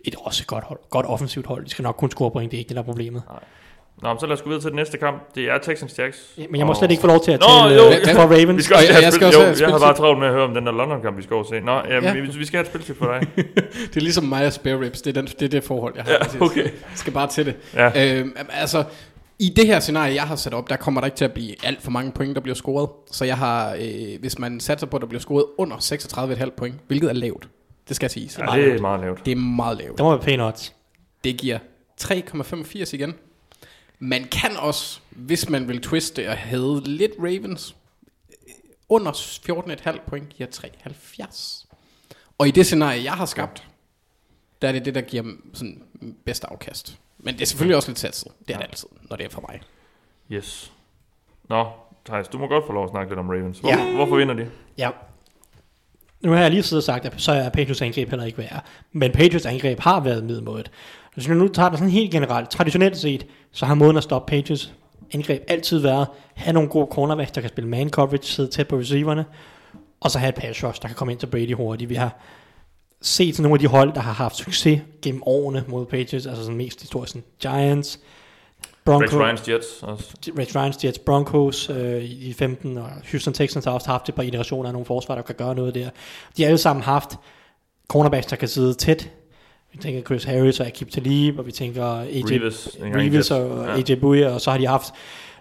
[0.06, 1.66] et også godt, hold, godt offensivt hold.
[1.66, 3.22] De skal nok kun score point, det er ikke det, der er problemet.
[4.02, 5.36] Nå, så lad os gå videre til den næste kamp.
[5.36, 6.18] Det er Texans Jags.
[6.38, 8.16] Ja, Men jeg må Og- slet ikke få lov til at Nå, tale jo, øh,
[8.16, 8.58] for Ravens.
[8.58, 10.34] Vi skal Og også jeg- jeg skal også jo, jeg har bare travlt med at
[10.34, 11.60] høre om den der London-kamp, vi skal over se.
[11.60, 12.14] Nå, jamen, Ja.
[12.14, 13.28] vi, vi skal have et spiltid for dig.
[13.94, 15.02] Det er ligesom mig og spare ribs.
[15.02, 16.12] Det er, den, det, er det forhold, jeg har.
[16.40, 16.64] Ja, okay.
[16.64, 17.56] Jeg skal bare til det.
[17.74, 18.20] Ja.
[18.20, 18.84] Øhm, altså,
[19.40, 21.56] i det her scenarie, jeg har sat op, der kommer der ikke til at blive
[21.64, 22.90] alt for mange point, der bliver scoret.
[23.12, 26.76] Så jeg har, øh, hvis man satser på, at der bliver scoret under 36,5 point,
[26.88, 27.48] hvilket er lavt,
[27.88, 28.40] det skal siges.
[28.40, 29.26] Ja, det er meget lavt.
[29.26, 29.98] Det er meget lavt.
[29.98, 30.74] Der må være pæne odds.
[31.24, 31.58] Det giver
[31.98, 33.16] 3,85 igen.
[34.00, 37.76] Man kan også, hvis man vil twiste og have lidt Ravens,
[38.90, 41.66] under 14,5 point giver 3,70.
[42.38, 43.68] Og i det scenarie, jeg har skabt,
[44.62, 45.24] der er det det, der giver
[45.54, 45.84] sådan
[46.26, 47.00] bedst afkast.
[47.18, 48.32] Men det er selvfølgelig også lidt satset.
[48.48, 49.62] Det er det altid, når det er for mig.
[50.32, 50.72] Yes.
[51.50, 51.68] Nå,
[52.06, 53.60] Thijs, du må godt få lov at snakke lidt om Ravens.
[53.60, 53.96] Hvor, Ja.
[53.96, 54.52] Hvorfor vinder de?
[54.78, 54.90] Ja.
[56.22, 58.66] Nu har jeg lige siddet og sagt, at så er Patriots angreb heller ikke værd.
[58.92, 60.72] Men Patriots angreb har været middelmådet.
[61.18, 64.30] Hvis vi nu tager det sådan helt generelt, traditionelt set, så har måden at stoppe
[64.30, 64.74] Patriots
[65.14, 68.78] angreb altid været, have nogle gode cornerbacks, der kan spille man coverage, sidde tæt på
[68.78, 69.26] receiverne,
[70.00, 71.90] og så have et pass rush, der kan komme ind til Brady hurtigt.
[71.90, 72.20] Vi har
[73.02, 76.58] set nogle af de hold, der har haft succes gennem årene mod Patriots, altså sådan
[76.58, 78.00] mest historisk sådan Giants,
[78.86, 80.16] Broncos, Rex Ryan's Jets også.
[80.40, 84.24] Red Giants, Jets, Broncos øh, i 15, og Houston Texans har også haft et par
[84.24, 85.90] iterationer af nogle forsvar, der kan gøre noget der.
[86.38, 87.10] De har alle sammen haft
[87.88, 89.12] cornerbacks, der kan sidde tæt.
[89.78, 92.78] Vi tænker Chris Harris og Akib Talib, og vi tænker AJ Reeves.
[92.82, 94.94] Reeves og AJ Bouye, og så har de haft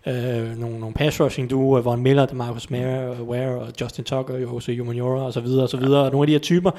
[0.07, 4.78] øh, nogle, nogle pass rushing duo, Von Miller, Marcus Mare, Ware og Justin Tucker, Jose
[4.78, 6.70] Humaniora og så videre og så videre, og nogle af de her typer.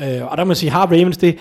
[0.00, 1.38] Øh, og der må man sige, har Ravens det,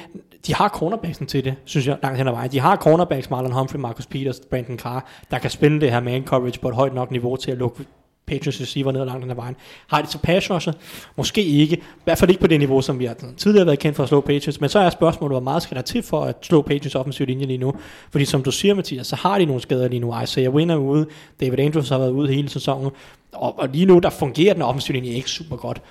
[0.47, 2.51] de har cornerbacksen til det, synes jeg, langt hen ad vejen.
[2.51, 6.25] De har cornerbacks, Marlon Humphrey, Marcus Peters, Brandon Carr, der kan spille det her man
[6.25, 7.85] coverage på et højt nok niveau til at lukke
[8.27, 9.55] Patriots receiver ned ad langt den vejen.
[9.87, 10.73] Har de så pass rusher?
[11.15, 11.75] Måske ikke.
[11.75, 14.09] I hvert fald ikke på det niveau, som vi har tidligere været kendt for at
[14.09, 14.61] slå Patriots.
[14.61, 17.45] Men så er spørgsmålet, hvor meget skal der til for at slå Patriots offensiv linje
[17.45, 17.73] lige nu?
[18.11, 20.21] Fordi som du siger, Mathias, så har de nogle skader lige nu.
[20.21, 21.05] Isaiah Wynn er ude.
[21.41, 22.91] David Andrews har været ude hele sæsonen.
[23.31, 25.81] Og, og lige nu, der fungerer den offensiv linje ikke super godt.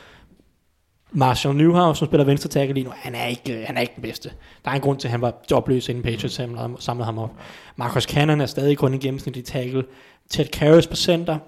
[1.13, 4.03] Marshall Newhouse, som spiller venstre tackle lige nu, han er, ikke, han er ikke den
[4.03, 4.31] bedste.
[4.65, 7.31] Der er en grund til, at han var jobløs, inden Patriots samlede, samlede ham op.
[7.77, 9.85] Marcus Cannon er stadig kun en gennemsnitlig tackle.
[10.31, 11.39] Ted Karras på center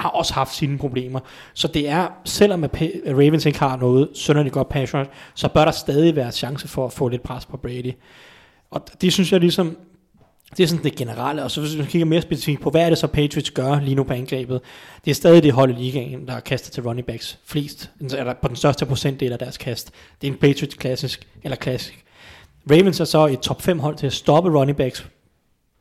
[0.00, 1.20] har også haft sine problemer.
[1.54, 2.70] Så det er, selvom at
[3.06, 6.86] Ravens ikke har noget sønderligt godt pass rush, så bør der stadig være chance for
[6.86, 7.92] at få lidt pres på Brady.
[8.70, 9.76] Og det synes jeg ligesom,
[10.56, 12.88] det er sådan det generelle, og så hvis vi kigger mere specifikt på, hvad er
[12.88, 14.60] det så Patriots gør lige nu på angrebet,
[15.04, 18.48] det er stadig det hold i ligaen, der kaster til running backs flest, eller på
[18.48, 19.90] den største procentdel af deres kast.
[20.20, 22.04] Det er en Patriots klassisk, eller klassisk.
[22.70, 25.06] Ravens er så et top 5 hold til at stoppe running backs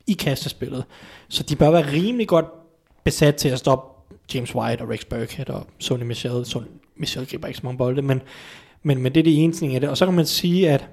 [0.07, 0.83] i kastespillet,
[1.29, 2.45] så de bør være rimelig godt
[3.03, 3.88] besat til at stoppe
[4.33, 6.45] James White og Rex Burkhead og Sonny Michel.
[6.45, 8.21] Sonny Michel griber ikke så mange bolde, men,
[8.83, 9.89] men, men det er det ene ting af det.
[9.89, 10.87] Og så kan man sige, at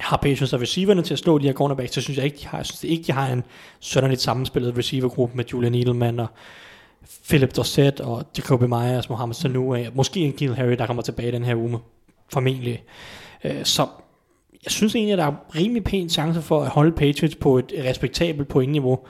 [0.00, 2.46] har Patriots og receiverne til at slå de her cornerbacks, så synes jeg ikke, de
[2.46, 3.42] har, jeg synes ikke, de har en
[3.80, 6.26] sønderligt sammenspillet receivergruppe med Julian Edelman og
[7.28, 11.44] Philip Dorsett og Jacoby Myers, Mohamed Sanu, måske en Gil Harry, der kommer tilbage den
[11.44, 11.78] her uge,
[12.32, 12.84] formentlig.
[13.44, 13.86] Øh, så
[14.64, 17.72] jeg synes egentlig, at der er rimelig pæn chance for at holde Patriots på et
[17.84, 19.06] respektabelt pointniveau,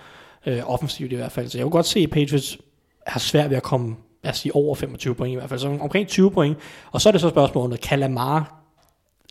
[0.46, 1.48] øh, offensivt i hvert fald.
[1.48, 2.58] Så jeg kunne godt se, at Patriots
[3.06, 5.68] har svært ved at komme lad os sige, over 25 point i hvert fald, så
[5.68, 6.56] omkring 20 point.
[6.90, 8.62] Og så er det så spørgsmålet, kan Lamar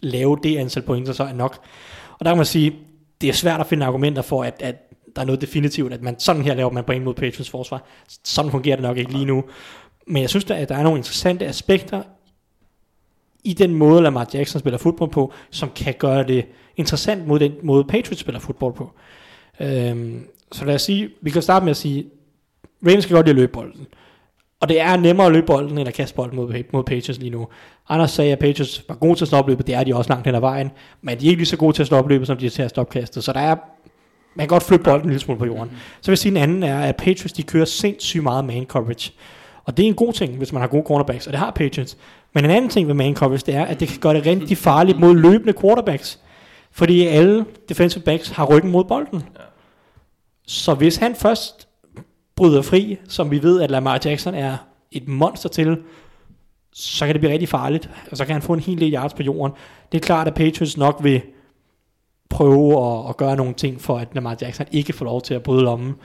[0.02, 1.58] lave det antal point, så er nok.
[2.20, 2.76] Og der kan man sige,
[3.22, 4.76] det er svært at finde argumenter for, at, at
[5.16, 7.84] der er noget definitivt, at man sådan her laver man point mod Patriots forsvar.
[8.24, 9.44] Sådan fungerer det nok ikke lige nu.
[10.08, 12.04] Men jeg synes, at der er nogle interessante aspekter
[13.44, 16.46] i den måde, Lamar Jackson spiller fodbold på, som kan gøre det
[16.78, 18.92] interessant mod den måde, Patriots spiller fodbold på.
[19.60, 22.06] Øhm, så lad os sige, vi kan starte med at sige,
[22.86, 23.88] Ravens kan godt lide at løbe bolden.
[24.60, 27.30] Og det er nemmere at løbe bolden, end at kaste bolden mod, mod Patriots lige
[27.30, 27.48] nu.
[27.90, 29.68] Anders sagde, at Patriots var gode til at stoppe løbet.
[29.68, 30.72] Det er de også langt hen ad vejen.
[31.02, 32.62] Men de er ikke lige så gode til at stoppe løbet, som de er til
[32.62, 33.24] at stoppe kastet.
[33.24, 33.56] Så der er,
[34.36, 35.70] man kan godt flytte bolden en lille smule på jorden.
[35.72, 35.78] Mm.
[36.02, 39.12] Så vil jeg sige, en anden er, at Patriots de kører sindssygt meget man coverage.
[39.66, 41.98] Og det er en god ting, hvis man har gode cornerbacks, og det har Patriots.
[42.34, 44.58] Men en anden ting ved man coverage, det er, at det kan gøre det rigtig
[44.58, 46.20] farligt mod løbende quarterbacks.
[46.72, 49.24] Fordi alle defensive backs har ryggen mod bolden.
[50.48, 51.68] Så hvis han først
[52.36, 54.58] bryder fri, som vi ved, at Lamar Jackson er
[54.92, 55.78] et monster til,
[56.74, 59.14] så kan det blive rigtig farligt, og så kan han få en hel del yards
[59.14, 59.56] på jorden.
[59.92, 61.22] Det er klart, at Patriots nok vil
[62.30, 65.44] prøve at, at gøre nogle ting, for at Lamar Jackson ikke får lov til at
[65.44, 65.96] bryde lommen.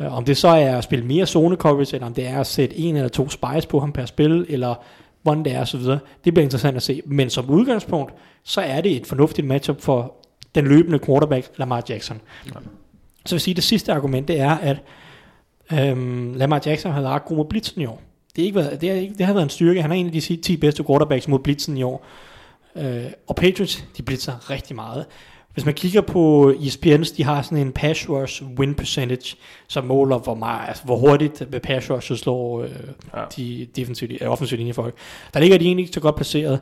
[0.00, 2.46] Øh, om det så er at spille mere zone coverage, eller om det er at
[2.46, 4.74] sætte en eller to spies på ham per spil, eller
[5.22, 6.00] hvordan det er osv., det
[6.34, 7.02] bliver interessant at se.
[7.06, 8.14] Men som udgangspunkt,
[8.44, 10.14] så er det et fornuftigt matchup for
[10.54, 12.20] den løbende quarterback, Lamar Jackson.
[12.46, 12.50] Ja.
[13.28, 14.76] Så vil sige, at det sidste argument, det er, at
[15.72, 18.02] Øhm, Lamar Jackson har været ret god mod blitzen i år.
[18.36, 19.82] Det, er ikke været, det, er ikke, det har været en styrke.
[19.82, 22.06] Han er en af de 10 bedste quarterbacks mod blitzen i år.
[22.76, 25.06] Øh, og Patriots, de blitzer rigtig meget.
[25.52, 29.36] Hvis man kigger på ESPN's, de har sådan en pass rush win percentage,
[29.68, 32.70] som måler, hvor, meget, altså, hvor hurtigt med pass rush slår øh,
[33.14, 33.24] ja.
[33.36, 34.94] de defensive, øh, offensive linjefolk.
[35.34, 36.60] Der ligger de egentlig ikke så godt placeret.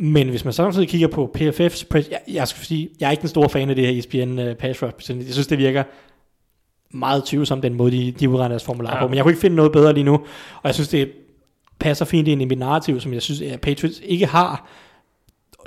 [0.00, 3.28] Men hvis man samtidig kigger på PFF's, jeg, jeg skal sige, jeg er ikke den
[3.28, 5.10] store fan af det her ESPN uh, pass rush.
[5.10, 5.84] Jeg synes, det virker
[6.90, 9.02] meget tvivlsomt, den måde, de, de udregner deres formular ja.
[9.02, 9.08] på.
[9.08, 10.14] Men jeg kunne ikke finde noget bedre lige nu.
[10.54, 11.12] Og jeg synes, det
[11.78, 14.68] passer fint ind i mit narrativ, som jeg synes, at Patriots ikke har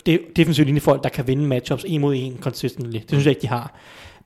[0.05, 2.99] det defensivt linjefolk, der kan vinde matchups en mod en consistently.
[2.99, 3.75] Det synes jeg ikke, de har.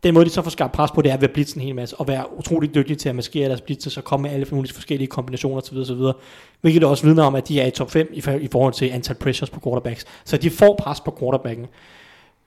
[0.06, 1.76] Den måde, de så får skabt pres på, det er ved at blitse en hel
[1.76, 4.74] masse, og være utrolig dygtige til at maskere deres blitzer, og komme med alle mulige
[4.74, 5.78] forskellige kombinationer osv.
[5.78, 6.22] osv.
[6.62, 9.16] Hvilket også vidner om, at de er i top 5 i, i forhold til antal
[9.16, 10.06] pressures på quarterbacks.
[10.26, 11.66] Så de får pres på quarterbacken.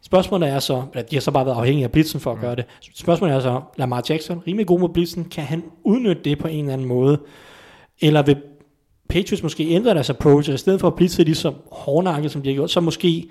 [0.03, 2.57] Spørgsmålet er så, at de har så bare været afhængige af blitzen for at gøre
[2.57, 2.65] det.
[2.95, 6.61] Spørgsmålet er så, Lamar Jackson, rimelig god mod blitzen, kan han udnytte det på en
[6.61, 7.21] eller anden måde?
[8.01, 8.37] Eller vil
[9.09, 12.49] Patriots måske ændre deres approach, og i stedet for at blitse ligesom hårdnakket, som de
[12.49, 13.29] har gjort, så måske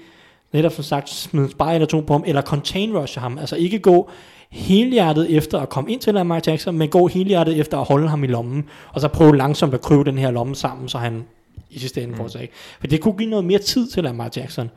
[0.53, 3.55] netop som sagt smide en spy eller to på ham, eller contain rush ham, altså
[3.55, 4.09] ikke gå
[4.51, 8.23] helhjertet efter at komme ind til Lamar Jackson, men gå helhjertet efter at holde ham
[8.23, 11.25] i lommen, og så prøve langsomt at kryve den her lomme sammen, så han
[11.69, 12.17] i sidste ende mm.
[12.17, 12.49] får sig.
[12.79, 14.69] For det kunne give noget mere tid til Lamar Jackson.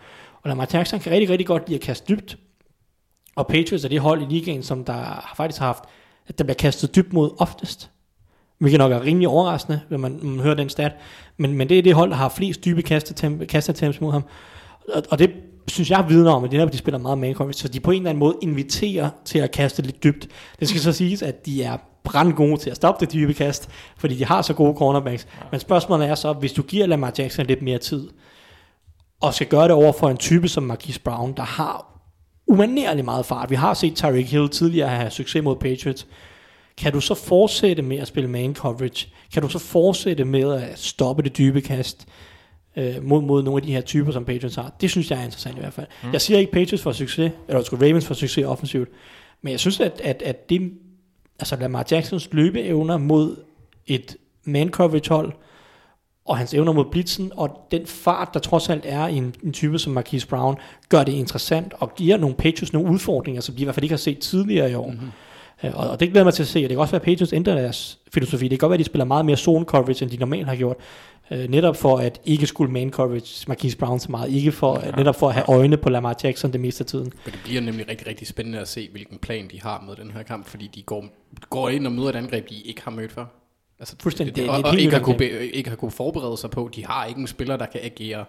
[0.42, 2.38] Og Lamar Jackson kan rigtig, rigtig godt lide at kaste dybt.
[3.36, 5.84] Og Patriots er det hold i ligaen, som der har faktisk har haft,
[6.28, 7.90] at der bliver kastet dybt mod oftest.
[8.58, 10.92] Hvilket nok er rimelig overraskende, når man, man hører den stat.
[11.36, 12.82] Men, men det er det hold, der har flest dybe
[13.48, 14.24] kastetemps mod ham.
[14.94, 15.30] Og, og det
[15.68, 17.96] synes jeg vidner om, at de, de spiller meget man coverage, så de på en
[17.96, 20.28] eller anden måde inviterer til at kaste lidt dybt.
[20.60, 24.14] Det skal så siges, at de er brandgode til at stoppe det dybe kast, fordi
[24.14, 25.26] de har så gode cornerbacks.
[25.50, 28.08] Men spørgsmålet er så, hvis du giver Lamar Jackson lidt mere tid,
[29.20, 32.00] og skal gøre det over for en type som Marquise Brown, der har
[32.46, 33.50] umanerlig meget fart.
[33.50, 36.06] Vi har set Tyreek Hill tidligere have succes mod Patriots.
[36.78, 39.08] kan du så fortsætte med at spille man coverage?
[39.32, 42.08] Kan du så fortsætte med at stoppe det dybe kast
[42.76, 44.72] øh, mod, mod nogle af de her typer, som Patriots har?
[44.80, 45.86] Det synes jeg er interessant i hvert fald.
[46.04, 46.12] Mm.
[46.12, 48.88] Jeg siger ikke Patriots for succes, eller skulle Ravens for succes offensivt,
[49.42, 50.72] men jeg synes, at, at, at det,
[51.38, 53.36] altså Lamar Jacksons løbeevner mod
[53.86, 55.32] et man coverage hold,
[56.24, 59.52] og hans evner mod blitzen, og den fart, der trods alt er i en, en
[59.52, 60.56] type som Marquise Brown,
[60.88, 63.92] gør det interessant, og giver nogle Patriots nogle udfordringer, som de i hvert fald ikke
[63.92, 64.90] har set tidligere i år.
[64.90, 65.10] Mm-hmm.
[65.62, 67.32] Og, og det glæder mig til at se, og det kan også være, at Patriots
[67.32, 68.44] ændrer deres filosofi.
[68.48, 70.56] Det kan godt være, at de spiller meget mere zone coverage, end de normalt har
[70.56, 70.76] gjort.
[71.30, 74.30] Øh, netop for at ikke skulle man coverage Marquise Brown så meget.
[74.32, 74.90] Ikke for, ja.
[74.90, 77.12] netop for at have øjne på Lamar Jackson det meste af tiden.
[77.24, 80.10] Men det bliver nemlig rigtig, rigtig spændende at se, hvilken plan de har med den
[80.10, 81.04] her kamp, fordi de går,
[81.50, 83.24] går ind og møder et angreb, de ikke har mødt før.
[83.78, 84.36] Altså, Fuldstændig.
[84.36, 86.86] Det, Det- og, og helt ikke, har kunne, ikke har kunne forberede sig på, de
[86.86, 88.24] har ikke en spiller, der kan agere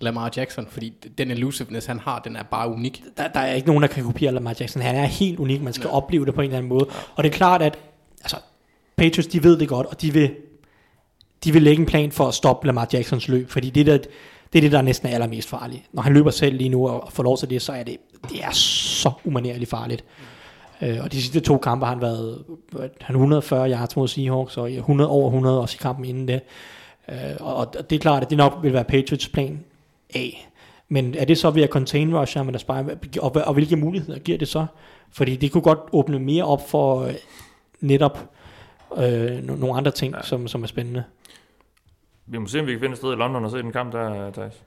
[0.00, 3.04] Lamar Jackson, fordi den elusiveness, han har, den er bare unik.
[3.16, 4.82] der, der er ikke nogen, der kan kopiere Lamar Jackson.
[4.82, 5.62] Han er helt unik.
[5.62, 5.94] Man skal ja.
[5.94, 6.86] opleve det på en eller anden måde.
[7.14, 7.78] Og det er klart, at
[8.22, 8.36] altså,
[8.96, 10.34] Patriots, de ved det godt, og de vil,
[11.44, 13.98] de vil lægge en plan for at stoppe Lamar Jacksons løb, fordi det, der,
[14.52, 15.82] det er det, der næsten er allermest farligt.
[15.92, 17.96] Når han løber selv lige nu og får lov til det, så er det,
[18.30, 20.04] det er så umanerligt farligt.
[20.82, 22.44] Øh, og de sidste to kampe har han været
[23.00, 26.40] han 140 yards mod Seahawks, og 100 over 100 også i kampen inden det.
[27.08, 29.64] Øh, og, og det er klart, at det nok vil være Patriots plan
[30.14, 30.26] A.
[30.88, 32.84] Men er det så ved at contain rusher, men der sparer,
[33.22, 34.66] og, og hvilke muligheder giver det så?
[35.12, 37.14] Fordi det kunne godt åbne mere op for øh,
[37.80, 38.18] netop
[38.96, 40.22] øh, no- nogle andre ting, ja.
[40.22, 41.04] som, som er spændende.
[42.26, 43.92] Vi må se, om vi kan finde et sted i London og se den kamp
[43.92, 44.62] der, Thijs.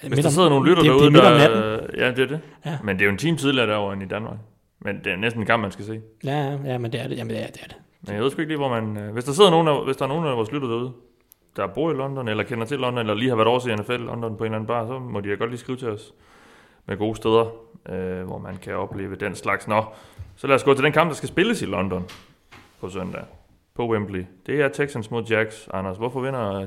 [0.00, 2.40] Hvis Midt der sidder nogle lytter det, derude, det er der, ja, det er det.
[2.66, 2.78] Ja.
[2.84, 4.36] Men det er jo en time tidligere derovre end i Danmark.
[4.78, 6.00] Men det er næsten en kamp, man skal se.
[6.24, 7.16] Ja, ja, men det er det.
[7.16, 7.62] Jamen, det er det.
[7.62, 7.76] Er det.
[8.06, 8.96] Men jeg ved sgu ikke lige, hvor man...
[8.96, 10.92] øh, Hvis der sidder nogen af, hvis der er nogen af vores lytter derude,
[11.56, 13.92] der bor i London, eller kender til London, eller lige har været over til NFL
[13.92, 16.12] London på en eller anden bar, så må de da godt lige skrive til os
[16.86, 17.52] med gode steder,
[17.88, 19.68] øh, hvor man kan opleve den slags.
[19.68, 19.84] Nå,
[20.36, 22.04] så lad os gå til den kamp, der skal spilles i London
[22.80, 23.22] på søndag
[23.74, 24.24] på Wembley.
[24.46, 25.68] Det er Texans mod Jacks.
[25.74, 26.66] Anders, hvorfor vinder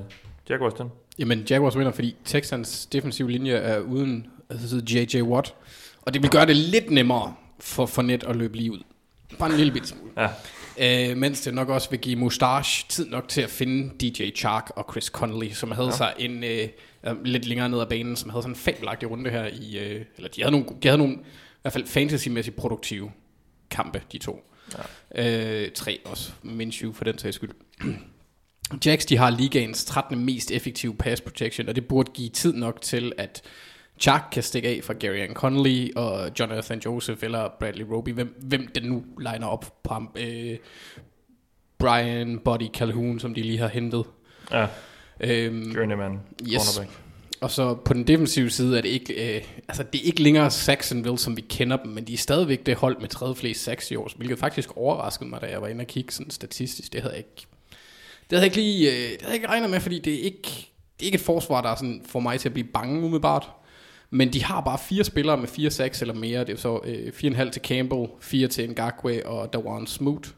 [0.49, 0.91] Jaguars den?
[1.19, 5.21] Jamen, Jaguars vinder, fordi Texans defensive linje er uden altså, J.J.
[5.21, 5.55] Watt,
[6.01, 8.83] og det vil gøre det lidt nemmere for, for net at løbe lige ud.
[9.39, 10.11] Bare en lille bit smule.
[10.17, 10.29] Ja.
[10.77, 14.71] Øh, mens det nok også vil give Mustache tid nok til at finde DJ Chark
[14.75, 15.95] og Chris Connolly, som havde ja.
[15.95, 16.67] sig en øh,
[17.07, 20.05] øh, lidt længere ned ad banen, som havde sådan en fabelagtig runde her i, øh,
[20.17, 23.11] eller de havde nogle, de havde nogle i hvert fald fantasy-mæssigt produktive
[23.69, 24.51] kampe, de to.
[25.15, 25.63] Ja.
[25.63, 27.51] Øh, tre også, Minshew for den sags skyld.
[28.85, 30.25] Jacks, de har ligaens 13.
[30.25, 33.41] mest effektive pass protection, og det burde give tid nok til, at
[33.99, 38.35] Chuck kan stikke af fra Gary and Connolly og Jonathan Joseph eller Bradley Roby, hvem,
[38.41, 40.09] hvem den nu liner op på ham.
[40.15, 40.57] Øh,
[41.77, 44.05] Brian Buddy Calhoun, som de lige har hentet.
[44.51, 44.67] Ja,
[45.19, 46.19] Øhm, journeyman,
[46.53, 46.81] Yes.
[47.41, 50.51] og så på den defensive side er det ikke, øh, altså det er ikke længere
[50.51, 53.91] Saxonville, som vi kender dem, men de er stadigvæk det hold med tredje flest sacks
[53.91, 56.93] i år, hvilket faktisk overraskede mig, da jeg var inde og kigge sådan statistisk.
[56.93, 57.45] Det havde jeg ikke,
[58.29, 60.21] det havde jeg ikke lige, øh, det havde jeg ikke regnet med, fordi det er
[60.23, 60.41] ikke,
[60.99, 63.49] det er ikke et forsvar, der sådan får mig til at blive bange umiddelbart.
[64.13, 66.39] Men de har bare fire spillere med fire sacks eller mere.
[66.39, 70.35] Det er så øh, 4,5 til Campbell, 4 til Ngakwe og Dawan Smoot.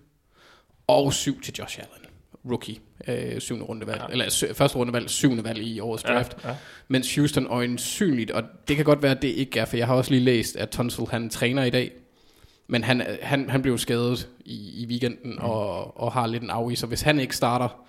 [0.87, 2.09] Og 7 til Josh Allen,
[2.49, 2.75] rookie,
[3.07, 4.11] øh, syvende rundevalg, ja.
[4.11, 6.37] eller sø, første rundevalg, syvende valg i årets draft.
[6.43, 6.55] Ja, ja.
[6.87, 9.95] Mens Houston øjensynligt, og det kan godt være, at det ikke er, for jeg har
[9.95, 11.91] også lige læst, at Tunsil han træner i dag,
[12.67, 15.37] men han, han, han blev skadet i, i weekenden mm.
[15.41, 17.85] og, og har lidt en af i, så hvis han ikke starter,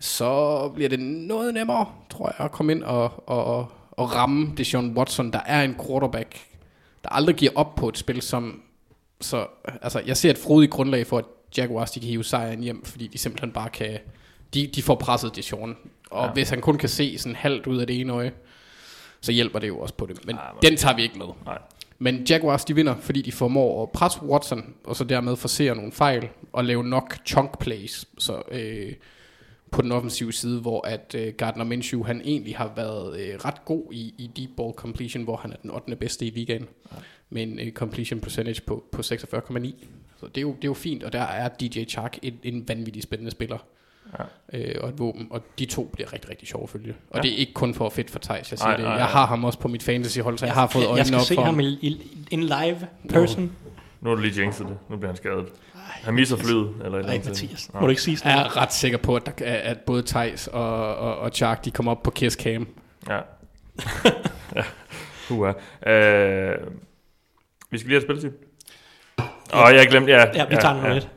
[0.00, 4.96] så bliver det noget nemmere, tror jeg, at komme ind og, og, og ramme Deshaun
[4.96, 6.40] Watson, der er en quarterback,
[7.04, 8.62] der aldrig giver op på et spil, som
[9.20, 9.46] så
[9.82, 11.24] altså, jeg ser et frodigt grundlag for, at
[11.56, 13.98] Jaguars de kan hive sejren hjem, fordi de simpelthen bare kan,
[14.54, 15.76] de, de får presset Deshaun,
[16.10, 16.32] og Ja.
[16.32, 18.32] hvis han kun kan se sådan halvt ud af det ene øje,
[19.20, 20.26] så hjælper det jo også på det.
[20.26, 21.26] Men Ja, den tager vi ikke med.
[21.44, 21.58] Nej.
[21.98, 25.92] Men Jaguars de vinder, fordi de formår at presse Watson, og så dermed forsere nogle
[25.92, 28.92] fejl, og lave nok chunk plays så, øh,
[29.70, 33.64] på den offensive side, hvor at øh, Gardner Minshew, han egentlig har været øh, ret
[33.64, 35.96] god i, i deep ball completion, hvor han er den 8.
[35.96, 36.96] bedste i ligaen, ja.
[37.30, 39.06] med en øh, completion percentage på, på 46,9.
[40.20, 42.68] Så det er, jo, det er jo fint, og der er DJ Chark en, en
[42.68, 43.58] vanvittig spændende spiller.
[44.18, 44.58] Ja.
[44.58, 46.94] Øh, og et våben, og de to bliver rigtig, rigtig sjove at følge.
[47.10, 47.22] Og Ja.
[47.22, 48.84] det er ikke kun for fedt for Thijs, jeg siger Nej, det.
[48.84, 49.10] nej, Jeg nej.
[49.10, 51.24] har ham også på mit fantasyhold, så jeg har fået jeg, øjnene jeg skal op
[51.24, 53.52] se for ham i, i, in live person.
[54.00, 54.78] Nu er du lige jinxet det.
[54.90, 55.46] Nu bliver han skadet.
[56.08, 57.28] Han misser flyet, eller et eller Ej, andet.
[57.28, 57.70] Mathias.
[57.74, 60.46] Må du ikke sige sådan Jeg er ret sikker på, at, der, at både Thijs
[60.46, 62.68] og, og, og Chark, de kommer op på Kiss Cam.
[63.08, 63.18] Ja.
[64.56, 64.62] ja.
[65.28, 65.48] Hua.
[65.86, 66.54] Øh,
[67.70, 68.30] vi skal lige have spilletid.
[69.18, 70.24] Åh, oh, jeg glemte, ja.
[70.34, 71.08] Ja, vi tager den ja, lidt.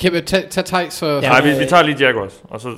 [0.00, 1.22] Kan vi tage, tage Thijs og...
[1.22, 1.28] Ja.
[1.28, 2.68] Nej, vi, vi tager lige Jaguars, og så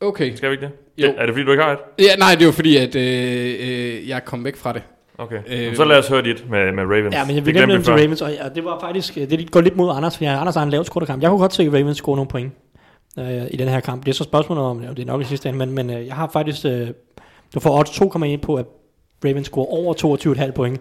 [0.00, 0.36] Okay.
[0.36, 0.72] skal vi ikke det?
[0.98, 1.14] Jo.
[1.16, 1.78] Er det fordi, du ikke har et?
[1.98, 4.82] Ja, nej, det var fordi, at øh, øh, jeg kom væk fra det.
[5.22, 5.68] Okay.
[5.70, 7.14] Øh, så lad os høre dit med, med Ravens.
[7.14, 7.92] Ja, men jeg vil nemlig til.
[7.94, 10.62] Ravens, og, og det var faktisk, øh, det går lidt mod Anders, for Anders har
[10.62, 11.22] en lavt scoret kamp.
[11.22, 12.52] Jeg kunne godt se Ravens score nogle point
[13.18, 14.04] øh, i den her kamp.
[14.04, 16.14] Det er så spørgsmålet om, det er nok i sidste ende, men, men øh, jeg
[16.14, 16.88] har faktisk, øh,
[17.54, 18.66] du får odds 2,1 på, at
[19.24, 19.94] Ravens scorer over
[20.46, 20.80] 22,5 point.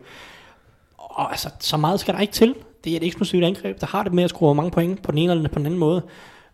[0.98, 2.56] Og altså, så meget skal der ikke til.
[2.84, 5.18] Det er et eksplosivt angreb, der har det med at score mange point på den
[5.20, 6.02] ene eller på den anden måde.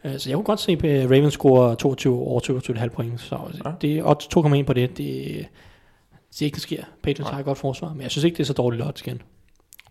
[0.05, 3.21] Øh, Så jeg kunne godt se, at Ravens score 22 over 22,5 point.
[3.21, 3.71] Så Ja.
[3.81, 4.97] det er odds 2,1 på det.
[4.97, 5.45] Det,
[6.31, 6.83] det ikke, det sker.
[7.03, 9.21] Patriots har et godt forsvar, men jeg synes ikke, det er så dårligt odds igen.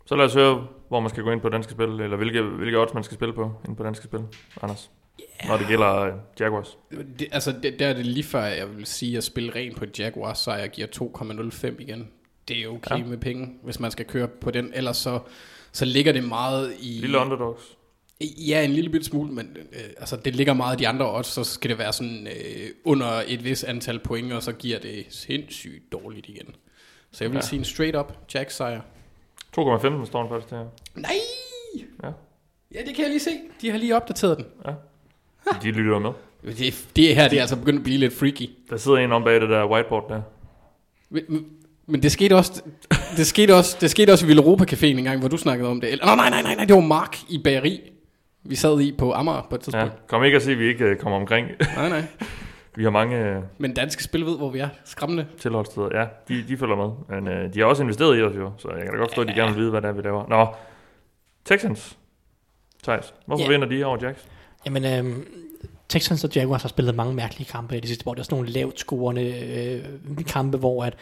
[0.06, 2.78] Så lad os høre, hvor man skal gå ind på danske spil, eller hvilke, hvilke
[2.78, 4.20] odds man skal spille på ind på danske spil,
[4.62, 4.90] Anders.
[5.20, 5.50] Yeah.
[5.50, 6.78] Når det gælder øh, Jaguars.
[7.18, 9.84] Det, altså, det, der er det lige før, jeg vil sige, at spille rent på
[9.98, 12.08] Jaguars, så jeg giver 2,05 igen.
[12.48, 13.04] Det er okay ja.
[13.04, 14.72] med penge, hvis man skal køre på den.
[14.74, 15.20] Ellers så,
[15.72, 16.98] så ligger det meget i...
[17.00, 17.75] Lille underdogs.
[18.20, 21.26] Ja, en lille bitte smule, men øh, altså, det ligger meget i de andre odds,
[21.26, 25.05] så skal det være sådan øh, under et vis antal point, og så giver det
[25.09, 26.55] sindssygt dårligt igen.
[27.12, 27.40] Så jeg vil Ja.
[27.40, 27.47] ja.
[27.47, 28.80] sige en straight up Jack sejr.
[29.59, 30.64] 2,15 står den faktisk der.
[30.94, 31.10] Nej!
[32.02, 32.09] Ja.
[32.74, 33.30] Ja, det kan jeg lige se.
[33.60, 34.47] De har lige opdateret den.
[35.62, 36.10] De lytter med.
[36.56, 38.51] Det, det her det er altså begyndt at blive lidt freaky.
[38.70, 40.22] Der sidder en om bag det der whiteboard der.
[41.86, 42.62] Men det skete også,
[43.16, 45.68] det skete også, det skete også i Villa Europa Caféen en gang, hvor du snakkede
[45.70, 45.93] om det.
[45.93, 47.80] Eller, nej, nej, nej, nej, det var Mark i bageri.
[48.48, 49.62] Vi sad i på Amager på et Ja.
[49.64, 50.06] tidspunkt.
[50.06, 51.48] Kom ikke at se, at vi ikke øh, kommer omkring.
[51.77, 52.05] Nej, nej.
[52.77, 54.68] vi har mange øh, Men danske spil ved, hvor vi er.
[54.85, 55.27] Skræmmende.
[55.39, 55.89] tilholdssteder.
[56.01, 57.20] Ja, de, de følger med.
[57.20, 59.23] Men øh, de har også investeret i os jo, så jeg kan da godt forstå,
[59.23, 60.27] at de gerne vil vide, hvad det er, vi laver.
[60.28, 60.47] Nå,
[61.44, 61.97] Texans.
[62.82, 63.48] Thijs, hvorfor Ja.
[63.51, 64.27] vinder de over Jacks?
[64.66, 65.27] Jamen, øhm,
[65.89, 68.36] Texans og Jaguars har spillet mange mærkelige kampe i de sidste, hvor der er sådan
[68.39, 69.23] nogle lavt scorende
[70.09, 70.94] øh, kampe, hvor at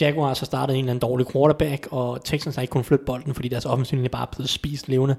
[0.00, 3.34] Jaguars har startet en eller anden dårlig quarterback, og Texans har ikke kunnet flytte bolden,
[3.34, 5.16] fordi deres offensiv linje bare er blevet spist levende.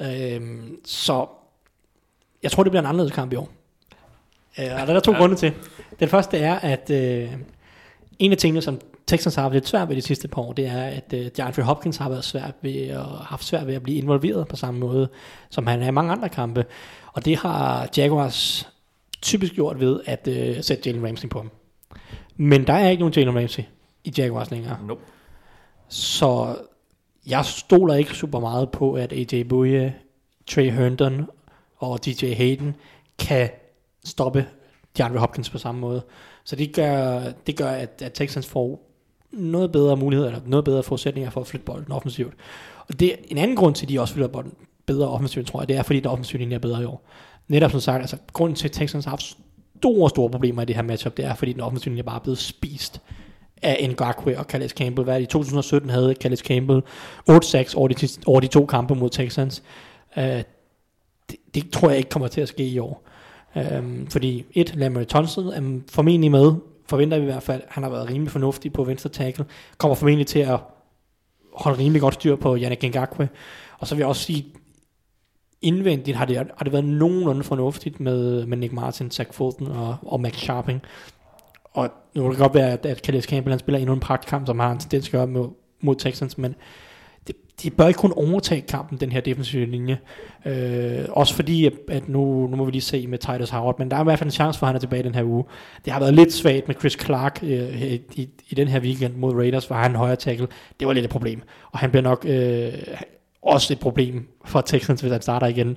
[0.00, 1.26] Øhm, så
[2.42, 3.48] jeg tror, det bliver en anderledes kamp i år.
[4.58, 5.18] Øh, og der er der to ja.
[5.18, 5.52] grunde til.
[6.00, 7.32] Den første er, at øh,
[8.18, 10.66] en af tingene, som Texans har haft lidt svært ved de sidste par år, det
[10.66, 13.98] er, at øh, DeAndre Hopkins har været svært ved, og haft svært ved at blive
[13.98, 15.08] involveret på samme måde,
[15.50, 16.64] som han er i mange andre kampe.
[17.12, 18.68] Og det har Jaguars
[19.22, 21.50] typisk gjort ved at øh, sætte Jalen Ramsey på ham.
[22.36, 23.62] Men der er ikke nogen Jalen Ramsey
[24.04, 24.78] i Jaguars længere.
[24.86, 25.00] Nope.
[25.88, 26.56] Så
[27.26, 29.94] jeg stoler ikke super meget på, at AJ Bouye,
[30.46, 31.26] Trey Herndon
[31.76, 32.76] og DJ Hayden
[33.18, 33.48] kan
[34.04, 34.46] stoppe
[34.98, 36.02] DeAndre Hopkins på samme måde.
[36.44, 38.90] Så det gør, det gør at, at Texans får
[39.32, 42.34] noget bedre muligheder, eller noget bedre forudsætninger for at flytte bolden offensivt.
[42.88, 44.54] Og det er en anden grund til, at de også flytter bolden
[44.86, 47.08] bedre offensivt, tror jeg, det er, fordi den offensiv linje er bedre i år.
[47.48, 49.36] Netop som sagt, altså grunden til, at Texans har haft
[49.76, 52.22] store, store problemer i det her matchup, det er, fordi den offensiv linje bare er
[52.22, 53.00] blevet spist
[53.64, 55.04] af Ngakwe og Calais Campbell.
[55.04, 55.24] Hvad er det?
[55.24, 56.82] I 2017 havde Calais Campbell
[57.30, 59.62] 8-6 over de, over de to kampe mod Texans.
[60.16, 63.08] Uh, det, det tror jeg ikke kommer til at ske i år.
[63.78, 66.52] Um, fordi et, Lamar Thompson er formentlig med,
[66.88, 69.44] forventer vi i hvert fald, han har været rimelig fornuftig på venstre tackle,
[69.78, 70.60] kommer formentlig til at
[71.52, 73.28] holde rimelig godt styr på Yannick Ngakwe.
[73.78, 74.46] Og så vil jeg også sige,
[75.62, 79.96] indvendigt har det, har det været nogenlunde fornuftigt med, med Nick Martin, Zach Fulton og,
[80.02, 80.82] og Max Sharping.
[81.74, 84.46] Og nu kan det godt være, at, at Calais Campbell han spiller endnu en pragtkamp,
[84.46, 85.48] som har en tendens at gøre mod,
[85.80, 86.54] mod Texans, men
[87.26, 89.98] det, de bør ikke kun overtage kampen, den her defensive linje.
[90.46, 93.90] Øh, også fordi, at, at nu, nu må vi lige se med Titus Howard, men
[93.90, 95.44] der er i hvert fald en chance for, at han er tilbage den her uge.
[95.84, 99.14] Det har været lidt svagt med Chris Clark øh, i, i, i den her weekend
[99.14, 100.48] mod Raiders, hvor han højre tackle.
[100.80, 101.42] Det var lidt et problem,
[101.72, 102.72] og han bliver nok øh,
[103.42, 105.76] også et problem for Texans, hvis han starter igen.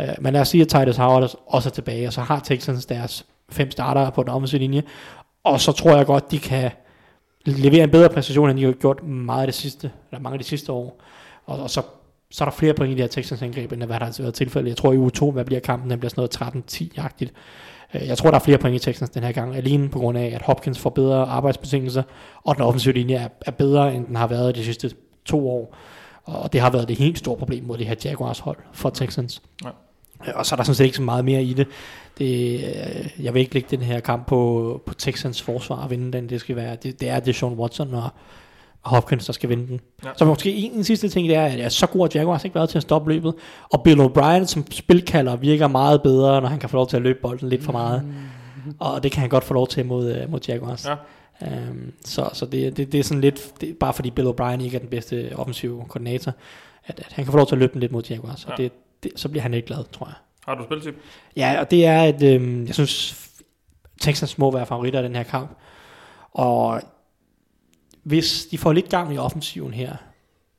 [0.00, 2.86] Øh, men lad os sige, at Titus Howard også er tilbage, og så har Texans
[2.86, 4.82] deres fem starter på den offensive linje,
[5.44, 6.70] og så tror jeg godt, de kan
[7.44, 10.38] levere en bedre præstation, end de har gjort meget af det sidste, eller mange af
[10.38, 11.00] de sidste år.
[11.46, 11.82] Og, og så,
[12.30, 14.34] så er der flere point i de her Texans angreb, end hvad der har været
[14.34, 14.68] tilfældet.
[14.68, 17.30] Jeg tror i uge 2, hvad bliver kampen, den bliver sådan noget 13-10-agtigt.
[17.94, 20.18] Øh, Jeg tror, der er flere point i Texans den her gang, alene på grund
[20.18, 22.02] af, at Hopkins får bedre arbejdsbetingelser,
[22.44, 24.90] og den offensive linje er, er bedre, end den har været de sidste
[25.24, 25.76] to år.
[26.24, 29.42] Og det har været det helt store problem mod det her Jaguars hold for Texans.
[29.64, 29.68] Ja.
[30.26, 31.66] Øh, Og så er der sådan set ikke så meget mere i det.
[32.20, 36.12] Det øh, jeg vil ikke lægge den her kamp på, på Texans forsvar og vinde
[36.12, 36.28] den.
[36.28, 38.08] Det, skal være, det, det er det Sean Watson og
[38.80, 39.80] Hopkins, der skal vinde den.
[40.04, 40.10] Ja.
[40.16, 42.68] Så måske en, en sidste ting, det er, at så god har Jaguars ikke været
[42.68, 43.34] til at stoppe løbet.
[43.72, 47.02] Og Bill O'Brien som spilkalder virker meget bedre, når han kan få lov til at
[47.02, 48.02] løbe bolden lidt for meget.
[48.78, 50.86] Og det kan han godt få lov til mod, øh, mod Jaguars.
[50.86, 50.94] Ja.
[51.70, 54.74] Um, så så det, det, det er sådan lidt, det, bare fordi Bill O'Brien ikke
[54.76, 56.32] er den bedste offensive koordinator,
[56.86, 58.44] at, at han kan få lov til at løbe den lidt mod Jaguars.
[58.44, 58.62] Og Ja.
[58.62, 58.72] det,
[59.02, 60.14] det, så bliver han ikke glad, tror jeg.
[60.46, 60.94] Har du spiltip?
[61.36, 63.16] Ja, og det er, at øhm, jeg synes,
[64.00, 65.58] Texans må være favoritter i den her kamp.
[66.30, 66.82] Og
[68.02, 69.96] hvis de får lidt gang i offensiven her,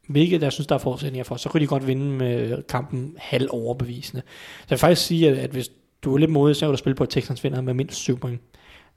[0.10, 3.48] hvilket jeg synes, der er forudsætninger for, så kan de godt vinde med kampen halv
[3.52, 4.22] overbevisende.
[4.22, 5.70] Så jeg vil faktisk sige, at, at hvis
[6.04, 8.20] du er lidt modig, så kan du spille på, at Texans vinder med mindst 7
[8.20, 8.42] point.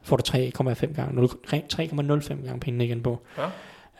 [0.02, 0.22] Så får du
[0.70, 3.22] 3,5 gange, 0 3,05 gange pengene igen på.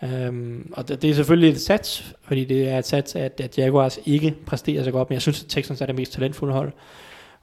[0.05, 3.59] Um, og det, det er selvfølgelig et sats, fordi det er et sats, at, at
[3.59, 6.73] Jaguars ikke præsterer så godt, men jeg synes, at Texans er det mest talentfulde hold.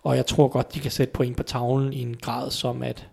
[0.03, 3.07] Og jeg tror godt, de kan sætte point på tavlen i en grad, som at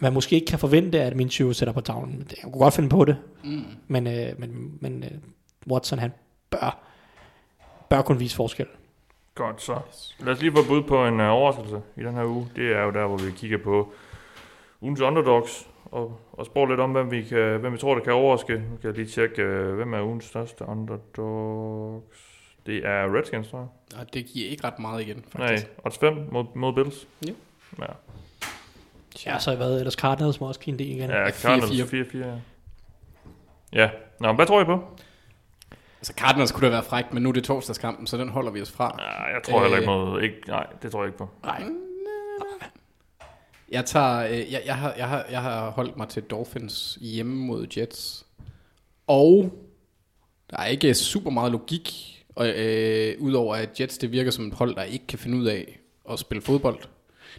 [0.00, 2.26] man måske ikke kan forvente, at min 20 sætter på tavlen.
[2.30, 3.64] Jeg kunne godt finde på det, Mm.
[3.88, 5.10] men, øh, men, men øh,
[5.72, 6.12] Watson, han
[6.50, 6.78] bør,
[7.90, 8.66] bør kunne vise forskel.
[9.34, 9.78] Godt, så
[10.20, 12.48] lad os lige få bud på en uh, overraskelse i den her uge.
[12.56, 13.92] Det er jo der, hvor vi kigger på
[14.80, 18.12] ugens underdogs, og, og spurgte lidt om, hvem vi, kan, hvem vi tror, der kan
[18.12, 18.52] overraske.
[18.52, 22.28] Nu kan jeg lige tjekke, uh, hvem er ugens største underdogs.
[22.66, 24.00] Det er Redskins, tror jeg.
[24.00, 25.70] Og det giver ikke ret meget igen, Nej, faktisk.
[25.84, 27.08] odds 5 mod, mod Bills.
[27.26, 27.32] Ja.
[27.78, 27.84] Ja,
[29.26, 31.10] Ja, så har jeg været ellers Cardinals må også give en del igen.
[31.10, 31.42] ja 4-4.
[31.42, 32.16] Cardinals 4-4.
[32.18, 32.34] Ja.
[33.72, 33.90] ja,
[34.20, 34.84] nå, men hvad tror I på?
[35.98, 38.62] Altså Cardinals kunne da være frækt, men nu er det torsdagskampen, så den holder vi
[38.62, 38.96] os fra.
[38.98, 39.98] Ja, jeg tror heller ikke Øh.
[39.98, 40.20] mod...
[40.22, 41.28] Ikke, nej, det tror jeg ikke på.
[41.44, 41.62] Nej,
[43.72, 47.36] Jeg, tager, øh, jeg, jeg, har, jeg, har, jeg har holdt mig til Dolphins hjemme
[47.36, 48.26] mod Jets.
[49.06, 49.52] Og
[50.50, 54.54] der er ikke super meget logik, og, øh, udover at Jets det virker som et
[54.54, 55.78] hold, der ikke kan finde ud af
[56.10, 56.78] at spille fodbold.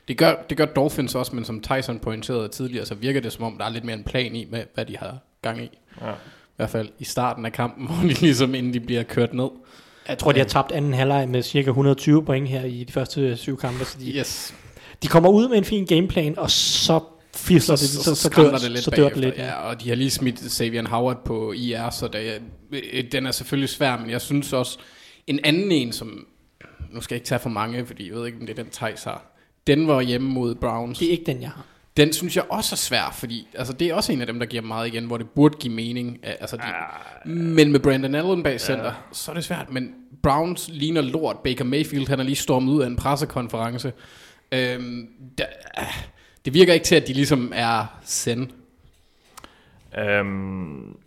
[0.08, 3.44] Det gør, det gør Dolphins også, men som Tyson pointerede tidligere, så virker det som
[3.44, 5.70] om, der er lidt mere en plan i, med, hvad de har gang i.
[6.02, 6.12] Ja.
[6.12, 9.50] I hvert fald i starten af kampen, hvor de ligesom inden de bliver kørt ned.
[10.08, 13.38] jeg tror, de har tabt anden halvleg med cirka 120 point her i de første
[13.38, 14.54] syv kampe, så de, Yes.
[15.04, 17.00] De kommer ud med en fin gameplan, og så
[17.36, 19.36] fisler det, så, så, så, dør, det lidt så dør det lidt.
[19.38, 19.46] Ja.
[19.46, 23.32] Ja, og de har lige smidt Xavier Howard på IR, så det, øh, den er
[23.32, 24.78] selvfølgelig svær, men jeg synes også,
[25.28, 26.26] en anden en, som,
[26.92, 28.72] nu skal jeg ikke tage for mange, fordi jeg ved ikke, om det er den
[28.72, 29.34] Thijs har,
[29.68, 31.00] den var hjemme mod Browns.
[31.00, 31.66] Det er ikke den, jeg har.
[31.98, 34.46] Den synes jeg også er svær, fordi altså, det er også en af dem, der
[34.46, 36.20] giver meget igen, hvor det burde give mening.
[36.24, 36.64] Altså, de,
[37.30, 38.92] men med Brandon Allen bag center, ja.
[39.12, 39.72] så er det svært.
[39.72, 39.90] Men
[40.24, 41.38] Browns ligner lort.
[41.44, 43.94] Baker Mayfield, han er lige stormet ud af en pressekonference.
[44.54, 45.08] Øhm,
[45.38, 45.46] der,
[46.46, 48.48] det virker ikke til, at de ligesom er send.
[50.22, 50.98] Um,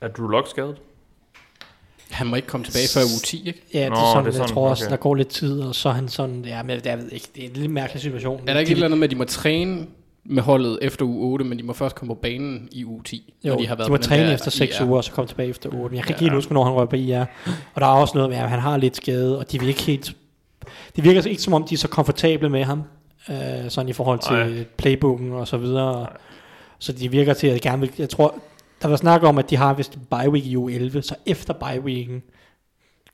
[0.00, 0.76] er Drew Lock skadet?
[2.10, 3.62] Han må ikke komme tilbage før uge 10, ikke?
[3.74, 4.90] Ja, det Nå, er sådan, det er jeg sådan, tror også, okay.
[4.90, 7.44] der går lidt tid, og så er han sådan, ja, men jeg ved ikke, det
[7.44, 8.40] er en lidt mærkelig situation.
[8.48, 9.86] Er der ikke de, et eller andet med, at de må træne
[10.24, 13.34] med holdet efter uge 8, men de må først komme på banen i uge 10,
[13.44, 14.84] Jo, når de har været de må træne der efter 6 IR.
[14.84, 15.96] uger, og så komme tilbage efter 8.
[15.96, 16.24] Jeg kan ikke Ja.
[16.24, 17.24] helt huske, hvornår han røg på IR.
[17.74, 19.82] Og der er også noget med, at han har lidt skade, og de vil ikke
[19.82, 20.16] helt...
[20.96, 22.82] Det virker ikke som om, de er så komfortable med ham,
[23.30, 23.36] øh,
[23.68, 24.64] sådan i forhold til Nej.
[24.76, 26.06] playbooken og så videre.
[26.78, 27.90] Så de virker til, at jeg gerne vil...
[27.98, 28.34] Jeg tror,
[28.82, 31.54] der var snak om, at de har vist bye week i uge 11, så efter
[31.54, 32.22] bye weeken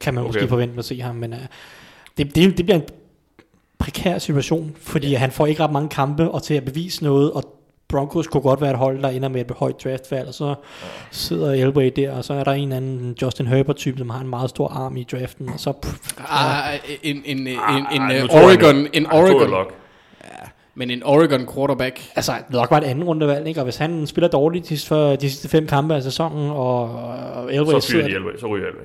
[0.00, 0.28] kan man okay.
[0.28, 1.38] Måske forvente at se ham, men uh,
[2.18, 2.84] det, det, det bliver en
[3.78, 7.59] prekær situation, fordi han får ikke ret mange kampe og til at bevise noget, og
[7.90, 10.54] Broncos kunne godt være et hold, der ender med et højt draftvalg, og så
[11.10, 14.50] sidder Elway der, og så er der en anden Justin Herbert-type, som har en meget
[14.50, 15.72] stor arm i draften, og så...
[15.72, 17.56] Pff, Ah, en, en, en, en,
[17.92, 19.66] en, Ah, jeg, Oregon, en Oregon,
[20.74, 23.60] men en Oregon quarterback, Altså, nok var et anden rundevalg, ikke?
[23.60, 26.82] Og hvis han spiller dårligt de, for de sidste fem kampe af sæsonen, og,
[27.34, 28.84] og Elway Så fyrer de Elway, så ryger Elway.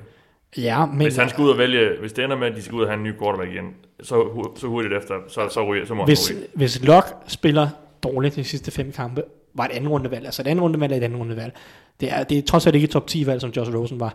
[0.56, 2.74] Ja, men Hvis han skal ud og vælge, hvis det ender med, at de skal
[2.74, 3.64] ud og have en ny quarterback igen,
[4.02, 4.24] så,
[4.56, 6.46] så hurtigt efter, så, så, ryger, så må hvis, han ryge.
[6.54, 7.68] hvis Locke spiller
[8.12, 9.22] dårligt de sidste fem kampe,
[9.54, 10.24] var et andet rundevalg.
[10.24, 11.52] Altså et andet rundevalg er et andet rundevalg.
[12.00, 14.14] Det er, det er trods alt ikke et top 10 valg, som Josh Rosen var.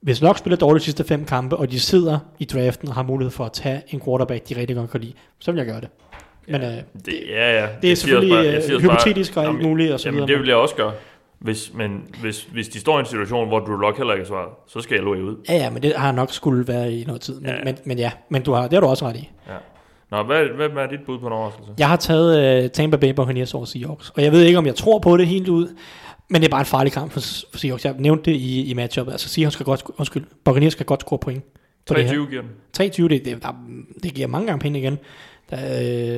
[0.00, 3.02] Hvis Locke spiller dårligt de sidste fem kampe, og de sidder i draften og har
[3.02, 5.80] mulighed for at tage en quarterback, de rigtig godt kan lide, så vil jeg gøre
[5.80, 5.88] det.
[6.48, 6.68] Men øh,
[7.06, 7.62] Det, ja, ja.
[7.62, 10.08] det er siger selvfølgelig bare- jeg øh, også bare- hypotetisk og alt muligt og så
[10.08, 10.28] Jamen, videre.
[10.28, 10.92] det vil jeg også gøre.
[11.38, 14.26] Hvis, men hvis, hvis de står i en situation, hvor Drew Lock heller ikke er
[14.28, 15.36] svaret, så skal Elway ud.
[15.48, 17.40] Ja, ja, men det har nok skulle være i noget tid.
[17.40, 17.56] Men Ja.
[17.56, 19.30] ja, men, men, ja, men du har, det har du også ret i.
[19.48, 19.52] Ja.
[20.10, 21.72] Nå, hvad, hvad er dit bud på en overraskelse?
[21.78, 24.74] Jeg har taget uh, Tampa Bay Buccaneers over Seahawks, og jeg ved ikke, om jeg
[24.74, 25.68] tror på det helt ud,
[26.28, 27.20] men det er bare en farlig kamp for,
[27.50, 27.84] for Seahawks.
[27.84, 29.08] Jeg nævnte det i, i matchup.
[29.08, 31.44] Altså Seahawks skal godt, undskyld, Buccaneers skal godt score point.
[31.86, 32.08] på det her.
[32.08, 32.50] 23 giver den.
[32.72, 33.52] 23, det, det, der,
[34.02, 34.98] det giver mange gange penge igen.
[35.50, 35.56] Der,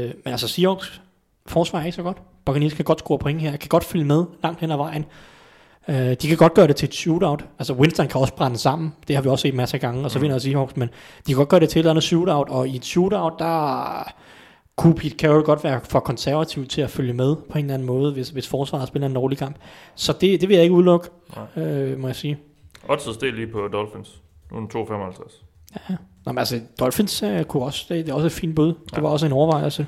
[0.05, 1.01] øh, men altså Seahawks
[1.47, 2.17] forsvar er ikke så godt.
[2.45, 5.05] Buccaneers kan godt score point her, kan godt følge med langt hen ad vejen.
[5.89, 7.45] Øh, de kan godt gøre det til et shootout.
[7.59, 8.93] Altså Winston kan også brænde sammen.
[9.09, 10.23] Det har vi også set masser af gange, og så Mm.
[10.23, 10.77] vinder Seahawks.
[10.77, 10.93] Men de
[11.27, 14.13] kan godt gøre det til et eller andet shootout, og i et shootout, der
[14.77, 17.87] kunne Pete Carroll godt være for konservativ til at følge med på en eller anden
[17.87, 19.57] måde, hvis, hvis forsvaret spiller en dårlig kamp.
[19.95, 21.09] Så det, det vil jeg ikke udelukke,
[21.57, 22.39] øh, må jeg sige.
[22.89, 24.23] Odds steg lige på Dolphins.
[24.51, 25.43] Nu er den 2,55.
[26.27, 28.67] Nå, men altså, Dolphins øh, kunne også, det, det er også et fint bud.
[28.67, 29.01] Det Ja.
[29.01, 29.87] var også en overvejelse.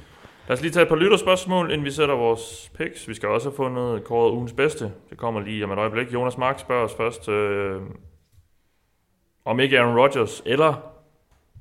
[0.48, 3.08] Lad os lige tage et par lytterspørgsmål, inden vi sætter vores picks.
[3.08, 4.92] Vi skal også have fundet kåret ugens bedste.
[5.10, 6.12] Det kommer lige om et øjeblik.
[6.12, 7.80] Jonas Mark spørger os først, øh,
[9.44, 10.74] om ikke Aaron Rodgers, eller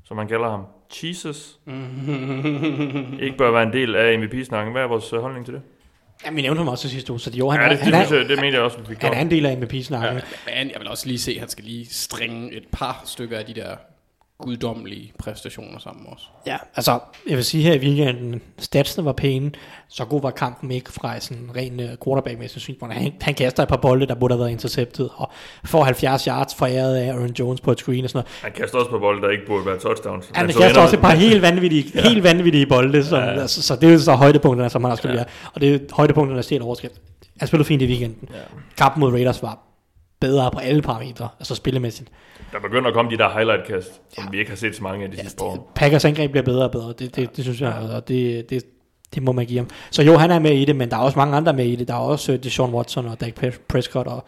[0.04, 0.66] som man kalder ham,
[1.04, 1.60] Jesus,
[3.26, 4.72] ikke bør være en del af MVP-snakken.
[4.72, 5.62] Hvad er vores øh, holdning til det?
[6.26, 8.12] Ja, vi nævnte ham også sidste uge, så jo, han, ja, er, det, han, det,
[8.12, 10.22] er, jeg, det mener jeg også, vi fik han er en del af MVP-snakken.
[10.46, 13.46] Men jeg vil også lige se, at han skal lige stringe et par stykker af
[13.46, 13.76] de der
[14.44, 16.26] guddommelige præstationer sammen også.
[16.48, 17.00] Ja, altså,
[17.30, 19.52] jeg vil sige her i weekenden, statsene var pæne,
[19.90, 22.94] så god var kampen ikke fra sådan en ren uh, quarterback-mæssig synspunkt.
[22.94, 25.32] Han, han kaster et par bolde, der burde have været interceptet, og
[25.66, 28.42] får 70 yards foræret af Aaron Jones på et screen og sådan noget.
[28.42, 30.32] Han kaster også på bolde, der ikke burde være touchdowns.
[30.34, 32.02] Han så kaster ender også et par helt vanvittige, ja.
[32.02, 33.42] helt vanvittige bolde, som, ja, ja.
[33.42, 35.24] Altså, så det er jo så højdepunkterne, som han også skal ja.
[35.54, 37.02] Og det er højdepunkterne, der stjæler overskrift.
[37.40, 38.30] Han spillede fint i weekenden.
[38.32, 38.38] Ja.
[38.78, 39.73] Kampen mod Raiders var
[40.28, 42.10] bedre på alle parametre, altså spillemæssigt.
[42.52, 45.12] Der begynder at komme de der highlight-kast, som vi ikke har set så mange af
[45.12, 45.72] de sidste par år.
[45.76, 48.64] Packers angreb bliver bedre og bedre, det, det, det synes jeg, og det, det,
[49.16, 49.70] det må man give ham.
[49.92, 51.76] Så jo, han er med i det, men der er også mange andre med i
[51.76, 51.88] det.
[51.88, 53.34] Der er også uh, Deshaun Watson og Dak
[53.70, 54.26] Prescott og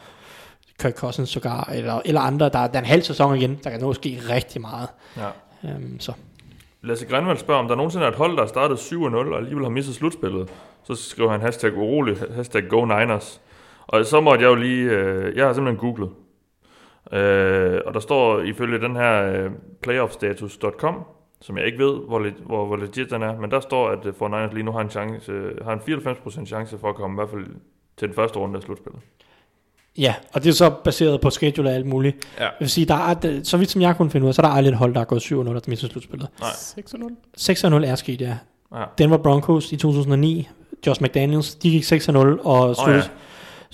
[0.82, 2.50] Kirk Cousins sågar, eller, eller andre.
[2.50, 4.88] Der, er- der er en halv sæson igen, der kan nå ske rigtig meget.
[5.18, 5.28] Ja.
[5.76, 6.12] Um, så.
[6.84, 9.64] Lasse Grenvald spørger, om der nogensinde er et hold, der er startet 7-0 og alligevel
[9.64, 10.50] har mistet slutspillet.
[10.88, 13.42] Så skriver han hashtag urolig, hashtag go Niners.
[13.88, 16.10] Og så måtte jeg jo lige, øh, jeg har simpelthen googlet.
[17.14, 19.50] Øh, og der står ifølge den her øh,
[19.84, 21.04] playoffstatus.com,
[21.42, 24.06] som jeg ikke ved, hvor, le- hvor, hvor legit den er, men der står, at
[24.06, 27.14] øh, 49ers lige nu har en, chance, øh, har en 94% chance for at komme
[27.14, 27.46] i hvert fald
[27.98, 29.02] til den første runde af slutspillet.
[29.98, 32.28] Ja, og det er så baseret på schedule og alt muligt.
[32.40, 32.44] Ja.
[32.44, 34.46] Jeg vil sige, der er, så vidt som jeg kunne finde ud af, så er
[34.46, 36.30] der aldrig et hold, der er gået 7-0 efter mistet slutspillet.
[36.42, 36.46] 6-0.
[37.38, 38.38] 6-0 er sket, ja.
[38.76, 38.84] Ja.
[38.98, 40.48] Denver Broncos i 2009,
[40.88, 43.02] Josh McDaniels, de gik 6-0 og sluttede, oh, ja.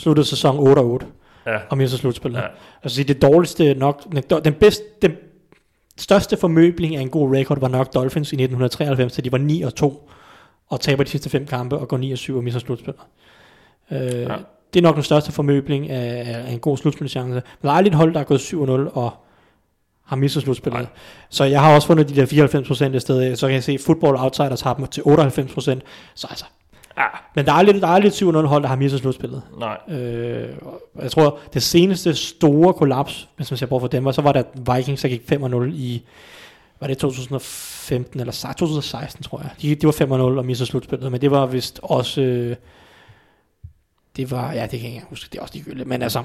[0.02, 1.06] Sluttede sæson 8-8
[1.46, 1.58] Ja.
[1.70, 2.40] og mistede slutspillet.
[2.40, 2.46] Ja.
[2.84, 4.04] Altså det dårligste nok,
[4.46, 5.12] den bedste, den
[5.98, 9.62] største formøbling af en god record var nok Dolphins i 1993, så de var 9
[9.62, 10.10] og 2
[10.70, 13.02] og taber de sidste fem kampe og går 9 og 7 og mister slutspillet.
[13.92, 14.36] Øh, ja.
[14.74, 17.34] Det er nok den største formøbling af, af en god slutspilchance.
[17.34, 19.12] Men der er aldrig et hold, der er gået 7-0 og
[20.06, 20.82] har mistet slutspillet.
[20.82, 20.90] Nej.
[21.30, 22.26] Så jeg har også fundet de der
[22.92, 25.80] 94% et sted, så kan jeg se, at Football Outsiders har dem til 98%.
[26.16, 26.46] Så altså,
[26.98, 27.04] Ja.
[27.36, 29.42] men der er aldrig, der er et 7-0 hold, der har mistet slutspillet.
[29.60, 29.78] Nej.
[29.98, 30.50] Øh,
[31.02, 34.32] jeg tror, det seneste store kollaps, hvis man ser bort fra dem, var, så var
[34.32, 36.04] der Vikings, der gik 5-0 i,
[36.80, 39.50] var det 2015 eller sa- 2016, tror jeg.
[39.62, 42.56] De, de var 5-0 og mistede slutspillet, men det var vist også, øh,
[44.16, 46.24] det var, ja, det kan jeg ikke huske, det er også ligegyldigt, men altså,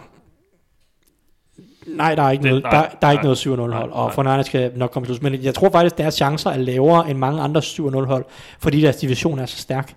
[1.86, 3.88] nej, der er ikke Det- noget, nej, der, der er ikke noget 7-0 hold, Nej,
[3.92, 7.10] og for Niners skal nok komme til men jeg tror faktisk, deres chancer er lavere
[7.10, 8.24] end mange andre 7-0 hold,
[8.58, 9.94] fordi deres division er så stærk.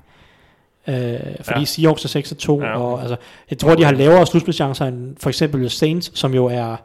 [0.90, 1.60] Øh, fordi Ja.
[1.60, 1.66] ja.
[1.66, 3.16] Seahawks er 6 2, Ja, ja, og altså,
[3.50, 6.76] jeg tror, de har lavere slutspilchancer end for eksempel Saints, som jo er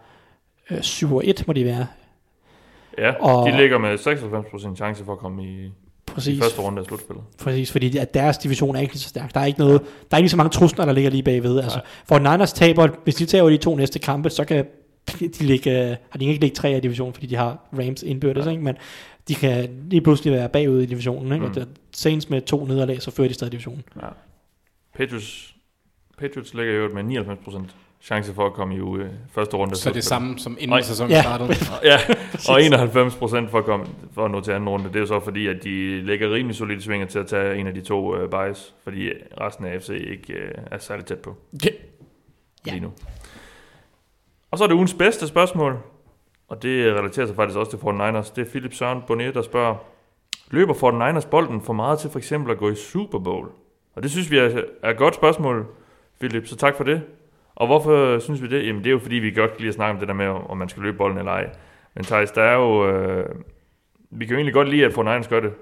[0.71, 1.87] øh, 7 1, må de være.
[2.99, 5.71] Ja, Og- de ligger med 96% chance for at komme i, i
[6.07, 7.25] Præcis, første runde af slutspillet.
[7.43, 9.35] præcis fordi at deres division er ikke så stærk.
[9.35, 11.61] Der er ikke, noget, der er ikke lige så mange trusler, der ligger lige bagved.
[11.61, 14.65] Altså, for Niners taber, hvis de taber de to næste kampe, så kan
[15.21, 18.51] de ligge, har de ikke ligge tre i divisionen, fordi de har Rams indbyrdes, ja.
[18.51, 18.63] ikke?
[18.63, 18.77] men
[19.29, 21.33] de kan lige pludselig være bagud i divisionen.
[21.33, 21.45] Ikke?
[21.45, 21.51] Mm.
[21.51, 23.83] Og der, Saints med to nederlag, så fører de stadig divisionen.
[24.03, 24.07] Ja.
[24.97, 25.55] Patriots,
[26.19, 27.27] Patriots ligger jo med
[27.59, 27.61] 99%
[28.03, 29.01] chance for at komme i uh,
[29.33, 29.77] første runde.
[29.77, 31.23] Så det er samme som inden sæsonen Ja.
[31.23, 31.49] startede.
[31.91, 31.99] Ja,
[32.49, 34.85] og 91% for at, komme, for at nå til anden runde.
[34.89, 37.67] Det er jo så fordi, at de lægger rimelig solide svinger til at tage en
[37.67, 39.11] af de to uh, buys, fordi
[39.41, 41.71] resten af FC ikke uh, er særlig tæt på Ja.
[42.73, 42.93] lige nu.
[44.51, 45.79] Og så er det ugens bedste spørgsmål,
[46.49, 48.33] og det relaterer sig faktisk også til 49ers.
[48.37, 49.77] Det er Philip Søren Bonnet, der spørger,
[50.51, 53.49] løber 49ers bolden for meget til for eksempel at gå i Super Bowl?
[53.95, 55.67] Og det synes vi er, er et godt spørgsmål,
[56.21, 57.03] Philip, så tak for det.
[57.55, 58.67] Og hvorfor synes vi det?
[58.67, 60.27] Jamen det er jo fordi, vi godt kan lide at snakke om det der med,
[60.27, 61.51] om man skal løbe bolden eller ej.
[61.95, 62.91] Men Thijs, der er jo...
[62.91, 63.27] Øh,
[64.11, 65.53] vi kan jo egentlig godt lide, at 49ers gør det.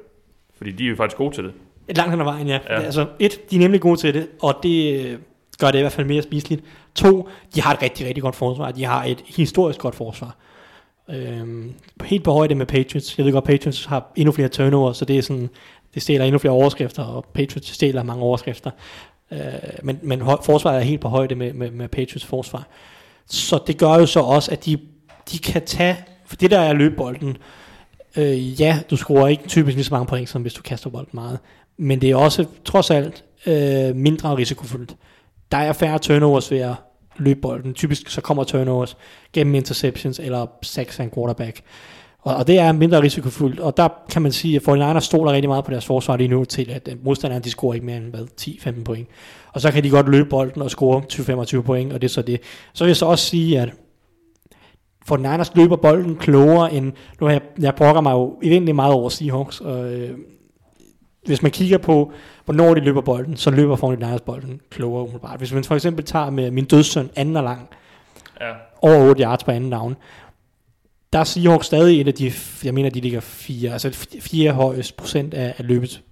[0.56, 1.52] Fordi de er jo faktisk gode til det.
[1.88, 2.58] Et langt hen ad vejen, ja.
[2.68, 2.80] Ja.
[2.80, 5.18] Altså, et, de er nemlig gode til det, og det øh,
[5.60, 6.64] gør det i hvert fald mere spiseligt.
[6.94, 8.70] To, de har et rigtig, rigtig godt forsvar.
[8.70, 10.36] De har et historisk godt forsvar.
[11.10, 11.74] Øhm,
[12.04, 13.18] helt på højde med Patriots.
[13.18, 15.50] Jeg ved godt, Patriots har endnu flere turnover, så det er sådan,
[15.94, 18.70] det stjæler endnu flere overskrifter, og Patriots stjæler mange overskrifter.
[19.30, 19.38] Øh,
[19.82, 22.66] men, men forsvaret er helt på højde med, med, med Patriots forsvar.
[23.26, 24.78] Så det gør jo så også, at de,
[25.32, 25.96] de kan tage,
[26.26, 27.36] for det der er løbebolden,
[28.16, 31.10] øh, ja, du scorer ikke typisk lige så mange point, som hvis du kaster bolden
[31.12, 31.38] meget.
[31.76, 34.96] Men det er også, trods alt, øh, mindre risikofuldt.
[35.52, 36.74] Der er færre turnovers ved at
[37.16, 37.74] løbe bolden.
[37.74, 38.96] Typisk så kommer turnovers
[39.32, 41.62] gennem interceptions eller sacks af en quarterback.
[42.22, 45.48] Og, og det er mindre risikofuldt, og der kan man sige, at 49ers stoler rigtig
[45.48, 47.96] meget på deres forsvar lige nu til, at øh, modstanderen modstanderne de scorer ikke mere
[47.96, 49.08] end hvad, 10-15 point.
[49.52, 52.22] Og så kan de godt løbe bolden og score 20-25 point, og det er så
[52.22, 52.40] det.
[52.72, 53.72] Så vil jeg så også sige, at
[55.06, 58.94] for Niners løber bolden klogere end, nu har jeg, jeg brokker mig jo egentlig meget
[58.94, 60.18] over Seahawks, og øh,
[61.26, 62.12] hvis man kigger på,
[62.44, 65.38] hvornår de løber bolden, så løber 49ers bolden klogere umiddelbart.
[65.38, 67.68] Hvis man for eksempel tager med min dødssøn anden og lang,
[68.40, 68.52] Ja.
[68.82, 69.96] over 8 yards på anden down,
[71.12, 72.32] der er Seahawks stadig et af de,
[72.64, 76.02] jeg mener, de ligger fire, altså fire højest procent af, af løbet,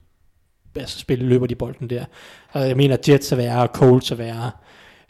[0.77, 2.05] altså spillet løber de bolden der.
[2.53, 4.51] Og jeg mener, Jets er værre, Colts er værre,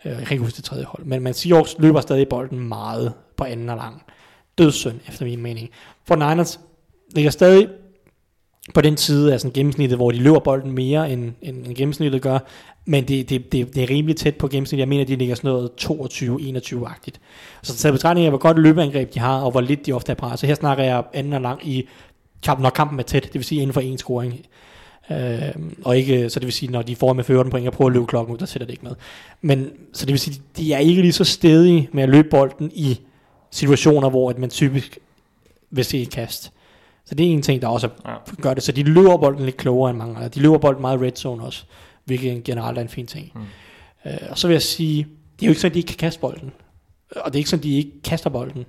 [0.05, 3.13] øh, jeg kan ikke huske det tredje hold, men man Seahawks løber stadig bolden meget
[3.37, 4.03] på anden og lang.
[4.59, 5.71] dødssynd, efter min mening.
[6.07, 6.61] For Niners
[7.15, 7.69] ligger stadig
[8.75, 12.23] på den side af sådan gennemsnittet, hvor de løber bolden mere, end, end, end gennemsnittet
[12.23, 12.39] gør,
[12.85, 14.81] men det, det, det, det er rimelig tæt på gennemsnittet.
[14.81, 17.21] Jeg mener, de ligger sådan noget 22-21-agtigt.
[17.63, 20.17] Så taget betragtning af, hvor godt løbeangreb de har, og hvor lidt de ofte er
[20.17, 20.49] presset.
[20.49, 21.89] Her snakker jeg anden og lang i
[22.43, 24.47] kampen, når kampen er tæt, det vil sige inden for en scoring.
[25.11, 25.43] Øh,
[25.85, 27.95] og ikke, så det vil sige, når de får med 14 point og prøver at
[27.95, 28.95] løbe klokken ud, der sætter det ikke med.
[29.41, 32.71] Men, så det vil sige, de er ikke lige så stedige med at løbe bolden
[32.75, 33.01] i
[33.51, 34.99] situationer, hvor at man typisk
[35.71, 36.53] vil se et kast.
[37.07, 38.15] Så det er en ting, der også Ja.
[38.43, 38.63] gør det.
[38.63, 40.29] Så de løber bolden lidt klogere end mange andre.
[40.29, 41.65] De løber bolden meget red zone også,
[42.05, 43.33] hvilket generelt er en fin ting.
[43.35, 43.41] Mm.
[44.11, 45.03] Øh, og så vil jeg sige,
[45.37, 46.53] det er jo ikke sådan, at de ikke kan kaste bolden.
[47.17, 48.65] Og det er ikke sådan, at de ikke kaster bolden.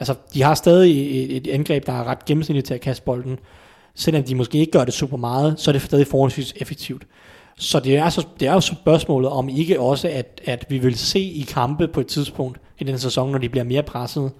[0.00, 3.38] Altså, de har stadig et, et angreb, der er ret gennemsnitligt til at kaste bolden.
[3.94, 7.06] Selvom de måske ikke gør det super meget, så er det stadig forholdsvis effektivt.
[7.58, 10.98] Så det er, så, det er jo spørgsmålet om ikke også, at, at vi vil
[10.98, 14.32] se i kampe på et tidspunkt i den sæson, når de bliver mere presset,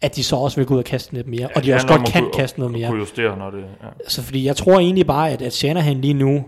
[0.00, 1.86] at de så også vil gå ud og kaste lidt mere, og de Ja, også
[1.86, 2.88] godt kan kunne- kaste noget mere.
[2.88, 3.58] Kunne justere, når det...
[3.82, 3.88] Ja.
[4.00, 6.44] Altså, fordi jeg tror egentlig bare, at, at Shanahan lige nu,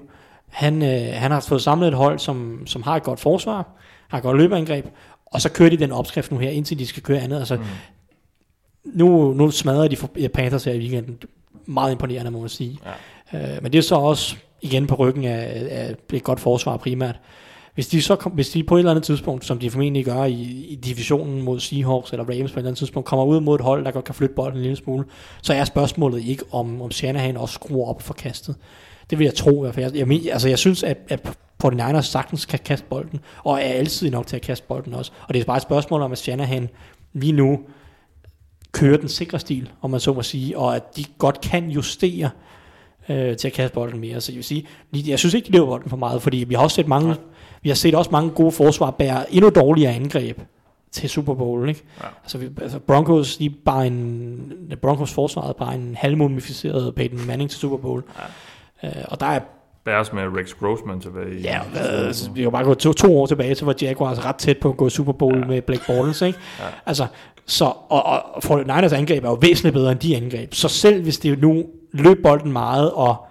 [0.49, 3.69] han, øh, han har fået samlet et hold, som, som har et godt forsvar,
[4.09, 4.87] har et godt løbeangreb,
[5.27, 7.39] og så kører de den opskrift nu her, indtil de skal køre andet.
[7.39, 7.63] Altså, mm.
[8.85, 11.19] nu, nu smadrer de for- Panthers her i weekenden.
[11.67, 12.79] Meget imponerende, må man sige.
[13.33, 13.57] Ja.
[13.57, 17.21] Øh, men det er så også igen på ryggen af, af et godt forsvar primært.
[17.75, 20.25] Hvis de, så kom, hvis de på et eller andet tidspunkt, som de formentlig gør
[20.25, 23.55] i, i divisionen mod Seahawks eller Rams på et eller andet tidspunkt, kommer ud mod
[23.55, 25.05] et hold, der godt kan flytte bolden en lille smule,
[25.43, 28.57] så er spørgsmålet ikke, om, om Shanahan også skruer op for kastet.
[29.11, 29.95] Det vil jeg tro i hvert fald.
[29.95, 34.11] Jeg, jeg, altså, jeg synes, at, at 49ers sagtens kan kaste bolden, og er altid
[34.11, 35.13] nok til at kaste bolden også.
[35.29, 36.69] Og det er bare et spørgsmål om, at Shanahan
[37.13, 37.61] lige nu
[38.73, 42.31] kører den sikre stil, om man så må sige, og at de godt kan justere
[43.09, 44.21] øh, til at kaste bolden mere.
[44.21, 46.63] Så jeg vil sige, jeg synes ikke, de løber bolden for meget, fordi vi har
[46.63, 47.17] også set mange,
[47.63, 50.41] vi har set også mange gode forsvar bære endnu dårligere angreb
[50.93, 51.83] til Super Bowl, ikke?
[52.01, 52.07] Ja.
[52.23, 57.59] Altså, vi, altså Broncos, de bare en, Broncos forsvaret bare en halvmumificeret Peyton Manning til
[57.59, 58.03] Super Bowl.
[58.83, 58.89] Ja.
[58.89, 59.41] Øh, og der er
[59.85, 61.43] Bæres med Rex Grossman tilbage i...
[61.43, 64.59] Ja, altså, vi kan bare gå to, to år tilbage til, hvor Jaguars ret tæt
[64.59, 65.45] på at gå Super Bowl ja.
[65.45, 66.39] med Blake Bortles, ikke?
[66.59, 66.65] Ja.
[66.87, 67.07] Altså,
[67.47, 70.55] så, og, og for Niners angreb er jo væsentligt bedre end de angreb.
[70.55, 73.27] Så selv hvis de nu løb bolden meget og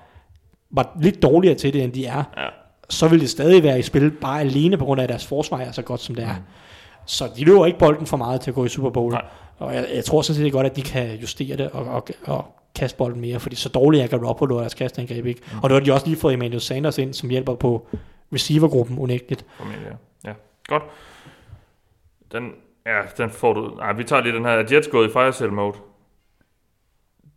[0.72, 2.48] var lidt dårligere til det, end de er, Ja.
[2.90, 5.60] Så vil det stadig være i spil bare alene på grund af, at deres forsvar
[5.60, 6.36] er så godt, som det er.
[7.06, 9.14] Så de løber ikke bolden for meget til at gå i Super Bowl.
[9.14, 9.26] Nej.
[9.58, 12.56] Og jeg, jeg tror sådan set godt, at de kan justere det og, og, og
[12.76, 15.42] kaste bolden mere, fordi så dårligt er Garoppolo og deres kastangreb ikke.
[15.52, 15.60] Mm.
[15.64, 17.88] Og nu har de også lige fået Emmanuel Sanders ind, som hjælper på
[18.34, 19.46] receivergruppen unægteligt.
[19.58, 19.88] Formentlig,
[20.24, 20.30] ja.
[20.30, 20.36] ja.
[20.68, 20.84] Godt.
[22.32, 22.52] Den,
[22.86, 23.76] ja, den får du...
[23.78, 24.52] Nej, vi tager lige den her.
[24.52, 25.78] Er Jets gået i fire mode?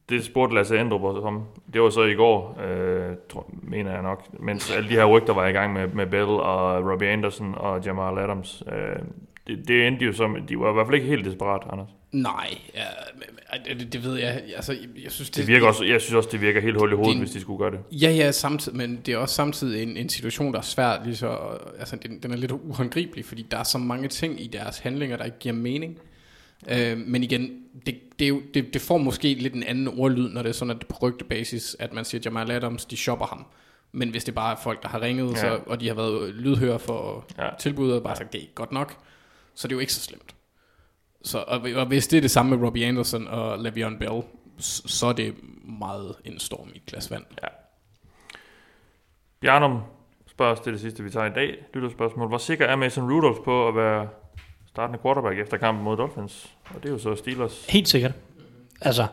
[0.08, 1.42] Det spurgte Lasse Endrup også om.
[1.72, 4.40] Det var så i går, øh, tror, mener jeg nok.
[4.40, 7.84] Mens alle de her rygter var i gang med, med Bell og Robbie Anderson og
[7.84, 8.62] Jamal Adams.
[8.72, 9.02] Øh,
[9.46, 10.36] det, det endte jo som...
[10.48, 11.88] De var i hvert fald ikke helt desperat, Anders.
[12.12, 14.42] Nej, ja, det, det ved jeg.
[14.56, 16.92] Altså, jeg, jeg synes, det, Det virker også, jeg synes også, det virker helt hul
[16.92, 17.80] i hovedet, Det- hvis de skulle gøre det.
[17.92, 21.16] Ja, ja, samtidig, men det er også samtidig en, en situation, der er svær, lige
[21.16, 21.38] så,
[21.78, 25.16] altså den, den er lidt uhåndgribelig, fordi der er så mange ting i deres handlinger,
[25.16, 25.98] der ikke giver mening.
[26.70, 27.50] Øh, men igen,
[27.86, 30.53] det, det, er jo, det, det får måske lidt en anden ordlyd, når det er
[30.53, 33.47] sådan, at det er på rygtebasis, at man siger, at Jamal Adams, de shopper ham.
[33.93, 35.47] Men hvis det bare er folk, der har ringet, ja.
[35.47, 35.57] Ja.
[35.57, 37.44] så, og de har været lydhører for ja.
[37.44, 37.51] Ja.
[37.59, 38.97] tilbuddet, og bare sagt, det er ikke godt nok,
[39.55, 40.35] så det er jo ikke så slemt.
[41.23, 44.23] Så, og, og hvis det er det samme med Robbie Anderson og Le'Veon Bell,
[44.59, 45.35] så, er det
[45.65, 47.24] meget en storm i et glas vand.
[49.40, 49.81] Bjarnum
[50.27, 51.65] spørger os til det sidste, vi tager i dag.
[51.74, 52.28] Lytterspørgsmål.
[52.28, 54.09] Hvor sikker er Mason Rudolph på at være
[54.66, 56.57] startende quarterback efter kampen mod Dolphins?
[56.74, 57.66] Og det er jo så Steelers.
[57.69, 58.12] Helt sikkert.
[58.81, 59.07] Altså,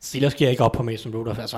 [0.00, 1.40] Steelers giver ikke op på Mason Rudolph.
[1.40, 1.56] Altså,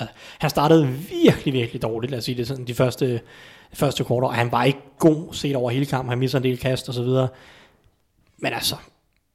[0.00, 0.06] øh,
[0.38, 0.88] han startede
[1.24, 3.20] virkelig, virkelig dårligt, lad os sige det sådan, de første, de
[3.76, 6.08] første kvarter, og han var ikke god set over hele kampen.
[6.08, 7.28] Han missede en del kast og så videre.
[8.38, 8.76] Men altså,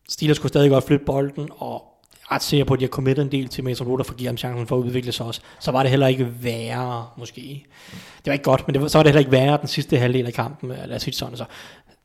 [0.09, 1.83] Steelers kunne stadig godt flytte bolden, og
[2.31, 4.27] ret sikker på, at de har committet en del til Mason Rudolph for at give
[4.27, 5.41] ham chancen for at udvikle sig også.
[5.59, 7.65] Så var det heller ikke værre, måske.
[8.17, 9.97] Det var ikke godt, men det var, så var det heller ikke værre den sidste
[9.97, 11.37] halvdel af kampen, øh, lad os sige det sådan.
[11.37, 11.45] Så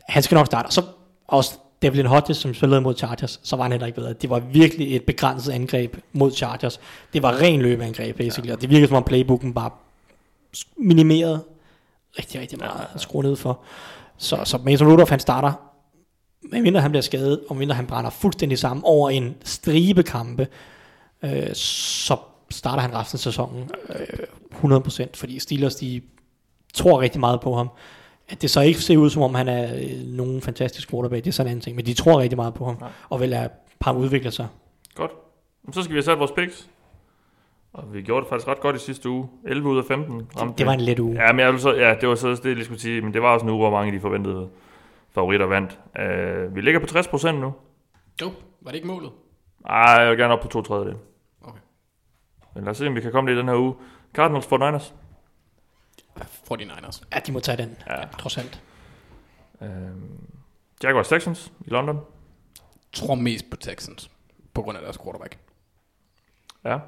[0.08, 0.66] han skal nok starte.
[0.66, 0.82] Og så
[1.28, 4.12] også Devlin Hodges, som spillede mod Chargers, så var han heller ikke bedre.
[4.12, 6.80] Det var virkelig et begrænset angreb mod Chargers.
[7.12, 8.48] Det var ren løbeangreb, basically.
[8.48, 8.54] Ja.
[8.54, 9.70] Og det virkede som om playbooken bare
[10.76, 11.42] minimeret
[12.18, 13.60] rigtig, rigtig meget at skrue ned for.
[14.16, 15.52] Så, så Mason Rudolph, han starter,
[16.42, 20.48] medmindre han bliver skadet, og mindre han brænder fuldstændig sammen over en stribe kampe,
[21.22, 22.16] øh, så
[22.50, 26.02] starter han resten af sæsonen øh, 100%, fordi Steelers, de
[26.74, 27.70] tror rigtig meget på ham.
[28.30, 31.30] At det så ikke ser ud, som om han er øh, nogen fantastisk quarterback, det
[31.30, 32.86] er sådan en anden ting, men de tror rigtig meget på ham, Ja.
[33.10, 33.48] og vil lade
[33.82, 34.48] ham udvikle sig.
[34.94, 35.10] Godt.
[35.72, 36.68] Så skal vi have sat vores picks.
[37.72, 39.28] Og vi gjorde det faktisk ret godt i sidste uge.
[39.46, 40.26] 11 ud af 15.
[40.40, 41.22] ramte Det var en let uge.
[41.26, 43.00] Ja, men jeg vil så, ja, det var så det, jeg lige skulle sige.
[43.00, 44.48] Men det var også en uge, hvor mange af de forventede
[45.14, 45.78] favoritter vandt.
[46.48, 47.52] Uh, vi ligger på 60% nu.
[48.22, 48.30] Jo,
[48.60, 49.10] var det ikke målet?
[49.66, 50.94] Ej, jeg vil gerne op på to tredjedel.
[51.42, 51.58] Okay.
[52.54, 53.74] Men lad os se, om vi kan komme det i den her uge.
[54.14, 54.94] Cardinals for Niners.
[56.18, 57.02] 49ers.
[57.14, 58.04] Ja, de må tage den, Ja.
[58.18, 58.62] trods alt.
[59.62, 60.18] Øhm,
[60.82, 62.00] Jaguars Texans i London.
[62.92, 64.10] Tror mest på Texans.
[64.54, 65.38] På grund af deres quarterback.
[66.64, 66.78] Ja.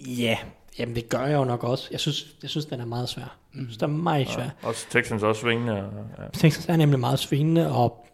[0.00, 0.38] Ja,
[0.78, 1.88] jamen det gør jeg jo nok også.
[1.90, 3.22] Jeg synes, jeg synes den er meget svær.
[3.54, 4.44] Jeg synes, den er meget svær.
[4.44, 4.50] ja.
[4.62, 5.72] Også Texans er også svingende.
[5.84, 6.28] og- Ja.
[6.32, 8.06] Texans er nemlig meget svingende, og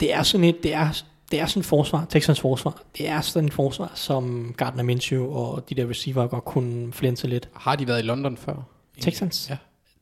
[0.00, 3.20] det er sådan et, det er, det er sådan et forsvar, Texans forsvar, det er
[3.20, 7.48] sådan et forsvar, som Gardner Minshew og de der receiver godt kunne flænse lidt.
[7.54, 8.54] Har de været i London før?
[9.00, 9.46] Texans?
[9.50, 9.56] Ja.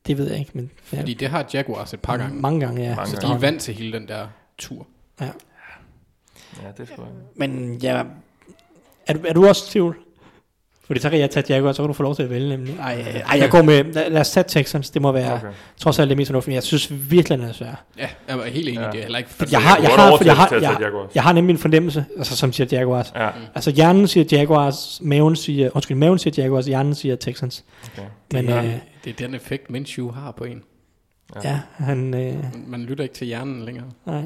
[0.06, 2.40] Det ved jeg ikke, men ja, Fordi det har Jaguars et par gange.
[2.40, 2.94] mange gange, ja.
[2.96, 3.28] Mange Så gange.
[3.32, 4.26] de er vant til hele den der
[4.58, 4.86] tur.
[5.20, 5.24] ja.
[6.62, 7.12] ja, det skal jeg.
[7.34, 8.02] Men ja,
[9.06, 9.96] er du, er du også i tvivl?
[10.86, 12.76] Fordi så kan jeg tage Jaguars, så kan du få lov til at vælge nemlig.
[12.80, 15.46] Ej, ej, ej jeg går med, lad, lad os tage Texans, det må være okay.
[15.76, 17.84] Trods alt det mest fornuftige, men jeg synes virkelig, den er svær.
[17.98, 18.78] Ja, jeg er helt enig.
[18.80, 18.84] Ja.
[18.86, 18.90] Ja.
[18.90, 19.30] Det er heller ikke...
[19.50, 22.78] Jeg har, jeg har, jeg har, jeg, jeg har nemlig en fornemmelse, altså som siger
[22.78, 23.12] Jaguars.
[23.16, 27.64] Ja, Altså hjernen siger Jaguars, maven siger, undskyld, maven siger Jaguars, hjernen siger Texans.
[27.92, 28.02] okay.
[28.32, 30.62] Men det, øh, er, det er den effekt, Minshew har på en.
[31.44, 33.86] ja, han, øh, Man- Man lytter ikke til hjernen længere.
[34.06, 34.22] nej.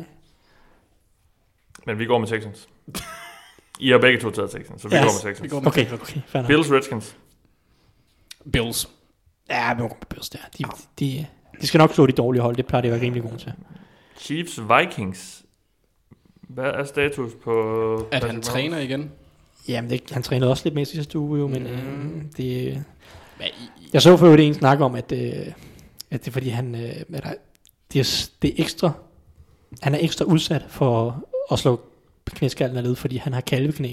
[1.87, 2.69] Men vi går med Texans.
[3.79, 5.01] I har begge to taget Texans, så vi Ja.
[5.03, 5.43] går med Texans.
[5.43, 6.49] Vi går med Okay, okay, fair nok.
[6.49, 7.17] Bills Redskins.
[8.53, 8.89] Bills.
[9.51, 10.39] Ja, vi må gå med Bills der.
[10.59, 10.65] De,
[11.01, 11.27] de,
[11.61, 13.53] de skal nok slå de dårlige hold, det plejer de at være rimelig gode til.
[14.19, 15.43] Chiefs Vikings.
[16.49, 18.09] Hvad er status på...
[18.13, 19.11] At han træner igen.
[19.69, 22.85] Jamen, det, han trænede også lidt med sidste uge, jo, men øh, det,
[23.37, 25.47] Hvad i, Jeg så for øvrigt en snak om, at, øh,
[26.11, 26.81] at det er fordi, han, øh,
[27.15, 27.33] at der,
[27.93, 28.93] det, er, det er ekstra,
[29.83, 31.23] han er ekstra udsat for
[31.53, 31.81] at slå
[32.35, 33.93] knæskallen af led, fordi han har kalveknæ.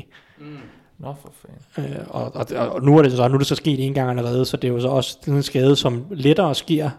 [0.97, 1.33] Nå, for
[1.75, 1.93] fanden.
[1.93, 4.09] Øh, og, og, og, nu er det så nu er det så sket en gang
[4.09, 6.89] allerede, så det er jo så også sådan en skade, som lettere sker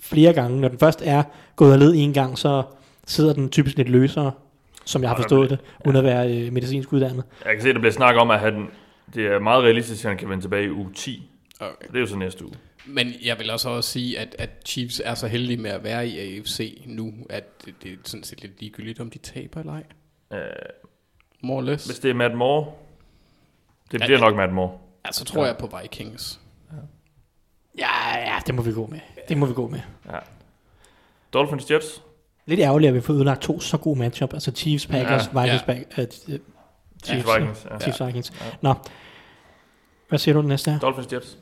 [0.00, 0.60] flere gange.
[0.60, 1.22] Når den først er
[1.56, 2.62] gået af led en gang, så
[3.06, 4.32] sidder den typisk lidt løsere,
[4.84, 7.24] som jeg har forstået det, uden at være øh, medicinsk uddannet.
[7.44, 8.68] Jeg kan se, at der bliver snak om, at han,
[9.14, 11.30] det er meget realistisk, at han kan vende tilbage i uge 10.
[11.60, 11.86] okay.
[11.88, 12.54] Det er jo så næste uge.
[12.86, 16.08] Men jeg vil også også sige, at, at Chiefs er så heldige med at være
[16.08, 19.72] i AFC nu, at det, det er sådan set lidt ligegyldigt, om de taber eller
[19.72, 19.82] ej.
[20.32, 20.38] Øh,
[21.42, 21.86] More or less.
[21.86, 22.72] hvis det er Matt Moore,
[23.92, 24.24] det Ja, bliver ja.
[24.24, 24.78] nok Matt Moore.
[25.04, 26.40] Altså tror jeg på Vikings.
[27.78, 29.00] Ja, ja, det må vi gå med.
[29.28, 29.80] Det må vi gå med.
[30.06, 30.18] Ja.
[31.32, 32.02] Dolphins Jets.
[32.46, 34.32] Lidt ærgerligt, at vi får ødelagt to så gode matchup.
[34.34, 36.02] Altså Chiefs, Packers, Ja, ja, Vikings, ja.
[36.02, 36.02] ja.
[36.02, 36.40] uh, Chiefs,
[37.04, 37.66] Chiefs Vikings.
[37.70, 37.78] Ja.
[37.78, 38.32] Chiefs, Vikings.
[38.40, 38.46] Ja.
[38.60, 38.74] Nå,
[40.08, 40.78] hvad siger du den næste her?
[40.78, 41.38] Dolphins Jets.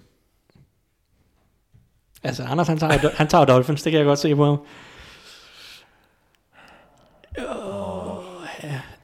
[2.23, 4.59] Altså, Anders, han tager, han tager Dolphins, det kan jeg godt se på ham.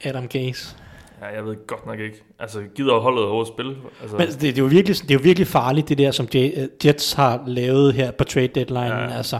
[0.05, 0.77] Adam Gaze.
[1.23, 2.23] Ja, jeg ved godt nok ikke.
[2.39, 3.77] Altså, gider holdet overhovedet spille?
[4.02, 6.28] Altså, Men det, det, er jo virkelig, det er jo virkelig farligt, det der, som
[6.36, 6.51] øh,
[6.85, 8.81] Jets har lavet her på trade deadline.
[8.94, 9.16] Ja.
[9.16, 9.39] Altså,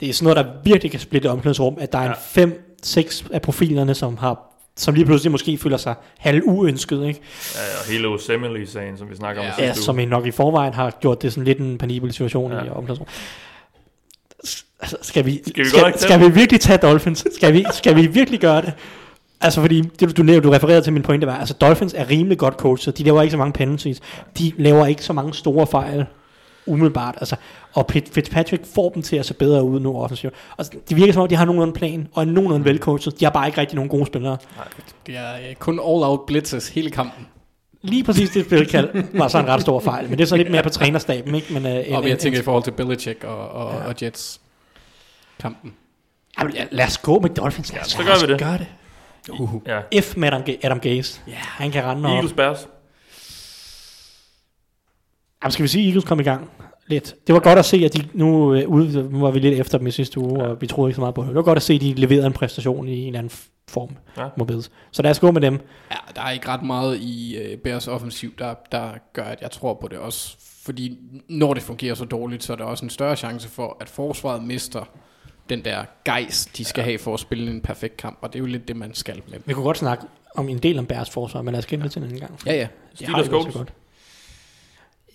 [0.00, 2.08] det er sådan noget, der virkelig kan splitte omklædningsrum, at der er Ja.
[2.10, 4.44] en fem, seks af profilerne, som har
[4.76, 7.20] som lige pludselig måske føler sig halv uønsket, ikke?
[7.54, 9.52] ja, og hele Osemele-sagen, som vi snakker om Ja.
[9.52, 12.52] sidste Ja, som I nok i forvejen har gjort det sådan lidt en penibel situation
[12.52, 12.58] Ja.
[12.64, 13.06] i omklædningsrum.
[14.46, 17.24] S- Altså, skal vi, Skal vi skal, skal vi virkelig tage Dolphins?
[17.34, 18.72] Skal vi, skal vi virkelig gøre det?
[19.40, 22.38] Altså fordi, det du, du, du refererede til min pointe var, altså Dolphins er rimelig
[22.38, 24.00] godt coachet, de laver ikke så mange penalties,
[24.38, 26.06] de laver ikke så mange store fejl,
[26.66, 27.36] umiddelbart, altså,
[27.72, 30.34] og Fitzpatrick får dem til at se bedre ud nu offensivt.
[30.58, 33.32] Altså, det virker som om, de har nogenlunde plan, og er nogenlunde velcoachet, de har
[33.32, 34.36] bare ikke rigtig nogen gode spillere.
[35.06, 37.26] Det er øh, kun all-out blitzes hele kampen.
[37.82, 40.50] Lige præcis det spilkald var så en ret stor fejl, men det er så lidt
[40.50, 41.52] mere på trænerstaben, ikke?
[41.52, 43.88] Men, uh, Og jeg tænker i forhold til Belichick og, og, ja.
[43.88, 44.40] og Jets
[45.40, 45.74] kampen.
[46.40, 47.72] Jamen, ja, lad os gå med Dolphins.
[47.72, 48.38] Lad os, så lad gør os vi det.
[48.38, 48.66] Gøre det.
[49.30, 49.50] Uh.
[49.66, 50.00] Ja.
[50.00, 51.20] F med Adam, Adam Gaze.
[51.28, 52.12] Ja, han kan rende op.
[52.14, 52.68] Eagles Bears.
[55.42, 56.50] Jamen, skal vi sige, at Eagles kom i gang
[56.86, 57.14] lidt.
[57.26, 59.78] Det var godt at se, at de nu, øh, ude, nu var vi lidt efter
[59.78, 61.28] dem i sidste uge, og vi troede ikke så meget på det.
[61.28, 63.38] Det var godt at se, at de leverede en præstation i en eller anden
[63.68, 64.28] form Ja.
[64.36, 64.70] mod Bills.
[64.90, 65.60] Så lad os gå med dem.
[65.90, 69.50] Ja, der er ikke ret meget i uh, Bears offensiv, der, der gør, at jeg
[69.50, 70.36] tror på det også.
[70.64, 70.98] Fordi
[71.28, 74.42] når det fungerer så dårligt, så er der også en større chance for, at forsvaret
[74.42, 74.88] mister
[75.48, 76.84] den der gejs, de skal ja.
[76.84, 78.18] have for at spille en perfekt kamp.
[78.20, 79.38] Og det er jo lidt det, man skal med.
[79.44, 80.04] Vi kunne godt snakke
[80.34, 82.40] om en del om Bears forsvar, men lad os gemme det til en anden gang.
[82.46, 82.68] Ja, ja.
[82.94, 83.56] Steelers Colts.
[83.56, 83.72] godt.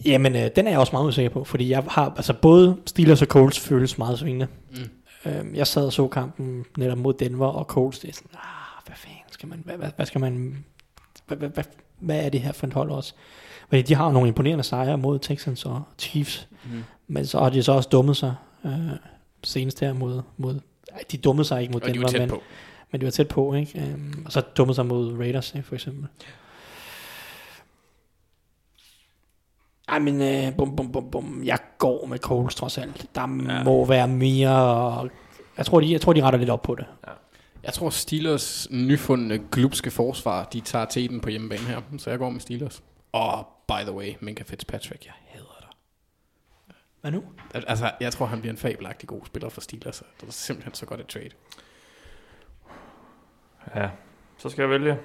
[0.06, 3.22] Jamen, øh, den er jeg også meget usikker på, fordi jeg har, altså både Steelers
[3.22, 4.48] og Colts føles meget svingende.
[4.72, 4.90] Mm.
[5.26, 8.86] Øhm, jeg sad og så kampen netop mod Denver og Colts, det er sådan, ah,
[8.86, 10.66] hvad fanden skal man, hvad, hvad, hvad skal man,
[11.28, 11.64] hvad, hvad, hvad,
[12.00, 13.14] hvad er det her for et hold også?
[13.70, 16.84] Fordi de har nogle imponerende sejre mod Texans og Chiefs, mm.
[17.08, 18.36] men så har de så også dummet sig
[18.66, 18.90] øh,
[19.44, 20.60] senest her mod, mod
[20.92, 22.42] ej, de dummede sig ikke mod Og de Denver, var tæt men, på.
[22.92, 23.80] men de var tæt på, ikke?
[23.80, 26.08] Øhm, og så dummede sig mod Raiders, ikke, for eksempel.
[29.90, 31.42] Ej, men øh, bum, bum, bum, bum.
[31.46, 33.06] Jeg går med Coles trods alt.
[33.16, 33.64] Der ja.
[33.64, 35.10] må være mere...
[35.58, 36.86] Jeg tror, de, jeg tror, de retter lidt op på det.
[37.64, 41.82] Jeg tror Steelers nyfundne glupske forsvar, de tager teten på hjemmebane her.
[41.98, 42.84] Så jeg går med Steelers.
[43.12, 45.14] Og by the way, Minka Fitzpatrick, jeg.
[47.04, 47.24] Hvad nu?
[47.54, 50.04] Al- Altså, jeg tror, han bliver en fabelagtig god spiller for Steelers.
[50.22, 51.30] Det er simpelthen så godt et trade.
[53.76, 53.90] Ja,
[54.38, 54.98] så skal jeg vælge.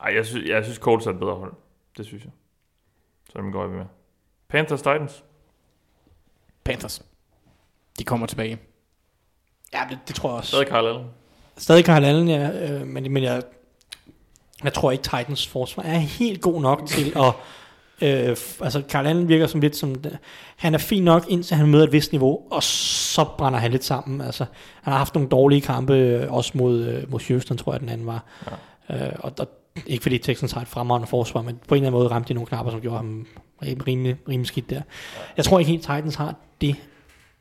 [0.00, 1.54] Ej, jeg synes, jeg synes Colts er et bedre hold.
[1.96, 2.32] Det synes jeg.
[3.32, 3.84] Så dem går jeg med.
[4.48, 5.24] Panthers Titans.
[6.64, 7.02] Panthers.
[7.98, 8.58] De kommer tilbage.
[9.72, 10.50] Ja, det, det tror jeg også.
[10.50, 11.06] Stadig Carl Allen.
[11.56, 13.42] Stadig Carl Allen, ja, øh, men, men jeg,
[14.64, 17.34] jeg tror ikke Titans forsvar er helt god nok til at...
[18.02, 19.94] Øh, altså, Carl Allen virker som lidt som...
[20.56, 23.84] Han er fin nok, indtil han møder et vist niveau, og så brænder han lidt
[23.84, 24.20] sammen.
[24.20, 24.44] Altså,
[24.82, 27.88] han har haft nogle dårlige kampe, øh, også mod, øh, mod Houston, tror jeg, den
[27.88, 28.24] anden var.
[28.90, 29.06] Ja.
[29.06, 29.48] Øh, og, og,
[29.86, 32.34] ikke fordi Texans har et fremragende forsvar, men på en eller anden måde ramte de
[32.34, 33.26] nogle knapper, som gjorde ham
[33.64, 34.82] rim- rimelig, rimelig skidt der.
[35.36, 36.76] Jeg tror ikke helt, Titans har det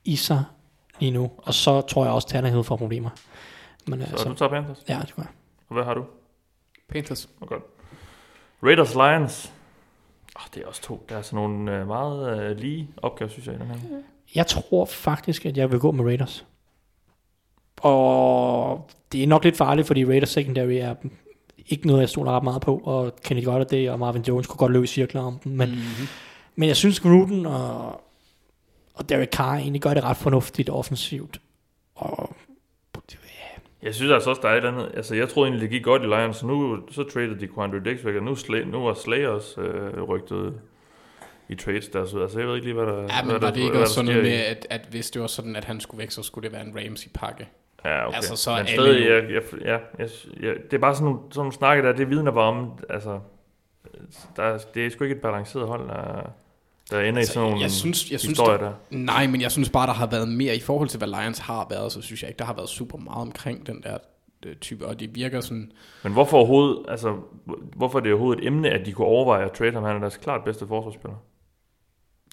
[0.05, 0.43] i sig
[0.99, 3.09] lige nu, og så tror jeg også, Tannehill får problemer.
[3.87, 4.77] Men, Så altså, du tager Panthers.
[4.89, 5.31] ja, det gør jeg.
[5.69, 6.03] Og hvad har du?
[6.89, 7.29] Panthers.
[7.41, 7.63] Oh, godt.
[8.63, 9.53] Raiders Lions.
[10.39, 11.05] Oh, det er også to.
[11.09, 13.77] Der er sådan nogle øh, meget øh, lige opgaver, synes jeg, i den her.
[14.35, 16.45] Jeg tror faktisk, at jeg vil gå med Raiders.
[17.81, 20.95] Og det er nok lidt farligt, fordi Raiders secondary er
[21.67, 24.71] ikke noget, jeg stoler ret meget på, og Kenny Golladay og Marvin Jones kunne godt
[24.71, 26.07] løbe i cirkler om dem, men, mm-hmm.
[26.55, 28.01] men jeg synes Gruden og,
[28.93, 31.41] og Derek Carr egentlig gør det ret fornuftigt offensivt.
[31.95, 32.28] Og
[33.83, 34.91] Jeg synes altså også, der er et eller andet.
[34.93, 38.05] Altså, jeg troede egentlig, det gik godt i Lions, nu så traded de Quandre Dix
[38.05, 40.53] væk, og nu, Slay, nu var Slay også øh, rygtet
[41.49, 42.05] i trades der.
[42.05, 43.71] Så altså, jeg ved ikke lige, hvad der Ja, hvad men der, var det ikke
[43.71, 45.99] hvad også der sådan noget med, at, at hvis det var sådan, at han skulle
[45.99, 47.47] væk, så skulle det være en Ramsey-pakke?
[47.85, 48.15] Ja, okay.
[48.15, 51.39] Altså, så Men stadig, jeg, jeg, ja, jeg, jeg, det er bare sådan nogle, sådan
[51.39, 53.19] nogle snakke der, det vidner bare om, altså,
[54.35, 56.31] der, er- det er sgu ikke et balanceret hold, der,
[56.91, 58.73] der ender altså, i sådan nogle jeg synes- jeg synes, historier der- der.
[58.89, 61.67] Nej, men jeg synes bare, der har været mere i forhold til, hvad Lions har
[61.69, 63.97] været, så synes jeg ikke, der har været super meget omkring den der
[64.45, 65.71] øh, type, og det virker sådan,
[66.03, 67.15] Men hvorfor overhovedet, altså,
[67.75, 69.83] hvorfor er det overhovedet et emne, at de kunne overveje at trade ham?
[69.83, 71.15] Han er deres klart bedste forsvarsspiller.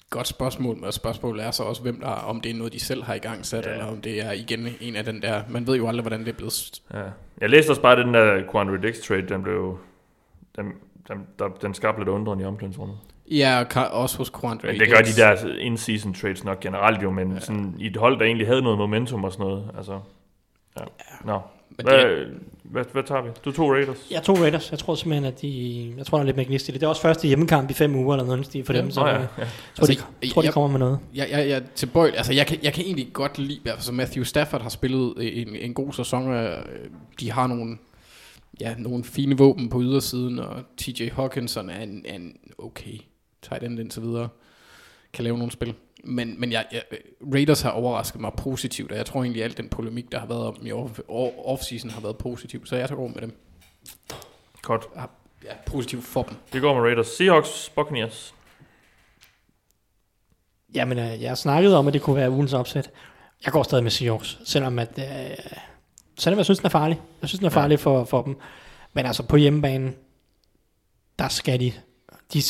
[0.09, 3.03] godt spørgsmål, og spørgsmålet er så også, hvem der, om det er noget, de selv
[3.03, 3.71] har i gang sat, Ja.
[3.71, 6.27] eller om det er igen en af den der, man ved jo aldrig, hvordan det
[6.27, 7.03] er blevet, Ja.
[7.41, 9.79] Jeg læste også bare, den der Quandre Dix trade, den blev,
[10.55, 10.65] den,
[11.07, 12.97] den, der, den skabte lidt undren i omklædningsrummet.
[13.31, 14.67] Ja, og også hos Quandre.
[14.67, 17.39] Men det gør de der in-season trades nok generelt jo, men ja.
[17.39, 19.63] sådan, i et hold, der egentlig havde noget momentum og sådan noget.
[19.77, 19.99] Altså,
[20.79, 20.83] ja.
[21.25, 21.39] Nå.
[21.77, 22.27] Men Hvad, det,
[22.63, 23.29] hvad, hvad, tager vi?
[23.45, 23.97] Du tog Raiders.
[24.11, 24.71] jeg tog Raiders.
[24.71, 25.93] Jeg tror simpelthen, at de...
[25.97, 26.81] Jeg tror, der er lidt mere gnist i det.
[26.81, 28.81] Det er også første hjemmekamp i fem uger, eller noget stil for Ja.
[28.81, 29.43] dem, så Nå, jeg ja, tror, ja.
[29.43, 29.49] de,
[29.79, 30.99] Altså, jeg tror, de jeg- kommer med noget.
[31.15, 34.23] jeg, jeg, jeg er tilbøjelig, altså jeg kan, jeg kan egentlig godt lide, altså Matthew
[34.23, 36.57] Stafford har spillet en, en god sæson, øh,
[37.19, 37.77] de har nogle,
[38.61, 42.97] ja, nogle fine våben på ydersiden, og TJ Hawkinson er en, er en okay
[43.41, 44.29] tight end indtil videre,
[45.13, 45.75] kan lave nogle spil.
[46.03, 46.81] Men, men jeg, jeg,
[47.33, 50.27] Raiders har overrasket mig positivt, og jeg tror egentlig, at al den polemik, der har
[50.27, 53.37] været om i off- off- off-season, har været positiv, så jeg tager over med dem.
[54.61, 54.85] Godt.
[55.43, 56.35] Ja, positivt for dem.
[56.53, 57.07] Vi går med Raiders.
[57.07, 58.33] Seahawks, Buccaneers.
[60.75, 62.91] Jamen, øh, jeg snakkede om, at det kunne være ugens opsæt.
[63.45, 65.37] Jeg går stadig med Seahawks, selvom at, øh,
[66.17, 67.01] selvom jeg synes, den er farlig.
[67.21, 67.81] Jeg synes, den er farlig ja.
[67.83, 68.37] for, for dem.
[68.93, 69.93] Men altså, på hjemmebane,
[71.19, 71.73] der skal de,
[72.33, 72.41] de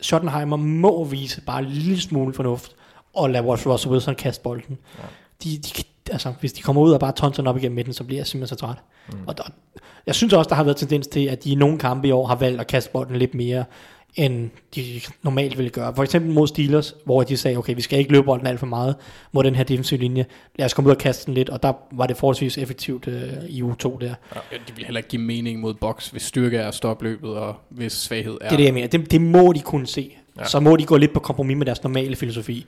[0.00, 2.72] Schottenheimer må vise bare en lille smule fornuft,
[3.14, 4.78] og lade Russell Wilson kaste bolden.
[4.98, 5.02] Ja.
[5.44, 8.18] De, de, altså, hvis de kommer ud og bare tonser op igennem midten, så bliver
[8.18, 8.76] jeg simpelthen så træt.
[9.12, 9.18] Mm.
[9.26, 9.44] Og der,
[10.06, 12.26] jeg synes også, der har været tendens til, at de i nogle kampe i år
[12.26, 13.64] har valgt at kaste bolden lidt mere,
[14.16, 15.94] end de normalt ville gøre.
[15.94, 18.66] For eksempel mod Steelers, hvor de sagde, okay, vi skal ikke løbe bolden alt for
[18.66, 18.96] meget
[19.32, 20.26] mod den her defensive linje.
[20.58, 23.32] Lad os komme ud og kaste den lidt, og der var det forholdsvis effektivt øh,
[23.48, 24.06] i uge 2 der.
[24.06, 27.30] Ja, det vil heller ikke give mening mod box, hvis styrke er at stoppe løbet,
[27.30, 28.38] og hvis svaghed er...
[28.48, 28.88] Det er det, jeg mener.
[28.88, 30.16] Det, det må de kunne se.
[30.38, 30.44] Ja.
[30.44, 32.66] Så må de gå lidt på kompromis med deres normale filosofi.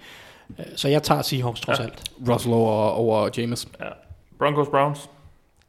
[0.58, 1.84] Øh, Så jeg tager Seahawks trods ja.
[1.84, 2.02] alt.
[2.28, 3.68] Russell over, over James.
[3.80, 3.84] Ja.
[4.38, 4.98] Broncos, Browns.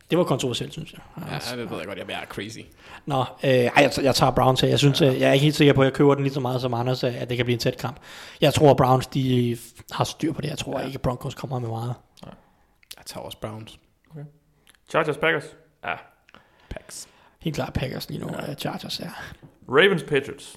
[0.10, 1.02] Det var kontroversielt, synes jeg.
[1.18, 2.60] Ja, det ved jeg godt, jeg er crazy.
[3.06, 4.68] Nå, øh, ej, jeg, jeg tager Browns her.
[4.70, 5.06] Jeg, synes, ja.
[5.06, 7.04] jeg er ikke helt sikker på, at jeg køber den lige så meget som Anders,
[7.04, 7.98] øh, at det kan blive en tæt kamp.
[8.42, 9.58] Jeg tror, at Browns de
[9.92, 10.50] har styr på det.
[10.50, 10.86] Jeg tror ja.
[10.86, 11.94] ikke, at Broncos kommer med meget.
[12.98, 13.80] Jeg tager også Browns.
[14.90, 15.44] Chargers, Packers.
[15.86, 15.94] Ja.
[16.70, 17.08] Packs.
[17.40, 18.54] Helt klart Packers lige nu, ja.
[18.54, 19.10] Chargers er.
[19.70, 20.56] Ravens, Patriots.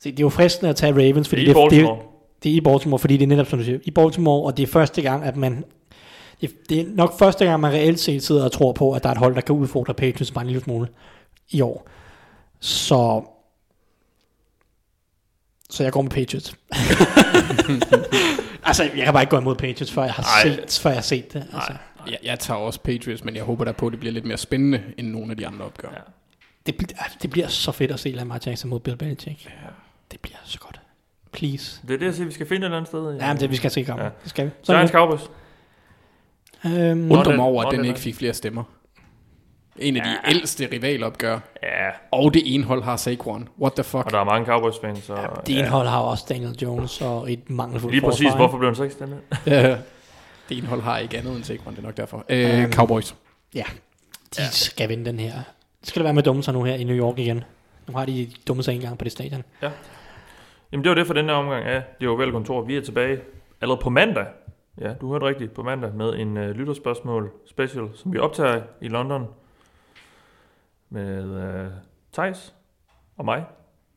[0.00, 1.98] Se, det er jo fristende at tage Ravens, fordi Det er i det, det, Baltimore.
[2.42, 4.62] det er i Baltimore, fordi det er netop som du siger, i Baltimore, og det
[4.62, 5.64] er første gang, at man
[6.42, 9.08] det, det er nok første gang, man reelt set sidder og tror på, at der
[9.08, 10.88] er et hold, der kan udfordre Patriots bare en lille smule
[11.50, 11.88] i år.
[12.60, 13.24] Så
[15.70, 16.54] så jeg går med Patriots.
[18.64, 20.56] altså, jeg kan bare ikke gå imod Patriots, før jeg har, Ej.
[20.66, 21.46] set, før jeg har set det.
[21.54, 21.72] Altså,
[22.06, 24.36] Jeg, jeg tager også Patriots, men jeg håber der på, at det bliver lidt mere
[24.38, 25.88] spændende, end nogle af de andre opgør.
[25.88, 25.94] Ja.
[25.96, 26.02] Ja.
[26.66, 29.48] det, bl- altså, det bliver så fedt at se Lamar Jackson mod Bill Belichick.
[30.12, 30.80] Det bliver så godt.
[31.32, 31.80] Please.
[31.88, 33.14] Det er det, jeg siger, vi skal finde et eller andet sted.
[33.20, 33.84] Ja, men det, vi skal se.
[33.88, 34.02] Ja.
[34.02, 34.08] Ja.
[34.22, 34.50] Det skal vi.
[34.62, 35.20] Så Giants, Cowboys.
[36.66, 38.62] Øhm, Undrer mig over, at den den ikke fik flere stemmer.
[39.78, 41.38] En af de ældste rivalopgør.
[41.62, 43.48] Ja, Og det ene hold har Saquon.
[43.60, 44.04] What the fuck?
[44.04, 45.16] og der er mange Cowboys-fans, så...
[45.46, 48.68] det ene hold har også Daniel Jones og et mangelfuldt Lige præcis, forsvar, hvorfor blev
[48.68, 49.14] han så ikke stemt?
[49.46, 49.76] Ja.
[50.48, 52.24] det ene hold har ikke andet end Saquon, det er nok derfor.
[52.28, 52.72] Øh, Øhm.
[52.72, 53.14] Cowboys.
[53.54, 53.64] Ja,
[54.36, 54.48] de ja.
[54.50, 55.32] skal vinde den her.
[55.80, 57.44] Det skal det være med dumme sig nu her i New York igen.
[57.88, 59.42] Nu har de dummet sig en gang på det stadion.
[60.72, 62.62] Jamen det var det for den her omgang af Det var vel kontor.
[62.62, 63.18] Vi er tilbage
[63.60, 64.24] allerede på mandag.
[64.80, 68.88] Ja, du hørte rigtigt på mandag med en uh, lytterspørgsmål special, som vi optager i
[68.88, 69.26] London
[70.90, 71.72] med uh,
[72.12, 72.54] Thijs
[73.16, 73.44] og mig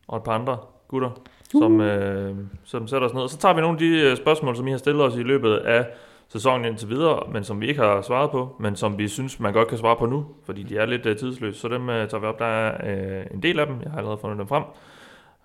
[0.07, 0.57] og et par andre
[0.87, 1.09] gutter,
[1.51, 3.23] som, uh, som sætter os ned.
[3.23, 5.23] Og så tager vi nogle af de uh, spørgsmål, som I har stillet os i
[5.23, 5.87] løbet af
[6.27, 9.53] sæsonen indtil videre, men som vi ikke har svaret på, men som vi synes, man
[9.53, 11.59] godt kan svare på nu, fordi de er lidt uh, tidsløse.
[11.59, 12.39] Så dem uh, tager vi op.
[12.39, 13.81] Der er uh, en del af dem.
[13.81, 14.63] Jeg har allerede fundet dem frem.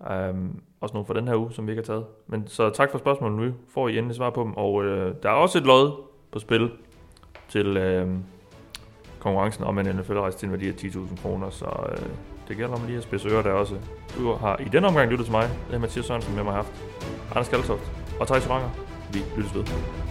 [0.01, 2.05] Um, også nogle fra den her uge, som vi ikke har taget.
[2.27, 3.53] Men så tak for spørgsmålet nu.
[3.69, 4.57] Får I endelig svar på dem.
[4.57, 5.93] Og øh, der er også et lod
[6.33, 6.71] på spil
[7.49, 8.09] til øh,
[9.19, 11.51] konkurrencen om en NFL-rejse til en værdi af 10.000 kroner.
[11.51, 12.07] Så øh,
[12.49, 13.75] det gælder om lige at spidse ører der også.
[14.19, 15.51] Du har i denne omgang lyttet til mig.
[15.69, 16.73] Det er Mathias Sørensen med mig haft.
[17.31, 18.71] Anders Kaltoft og Thijs Ranger.
[19.13, 20.10] Vi lyttes ved.